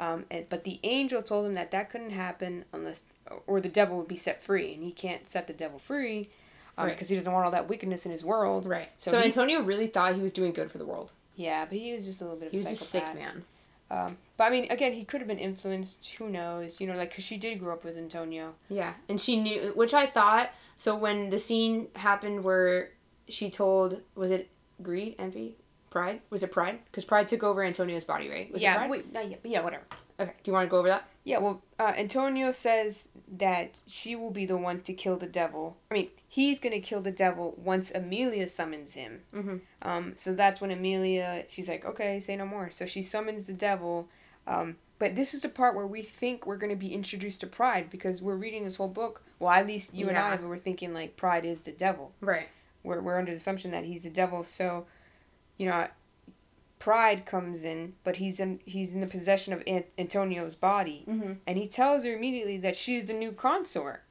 Um, 0.01 0.25
and, 0.31 0.49
but 0.49 0.63
the 0.65 0.79
angel 0.83 1.21
told 1.21 1.45
him 1.45 1.53
that 1.53 1.69
that 1.71 1.89
couldn't 1.91 2.09
happen 2.09 2.65
unless, 2.73 3.03
or 3.47 3.61
the 3.61 3.69
devil 3.69 3.97
would 3.99 4.07
be 4.07 4.15
set 4.15 4.41
free, 4.41 4.73
and 4.73 4.83
he 4.83 4.91
can't 4.91 5.29
set 5.29 5.45
the 5.47 5.53
devil 5.53 5.77
free 5.79 6.29
because 6.75 6.87
Right. 6.87 7.09
he 7.09 7.15
doesn't 7.15 7.31
want 7.31 7.45
all 7.45 7.51
that 7.51 7.69
wickedness 7.69 8.05
in 8.05 8.11
his 8.11 8.25
world. 8.25 8.65
Right. 8.65 8.89
So 8.97 9.11
So, 9.11 9.19
he- 9.19 9.25
Antonio 9.25 9.61
really 9.61 9.85
thought 9.87 10.15
he 10.15 10.21
was 10.21 10.33
doing 10.33 10.53
good 10.53 10.71
for 10.71 10.79
the 10.79 10.85
world. 10.85 11.11
Yeah, 11.35 11.65
but 11.65 11.77
he 11.77 11.93
was 11.93 12.05
just 12.05 12.19
a 12.19 12.23
little 12.23 12.39
bit 12.39 12.47
of 12.47 12.51
He 12.51 12.57
was 12.57 12.71
a 12.71 12.75
sick 12.75 13.03
psychopath. 13.03 13.15
man. 13.15 13.45
Um, 13.91 14.17
but 14.37 14.45
I 14.45 14.49
mean, 14.49 14.71
again, 14.71 14.93
he 14.93 15.03
could 15.03 15.21
have 15.21 15.27
been 15.27 15.37
influenced. 15.37 16.07
Who 16.13 16.29
knows? 16.29 16.79
You 16.81 16.87
know, 16.87 16.95
like 16.95 17.09
because 17.09 17.23
she 17.25 17.37
did 17.37 17.59
grow 17.59 17.73
up 17.73 17.83
with 17.83 17.97
Antonio. 17.97 18.55
Yeah, 18.69 18.93
and 19.09 19.19
she 19.21 19.39
knew, 19.39 19.73
which 19.75 19.93
I 19.93 20.05
thought. 20.07 20.49
So 20.77 20.95
when 20.95 21.29
the 21.29 21.37
scene 21.37 21.89
happened 21.97 22.43
where 22.43 22.91
she 23.27 23.49
told, 23.51 24.01
was 24.15 24.31
it 24.31 24.49
greed, 24.81 25.15
envy, 25.19 25.57
pride? 25.91 26.21
Was 26.31 26.41
it 26.41 26.51
pride? 26.51 26.79
Because 26.85 27.05
pride 27.05 27.27
took 27.27 27.43
over 27.43 27.63
Antonio's 27.63 28.05
body, 28.05 28.27
right? 28.29 28.51
Was 28.51 28.63
it 28.63 28.65
yeah, 28.65 28.77
pride? 28.77 28.89
wait, 28.89 29.13
not 29.13 29.29
yet, 29.29 29.39
but 29.43 29.51
yeah, 29.51 29.61
whatever. 29.61 29.83
Okay. 30.19 30.31
Do 30.43 30.49
you 30.49 30.53
want 30.53 30.65
to 30.67 30.71
go 30.71 30.79
over 30.79 30.87
that? 30.87 31.07
Yeah, 31.23 31.37
well, 31.39 31.61
uh, 31.79 31.93
Antonio 31.97 32.51
says 32.51 33.09
that 33.37 33.73
she 33.85 34.15
will 34.15 34.31
be 34.31 34.45
the 34.45 34.57
one 34.57 34.81
to 34.81 34.93
kill 34.93 35.17
the 35.17 35.27
devil. 35.27 35.77
I 35.91 35.93
mean, 35.93 36.09
he's 36.27 36.59
gonna 36.59 36.79
kill 36.79 37.01
the 37.01 37.11
devil 37.11 37.55
once 37.57 37.91
Amelia 37.93 38.47
summons 38.47 38.93
him. 38.95 39.21
Mm-hmm. 39.33 39.57
Um, 39.83 40.13
so 40.15 40.33
that's 40.33 40.59
when 40.61 40.71
Amelia, 40.71 41.43
she's 41.47 41.69
like, 41.69 41.85
okay, 41.85 42.19
say 42.19 42.35
no 42.35 42.45
more. 42.47 42.71
So 42.71 42.85
she 42.87 43.01
summons 43.03 43.45
the 43.47 43.53
devil. 43.53 44.09
Um, 44.47 44.77
but 44.97 45.15
this 45.15 45.33
is 45.33 45.41
the 45.41 45.49
part 45.49 45.75
where 45.75 45.87
we 45.87 46.01
think 46.03 46.45
we're 46.45 46.57
gonna 46.57 46.75
be 46.75 46.93
introduced 46.93 47.41
to 47.41 47.47
Pride 47.47 47.89
because 47.89 48.21
we're 48.21 48.35
reading 48.35 48.63
this 48.63 48.77
whole 48.77 48.87
book. 48.87 49.23
Well, 49.39 49.51
at 49.51 49.65
least 49.67 49.93
you 49.95 50.05
Yeah. 50.07 50.33
and 50.33 50.43
I 50.43 50.47
were 50.47 50.57
thinking 50.57 50.93
like 50.93 51.17
Pride 51.17 51.45
is 51.45 51.61
the 51.61 51.71
devil. 51.71 52.13
Right. 52.21 52.47
We're 52.83 53.01
we're 53.01 53.17
under 53.19 53.31
the 53.31 53.37
assumption 53.37 53.71
that 53.71 53.85
he's 53.85 54.03
the 54.03 54.09
devil. 54.09 54.43
So, 54.43 54.85
you 55.61 55.67
know, 55.69 55.87
Pride 56.79 57.27
comes 57.27 57.63
in, 57.63 57.93
but 58.03 58.17
he's 58.17 58.39
in 58.39 58.59
he's 58.65 58.91
in 58.91 59.01
the 59.01 59.05
possession 59.07 59.53
of 59.53 59.61
An- 59.67 59.83
Antonio's 59.99 60.55
body 60.55 61.03
Mm-hmm. 61.07 61.33
and 61.45 61.57
he 61.59 61.67
tells 61.67 62.03
her 62.03 62.11
immediately 62.13 62.57
that 62.57 62.75
she's 62.75 63.05
the 63.05 63.13
new 63.13 63.31
consort, 63.31 64.01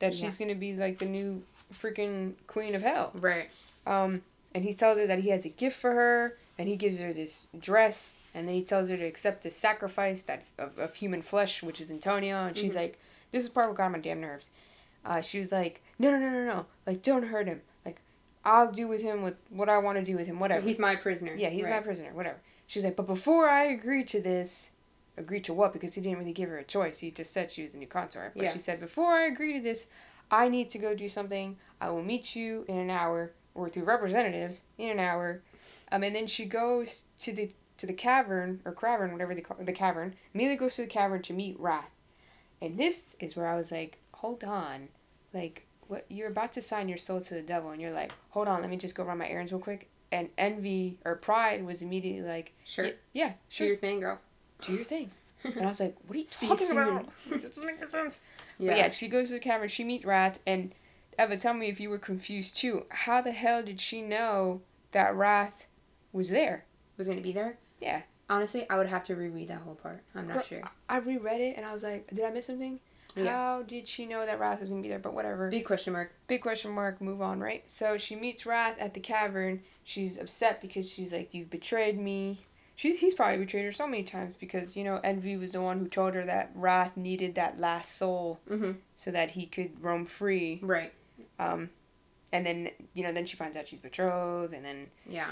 that 0.00 0.12
Yeah. 0.12 0.26
she's 0.26 0.36
gonna 0.36 0.54
be 0.54 0.74
like 0.74 0.98
the 0.98 1.06
new 1.06 1.42
freaking 1.72 2.34
queen 2.46 2.74
of 2.74 2.82
hell. 2.82 3.12
Right. 3.14 3.50
Um, 3.86 4.20
and 4.54 4.64
he 4.64 4.74
tells 4.74 4.98
her 4.98 5.06
that 5.06 5.20
he 5.20 5.30
has 5.30 5.46
a 5.46 5.48
gift 5.48 5.76
for 5.78 5.92
her, 5.92 6.36
and 6.58 6.68
he 6.68 6.76
gives 6.76 6.98
her 7.00 7.12
this 7.14 7.48
dress, 7.58 8.20
and 8.34 8.46
then 8.46 8.54
he 8.54 8.62
tells 8.62 8.90
her 8.90 8.96
to 8.98 9.04
accept 9.04 9.46
a 9.46 9.50
sacrifice 9.50 10.22
that 10.24 10.44
of, 10.58 10.78
of 10.78 10.94
human 10.96 11.22
flesh, 11.22 11.62
which 11.62 11.80
is 11.80 11.90
Antonio, 11.90 12.44
and 12.44 12.56
she's 12.56 12.74
Mhm. 12.74 12.82
like, 12.82 12.98
"This 13.32 13.42
is 13.44 13.48
part 13.48 13.68
what 13.70 13.78
got 13.78 13.86
on 13.86 13.92
my 13.92 13.98
damn 13.98 14.20
nerves." 14.20 14.50
Uh, 15.06 15.22
she 15.22 15.38
was 15.38 15.50
like, 15.52 15.80
"No, 15.98 16.10
no, 16.10 16.18
no, 16.18 16.28
no, 16.30 16.44
no! 16.44 16.66
Like, 16.86 17.02
don't 17.02 17.24
hurt 17.28 17.46
him. 17.48 17.62
I'll 18.44 18.70
do 18.70 18.86
with 18.88 19.02
him 19.02 19.22
with 19.22 19.36
what 19.50 19.68
I 19.68 19.78
want 19.78 19.98
to 19.98 20.04
do 20.04 20.16
with 20.16 20.26
him. 20.26 20.38
Whatever." 20.38 20.66
He's 20.66 20.78
my 20.78 20.96
prisoner. 20.96 21.34
Yeah, 21.34 21.48
he's 21.50 21.66
my 21.66 21.80
prisoner, 21.80 22.12
whatever. 22.12 22.38
She's 22.66 22.84
like, 22.84 22.96
but 22.96 23.06
before 23.06 23.48
I 23.48 23.64
agree 23.64 24.04
to 24.04 24.20
this, 24.20 24.70
agree 25.16 25.40
to 25.40 25.52
what? 25.52 25.72
Because 25.72 25.94
he 25.94 26.00
didn't 26.00 26.18
really 26.18 26.32
give 26.32 26.48
her 26.48 26.58
a 26.58 26.64
choice. 26.64 27.00
He 27.00 27.10
just 27.10 27.32
said 27.32 27.50
she 27.50 27.62
was 27.62 27.74
a 27.74 27.78
new 27.78 27.86
consort. 27.86 28.32
But 28.34 28.44
Yeah. 28.44 28.52
she 28.52 28.58
said, 28.58 28.80
before 28.80 29.12
I 29.12 29.24
agree 29.24 29.52
to 29.52 29.60
this, 29.60 29.88
I 30.30 30.48
need 30.48 30.70
to 30.70 30.78
go 30.78 30.94
do 30.94 31.08
something. 31.08 31.58
I 31.80 31.90
will 31.90 32.02
meet 32.02 32.34
you 32.34 32.64
in 32.68 32.78
an 32.78 32.90
hour, 32.90 33.32
or 33.54 33.68
through 33.68 33.84
representatives 33.84 34.64
in 34.78 34.90
an 34.90 34.98
hour. 34.98 35.42
Um, 35.92 36.02
and 36.02 36.16
then 36.16 36.26
she 36.26 36.44
goes 36.46 37.04
to 37.20 37.32
the 37.32 37.50
to 37.76 37.86
the 37.86 37.92
cavern 37.92 38.60
or 38.64 38.72
cavern, 38.72 39.12
whatever 39.12 39.34
they 39.34 39.40
call 39.40 39.56
the 39.60 39.72
cavern. 39.72 40.14
Amelia 40.32 40.56
goes 40.56 40.76
to 40.76 40.82
the 40.82 40.88
cavern 40.88 41.20
to 41.22 41.32
meet 41.32 41.58
Wrath. 41.58 41.90
And 42.62 42.78
this 42.78 43.16
is 43.18 43.34
where 43.36 43.48
I 43.48 43.56
was 43.56 43.72
like, 43.72 43.98
hold 44.14 44.44
on, 44.44 44.88
like 45.32 45.66
what 45.88 46.04
you're 46.08 46.28
about 46.28 46.52
to 46.54 46.62
sign 46.62 46.88
your 46.88 46.98
soul 46.98 47.20
to 47.20 47.34
the 47.34 47.42
devil, 47.42 47.70
and 47.70 47.80
you're 47.80 47.92
like, 47.92 48.12
hold 48.30 48.48
on, 48.48 48.60
let 48.60 48.70
me 48.70 48.76
just 48.76 48.94
go 48.94 49.04
run 49.04 49.18
my 49.18 49.28
errands 49.28 49.52
real 49.52 49.60
quick. 49.60 49.88
And 50.12 50.28
envy 50.38 50.98
or 51.04 51.16
pride 51.16 51.64
was 51.66 51.82
immediately 51.82 52.22
like, 52.28 52.52
Sure. 52.64 52.84
"Y- 52.84 52.94
yeah, 53.12 53.28
Do 53.30 53.34
sure, 53.48 53.66
your 53.68 53.76
thing, 53.76 54.00
girl. 54.00 54.20
do 54.60 54.74
your 54.74 54.84
thing. 54.84 55.10
And 55.44 55.62
I 55.62 55.66
was 55.66 55.80
like, 55.80 55.94
what 56.06 56.16
are 56.16 56.20
you 56.20 56.26
See 56.26 56.48
talking 56.48 56.66
soon. 56.68 56.78
about? 56.78 57.08
That 57.30 57.42
doesn't 57.42 57.66
make 57.66 57.84
sense. 57.84 58.20
But 58.58 58.76
yeah, 58.76 58.88
she 58.88 59.08
goes 59.08 59.28
to 59.28 59.34
the 59.34 59.40
cavern, 59.40 59.68
she 59.68 59.84
meets 59.84 60.04
Wrath, 60.04 60.38
and 60.46 60.72
Eva, 61.18 61.36
tell 61.36 61.52
me 61.54 61.68
if 61.68 61.80
you 61.80 61.90
were 61.90 61.98
confused 61.98 62.56
too. 62.56 62.86
How 62.90 63.20
the 63.20 63.32
hell 63.32 63.62
did 63.62 63.78
she 63.80 64.00
know 64.00 64.62
that 64.92 65.14
Wrath 65.14 65.66
was 66.12 66.30
there? 66.30 66.64
Was 66.96 67.08
gonna 67.08 67.20
be 67.20 67.32
there. 67.32 67.58
Yeah. 67.80 68.02
Honestly, 68.30 68.66
I 68.70 68.78
would 68.78 68.86
have 68.86 69.04
to 69.04 69.16
reread 69.16 69.48
that 69.48 69.58
whole 69.60 69.74
part. 69.74 70.00
I'm 70.14 70.26
not 70.28 70.34
Girl, 70.34 70.42
sure. 70.44 70.62
I 70.88 70.98
reread 70.98 71.40
it 71.40 71.56
and 71.58 71.66
I 71.66 71.72
was 71.74 71.82
like, 71.82 72.06
did 72.14 72.24
I 72.24 72.30
miss 72.30 72.46
something? 72.46 72.80
Yeah. 73.16 73.30
How 73.30 73.62
did 73.62 73.86
she 73.88 74.06
know 74.06 74.26
that 74.26 74.40
Wrath 74.40 74.60
was 74.60 74.68
gonna 74.68 74.82
be 74.82 74.88
there? 74.88 74.98
But 74.98 75.14
whatever. 75.14 75.48
Big 75.50 75.64
question 75.64 75.92
mark. 75.92 76.12
Big 76.26 76.40
question 76.42 76.70
mark. 76.72 77.00
Move 77.00 77.22
on, 77.22 77.40
right? 77.40 77.62
So 77.68 77.96
she 77.96 78.16
meets 78.16 78.44
Wrath 78.44 78.76
at 78.78 78.94
the 78.94 79.00
cavern. 79.00 79.62
She's 79.84 80.18
upset 80.18 80.60
because 80.60 80.90
she's 80.90 81.12
like, 81.12 81.32
"You've 81.34 81.50
betrayed 81.50 81.98
me." 81.98 82.40
She's 82.76 82.98
he's 82.98 83.14
probably 83.14 83.38
betrayed 83.38 83.64
her 83.66 83.72
so 83.72 83.86
many 83.86 84.02
times 84.02 84.34
because 84.40 84.76
you 84.76 84.82
know 84.82 84.98
Envy 85.04 85.36
was 85.36 85.52
the 85.52 85.60
one 85.60 85.78
who 85.78 85.86
told 85.86 86.14
her 86.14 86.24
that 86.24 86.50
Wrath 86.56 86.96
needed 86.96 87.36
that 87.36 87.58
last 87.58 87.96
soul 87.96 88.40
Mm-hmm. 88.50 88.72
so 88.96 89.10
that 89.12 89.30
he 89.32 89.46
could 89.46 89.80
roam 89.82 90.06
free. 90.06 90.58
Right. 90.60 90.92
Um, 91.38 91.70
and 92.32 92.44
then 92.44 92.70
you 92.94 93.04
know 93.04 93.12
then 93.12 93.26
she 93.26 93.36
finds 93.36 93.56
out 93.56 93.68
she's 93.68 93.78
betrothed, 93.78 94.52
and 94.52 94.64
then 94.64 94.88
Yeah. 95.06 95.30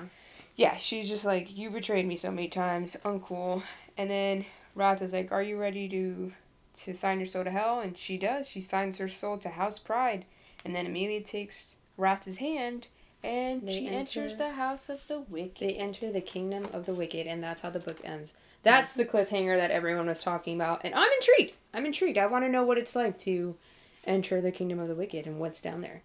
yeah, 0.55 0.77
she's 0.77 1.09
just 1.09 1.25
like, 1.25 1.57
You 1.57 1.71
betrayed 1.71 2.07
me 2.07 2.15
so 2.15 2.31
many 2.31 2.47
times, 2.47 2.97
uncool. 3.05 3.65
And 3.99 4.09
then 4.09 4.45
Wrath 4.77 5.03
is 5.03 5.13
like, 5.13 5.33
Are 5.33 5.43
you 5.43 5.59
ready 5.59 5.89
to 5.89 6.33
to 6.75 6.95
sign 6.95 7.19
your 7.19 7.27
soul 7.27 7.45
to 7.45 7.51
hell? 7.51 7.81
And 7.81 7.97
she 7.97 8.17
does. 8.17 8.49
She 8.49 8.61
signs 8.61 8.99
her 8.99 9.09
soul 9.09 9.39
to 9.39 9.51
House 9.51 9.79
Pride. 9.79 10.25
And 10.65 10.75
then 10.75 10.87
Amelia 10.87 11.21
takes 11.21 11.77
Wrath's 11.97 12.39
hand 12.39 12.89
and 13.25 13.63
They 13.63 13.79
she 13.79 13.89
enters 13.89 14.37
the 14.37 14.51
house 14.51 14.89
of 14.89 15.07
the 15.07 15.21
wicked. 15.21 15.61
They 15.61 15.75
enter 15.75 16.11
the 16.11 16.21
kingdom 16.21 16.69
of 16.73 16.87
the 16.87 16.95
wicked, 16.95 17.27
and 17.27 17.43
that's 17.43 17.61
how 17.61 17.71
the 17.71 17.79
book 17.79 18.01
ends. 18.03 18.35
That's 18.63 18.95
the 18.95 19.05
cliffhanger 19.05 19.57
that 19.57 19.71
everyone 19.71 20.07
was 20.07 20.21
talking 20.21 20.57
about, 20.57 20.81
and 20.85 20.95
I'm 20.95 21.11
intrigued. 21.21 21.55
I'm 21.73 21.87
intrigued. 21.87 22.19
I 22.19 22.27
want 22.27 22.45
to 22.45 22.51
know 22.51 22.65
what 22.65 22.79
it's 22.79 22.97
like 22.97 23.19
to 23.21 23.57
enter 24.05 24.41
the 24.41 24.51
kingdom 24.51 24.81
of 24.81 24.89
the 24.89 24.95
wicked 24.95 25.27
and 25.27 25.39
what's 25.39 25.61
down 25.61 25.81
there. 25.81 26.03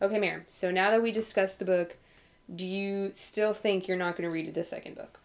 Okay, 0.00 0.18
Miriam. 0.18 0.46
So 0.48 0.70
now 0.70 0.90
that 0.90 1.02
we 1.02 1.12
discussed 1.12 1.58
the 1.58 1.64
book, 1.66 1.96
do 2.54 2.66
you 2.66 3.10
still 3.12 3.52
think 3.52 3.86
you're 3.86 3.98
not 3.98 4.16
going 4.16 4.28
to 4.28 4.32
read 4.32 4.52
the 4.54 4.64
second 4.64 4.96
book? 4.96 5.20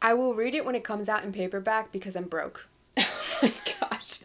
I 0.00 0.12
will 0.12 0.34
read 0.34 0.54
it 0.54 0.64
when 0.64 0.74
it 0.74 0.84
comes 0.84 1.08
out 1.08 1.24
in 1.24 1.32
paperback 1.32 1.90
because 1.90 2.14
I'm 2.16 2.28
broke. 2.28 2.66
Oh 3.42 3.46
my 3.48 3.52
gosh. 3.90 4.20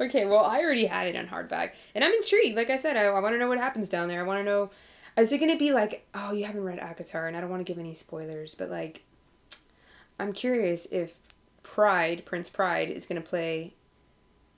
Okay, 0.00 0.24
well, 0.26 0.44
I 0.44 0.60
already 0.60 0.86
have 0.86 1.06
it 1.06 1.16
on 1.16 1.26
hardback, 1.26 1.72
and 1.94 2.04
I'm 2.04 2.12
intrigued. 2.12 2.56
Like 2.56 2.70
I 2.70 2.76
said, 2.76 2.96
I, 2.96 3.04
I 3.04 3.20
want 3.20 3.34
to 3.34 3.38
know 3.38 3.48
what 3.48 3.58
happens 3.58 3.88
down 3.88 4.08
there. 4.08 4.20
I 4.20 4.22
want 4.26 4.38
to 4.40 4.44
know, 4.44 4.70
is 5.16 5.32
it 5.32 5.38
going 5.38 5.50
to 5.50 5.58
be 5.58 5.72
like, 5.72 6.06
oh, 6.14 6.32
you 6.32 6.44
haven't 6.44 6.62
read 6.64 6.78
ACOTAR, 6.78 7.26
and 7.26 7.36
I 7.36 7.40
don't 7.40 7.50
want 7.50 7.60
to 7.66 7.70
give 7.70 7.78
any 7.78 7.94
spoilers, 7.94 8.54
but 8.54 8.70
like, 8.70 9.04
I'm 10.20 10.32
curious 10.32 10.86
if 10.86 11.18
Pride, 11.62 12.24
Prince 12.24 12.48
Pride, 12.48 12.90
is 12.90 13.06
going 13.06 13.20
to 13.20 13.26
play 13.28 13.74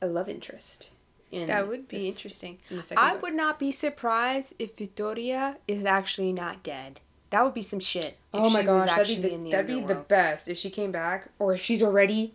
a 0.02 0.06
love 0.06 0.28
interest. 0.28 0.90
In 1.30 1.46
That 1.46 1.68
would 1.68 1.86
be 1.86 1.98
this- 1.98 2.16
interesting. 2.16 2.58
In 2.70 2.82
I 2.96 3.12
book. 3.12 3.22
would 3.22 3.34
not 3.34 3.58
be 3.58 3.70
surprised 3.70 4.54
if 4.58 4.76
Victoria 4.76 5.58
is 5.68 5.84
actually 5.84 6.32
not 6.32 6.62
dead. 6.62 7.00
That 7.30 7.44
would 7.44 7.54
be 7.54 7.62
some 7.62 7.78
shit. 7.78 8.18
Oh 8.34 8.50
my 8.50 8.64
gosh, 8.64 8.86
that'd 8.88 9.06
be 9.06 9.22
the, 9.22 9.32
in 9.32 9.44
the 9.44 9.52
that'd 9.52 9.66
be 9.68 9.80
the 9.80 9.94
best 9.94 10.48
if 10.48 10.58
she 10.58 10.68
came 10.68 10.90
back, 10.90 11.28
or 11.38 11.54
if 11.54 11.60
she's 11.60 11.80
already 11.80 12.34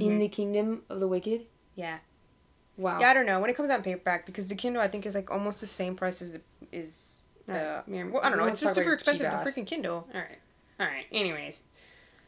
in 0.00 0.12
Mhm. 0.12 0.18
the 0.18 0.28
kingdom 0.28 0.82
of 0.88 1.00
the 1.00 1.08
wicked. 1.08 1.46
Yeah. 1.74 1.98
Wow. 2.76 2.98
Yeah, 3.00 3.08
I 3.10 3.14
don't 3.14 3.26
know. 3.26 3.40
When 3.40 3.48
it 3.50 3.56
comes 3.56 3.70
out 3.70 3.78
in 3.78 3.82
paperback, 3.84 4.26
because 4.26 4.48
the 4.48 4.54
Kindle 4.54 4.82
I 4.82 4.88
think 4.88 5.06
is 5.06 5.14
like 5.14 5.30
almost 5.30 5.60
the 5.60 5.66
same 5.66 5.96
price 5.96 6.20
as 6.22 6.32
the 6.32 6.40
is 6.72 7.26
the. 7.46 7.52
Alright, 7.54 7.88
Miriam, 7.88 8.12
well, 8.12 8.22
I 8.24 8.28
don't 8.28 8.38
know. 8.38 8.44
It's 8.46 8.60
just 8.60 8.74
super 8.74 8.92
expensive. 8.92 9.30
The 9.30 9.36
freaking 9.38 9.66
Kindle. 9.66 10.06
All 10.14 10.20
right. 10.20 10.38
All 10.80 10.86
right. 10.86 11.06
Anyways. 11.12 11.62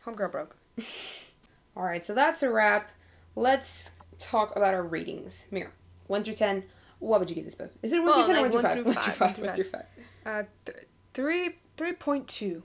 Homegirl 0.07 0.31
broke. 0.33 0.57
All 1.77 1.85
right, 1.85 2.05
so 2.05 2.15
that's 2.15 2.43
a 2.43 2.51
wrap. 2.51 2.93
Let's 3.37 3.93
talk 4.19 4.57
about 4.57 4.75
our 4.75 4.83
ratings. 4.83 5.47
Mirror, 5.51 5.71
1 6.09 6.25
through 6.25 6.35
10, 6.35 6.65
what 6.99 7.21
would 7.21 7.29
you 7.29 7.37
give 7.37 7.45
this 7.45 7.55
book? 7.55 7.71
Is 7.83 7.93
it 7.93 7.99
1 7.99 8.07
Well, 8.07 8.25
through 8.25 8.35
10 8.35 8.43
like 8.43 8.53
or 8.53 8.55
1 8.57 8.63
one 8.65 8.73
through 8.73 8.83
through 8.85 8.93
5? 8.95 9.05
1 9.07 9.13
five, 9.13 9.37
through 9.37 9.45
5. 9.45 9.47
1 9.47 9.55
through 9.55 9.71
5. 9.71 9.85
Uh, 10.27 10.43
th- 10.65 10.79
three 11.15 11.57
three 11.77 11.93
point 11.93 12.27
two. 12.27 12.63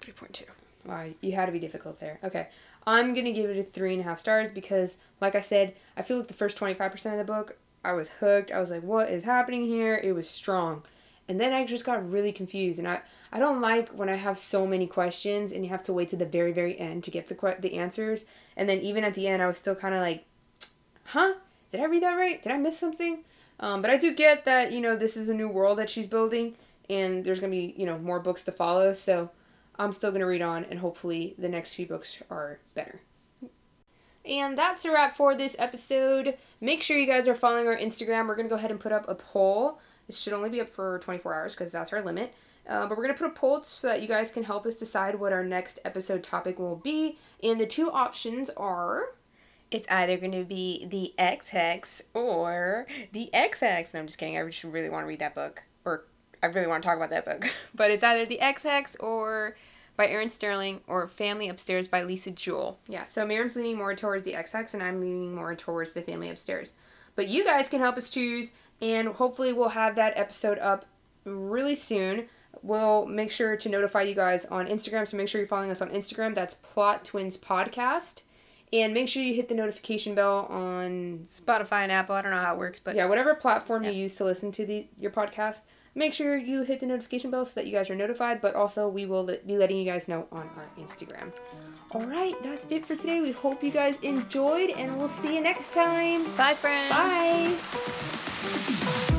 Three 0.00 0.12
point 0.12 0.34
two. 0.34 0.44
Wow, 0.84 1.06
you 1.20 1.32
had 1.32 1.46
to 1.46 1.52
be 1.52 1.58
difficult 1.58 1.98
there. 2.00 2.18
Okay. 2.22 2.48
I'm 2.88 3.12
to 3.12 3.32
give 3.32 3.50
it 3.50 3.58
a 3.58 3.78
3.5 3.78 4.18
stars 4.18 4.50
because, 4.50 4.96
like 5.20 5.34
I 5.34 5.40
said, 5.40 5.74
I 5.94 6.00
feel 6.00 6.16
like 6.16 6.28
the 6.28 6.32
first 6.32 6.58
25% 6.58 7.12
of 7.12 7.18
the 7.18 7.24
book, 7.24 7.58
I 7.84 7.92
was 7.92 8.08
hooked. 8.08 8.50
I 8.50 8.60
was 8.60 8.70
like, 8.70 8.82
what 8.82 9.10
is 9.10 9.24
happening 9.24 9.66
here? 9.66 10.00
It 10.02 10.12
was 10.12 10.28
strong. 10.28 10.84
And 11.28 11.38
then 11.38 11.52
I 11.52 11.66
just 11.66 11.84
got 11.84 12.10
really 12.10 12.32
confused. 12.32 12.78
And 12.78 12.88
I, 12.88 13.02
I 13.30 13.38
don't 13.40 13.60
like 13.60 13.90
when 13.90 14.08
I 14.08 14.14
have 14.14 14.38
so 14.38 14.66
many 14.66 14.86
questions 14.86 15.52
and 15.52 15.64
you 15.64 15.70
have 15.70 15.82
to 15.82 15.92
wait 15.92 16.08
to 16.08 16.16
the 16.16 16.24
very, 16.24 16.50
very 16.50 16.78
end 16.78 17.04
to 17.04 17.10
get 17.10 17.28
the, 17.28 17.56
the 17.60 17.74
answers. 17.74 18.24
And 18.56 18.66
then 18.70 18.80
even 18.80 19.04
at 19.04 19.12
the 19.12 19.28
end, 19.28 19.42
I 19.42 19.48
was 19.48 19.58
still 19.58 19.74
kind 19.74 19.94
of 19.94 20.00
like, 20.00 20.24
huh? 21.08 21.34
Did 21.70 21.82
I 21.82 21.84
read 21.84 22.02
that 22.02 22.14
right? 22.14 22.42
Did 22.42 22.52
I 22.52 22.56
miss 22.56 22.78
something? 22.78 23.18
Um, 23.60 23.82
but 23.82 23.90
I 23.90 23.98
do 23.98 24.14
get 24.14 24.46
that, 24.46 24.72
you 24.72 24.80
know, 24.80 24.96
this 24.96 25.14
is 25.14 25.28
a 25.28 25.34
new 25.34 25.50
world 25.50 25.76
that 25.76 25.90
she's 25.90 26.06
building 26.06 26.54
and 26.88 27.22
there's 27.22 27.38
going 27.38 27.52
to 27.52 27.58
be, 27.58 27.74
you 27.76 27.84
know, 27.84 27.98
more 27.98 28.18
books 28.18 28.44
to 28.44 28.52
follow. 28.52 28.94
So 28.94 29.30
I'm 29.78 29.92
still 29.92 30.10
going 30.10 30.20
to 30.20 30.26
read 30.26 30.42
on 30.42 30.64
and 30.64 30.80
hopefully 30.80 31.34
the 31.38 31.48
next 31.48 31.74
few 31.74 31.86
books 31.86 32.22
are 32.30 32.60
better. 32.74 33.02
And 34.24 34.58
that's 34.58 34.84
a 34.84 34.92
wrap 34.92 35.16
for 35.16 35.34
this 35.34 35.56
episode. 35.58 36.36
Make 36.60 36.82
sure 36.82 36.98
you 36.98 37.06
guys 37.06 37.26
are 37.28 37.34
following 37.34 37.66
our 37.66 37.76
Instagram. 37.76 38.26
We're 38.26 38.36
going 38.36 38.48
to 38.48 38.50
go 38.50 38.56
ahead 38.56 38.70
and 38.70 38.80
put 38.80 38.92
up 38.92 39.08
a 39.08 39.14
poll. 39.14 39.80
This 40.06 40.18
should 40.20 40.32
only 40.32 40.50
be 40.50 40.60
up 40.60 40.68
for 40.68 40.98
24 40.98 41.34
hours 41.34 41.54
because 41.54 41.72
that's 41.72 41.92
our 41.92 42.02
limit. 42.02 42.34
Uh, 42.68 42.86
but 42.86 42.98
we're 42.98 43.04
going 43.04 43.14
to 43.14 43.18
put 43.18 43.30
a 43.30 43.34
poll 43.34 43.62
so 43.62 43.86
that 43.86 44.02
you 44.02 44.08
guys 44.08 44.30
can 44.30 44.44
help 44.44 44.66
us 44.66 44.76
decide 44.76 45.14
what 45.14 45.32
our 45.32 45.42
next 45.42 45.78
episode 45.84 46.22
topic 46.22 46.58
will 46.58 46.76
be. 46.76 47.18
And 47.42 47.58
the 47.58 47.66
two 47.66 47.90
options 47.90 48.50
are. 48.50 49.14
It's 49.70 49.88
either 49.88 50.16
going 50.16 50.32
to 50.32 50.44
be 50.44 50.86
the 50.86 51.14
Ex 51.18 51.50
Hex 51.50 52.02
or 52.14 52.86
the 53.12 53.32
Ex 53.34 53.60
Hex. 53.60 53.92
No, 53.92 54.00
I'm 54.00 54.06
just 54.06 54.18
kidding. 54.18 54.38
I 54.38 54.44
just 54.46 54.64
really 54.64 54.88
want 54.88 55.04
to 55.04 55.08
read 55.08 55.18
that 55.18 55.34
book, 55.34 55.64
or 55.84 56.04
I 56.42 56.46
really 56.46 56.66
want 56.66 56.82
to 56.82 56.88
talk 56.88 56.96
about 56.96 57.10
that 57.10 57.24
book. 57.24 57.50
But 57.74 57.90
it's 57.90 58.02
either 58.02 58.24
the 58.24 58.40
Ex 58.40 58.62
Hex 58.62 58.96
or 58.96 59.56
by 59.98 60.06
Erin 60.06 60.30
Sterling 60.30 60.80
or 60.86 61.06
Family 61.06 61.48
Upstairs 61.48 61.88
by 61.88 62.02
Lisa 62.02 62.30
Jewell. 62.30 62.78
Yeah, 62.88 63.04
so 63.04 63.26
Miriam's 63.26 63.56
leaning 63.56 63.76
more 63.76 63.94
towards 63.94 64.22
the 64.22 64.32
XX 64.32 64.72
and 64.74 64.82
I'm 64.82 65.00
leaning 65.00 65.34
more 65.34 65.54
towards 65.54 65.92
the 65.92 66.00
family 66.02 66.30
upstairs. 66.30 66.72
But 67.16 67.28
you 67.28 67.44
guys 67.44 67.68
can 67.68 67.80
help 67.80 67.96
us 67.96 68.08
choose, 68.08 68.52
and 68.80 69.08
hopefully 69.08 69.52
we'll 69.52 69.70
have 69.70 69.96
that 69.96 70.16
episode 70.16 70.58
up 70.60 70.86
really 71.24 71.74
soon. 71.74 72.26
We'll 72.62 73.06
make 73.06 73.30
sure 73.32 73.56
to 73.56 73.68
notify 73.68 74.02
you 74.02 74.14
guys 74.14 74.46
on 74.46 74.66
Instagram, 74.68 75.06
so 75.08 75.16
make 75.16 75.26
sure 75.28 75.40
you're 75.40 75.48
following 75.48 75.70
us 75.72 75.82
on 75.82 75.90
Instagram. 75.90 76.34
That's 76.34 76.54
Plot 76.54 77.04
Twins 77.04 77.36
Podcast. 77.36 78.22
And 78.72 78.92
make 78.94 79.08
sure 79.08 79.22
you 79.22 79.34
hit 79.34 79.48
the 79.48 79.54
notification 79.54 80.14
bell 80.14 80.46
on 80.50 81.20
Spotify 81.24 81.82
and 81.82 81.90
Apple. 81.92 82.14
I 82.14 82.22
don't 82.22 82.30
know 82.32 82.38
how 82.38 82.52
it 82.54 82.58
works, 82.58 82.78
but 82.78 82.94
yeah, 82.94 83.06
whatever 83.06 83.34
platform 83.34 83.82
Yeah. 83.82 83.90
you 83.90 84.02
use 84.02 84.16
to 84.16 84.24
listen 84.24 84.52
to 84.52 84.64
the 84.66 84.86
your 84.98 85.10
podcast. 85.10 85.62
Make 85.94 86.14
sure 86.14 86.36
you 86.36 86.62
hit 86.62 86.80
the 86.80 86.86
notification 86.86 87.30
bell 87.30 87.44
so 87.44 87.60
that 87.60 87.66
you 87.66 87.72
guys 87.72 87.90
are 87.90 87.94
notified, 87.96 88.40
but 88.40 88.54
also 88.54 88.88
we 88.88 89.06
will 89.06 89.24
be 89.24 89.56
letting 89.56 89.78
you 89.78 89.84
guys 89.84 90.08
know 90.08 90.26
on 90.30 90.48
our 90.56 90.68
Instagram. 90.78 91.32
All 91.92 92.04
right, 92.04 92.34
that's 92.42 92.66
it 92.70 92.86
for 92.86 92.94
today. 92.96 93.20
We 93.20 93.32
hope 93.32 93.62
you 93.62 93.70
guys 93.70 93.98
enjoyed, 94.00 94.70
and 94.70 94.96
we'll 94.96 95.08
see 95.08 95.34
you 95.34 95.40
next 95.40 95.74
time. 95.74 96.24
bye, 96.36 96.54
friends. 96.54 96.92
Bye. 99.08 99.14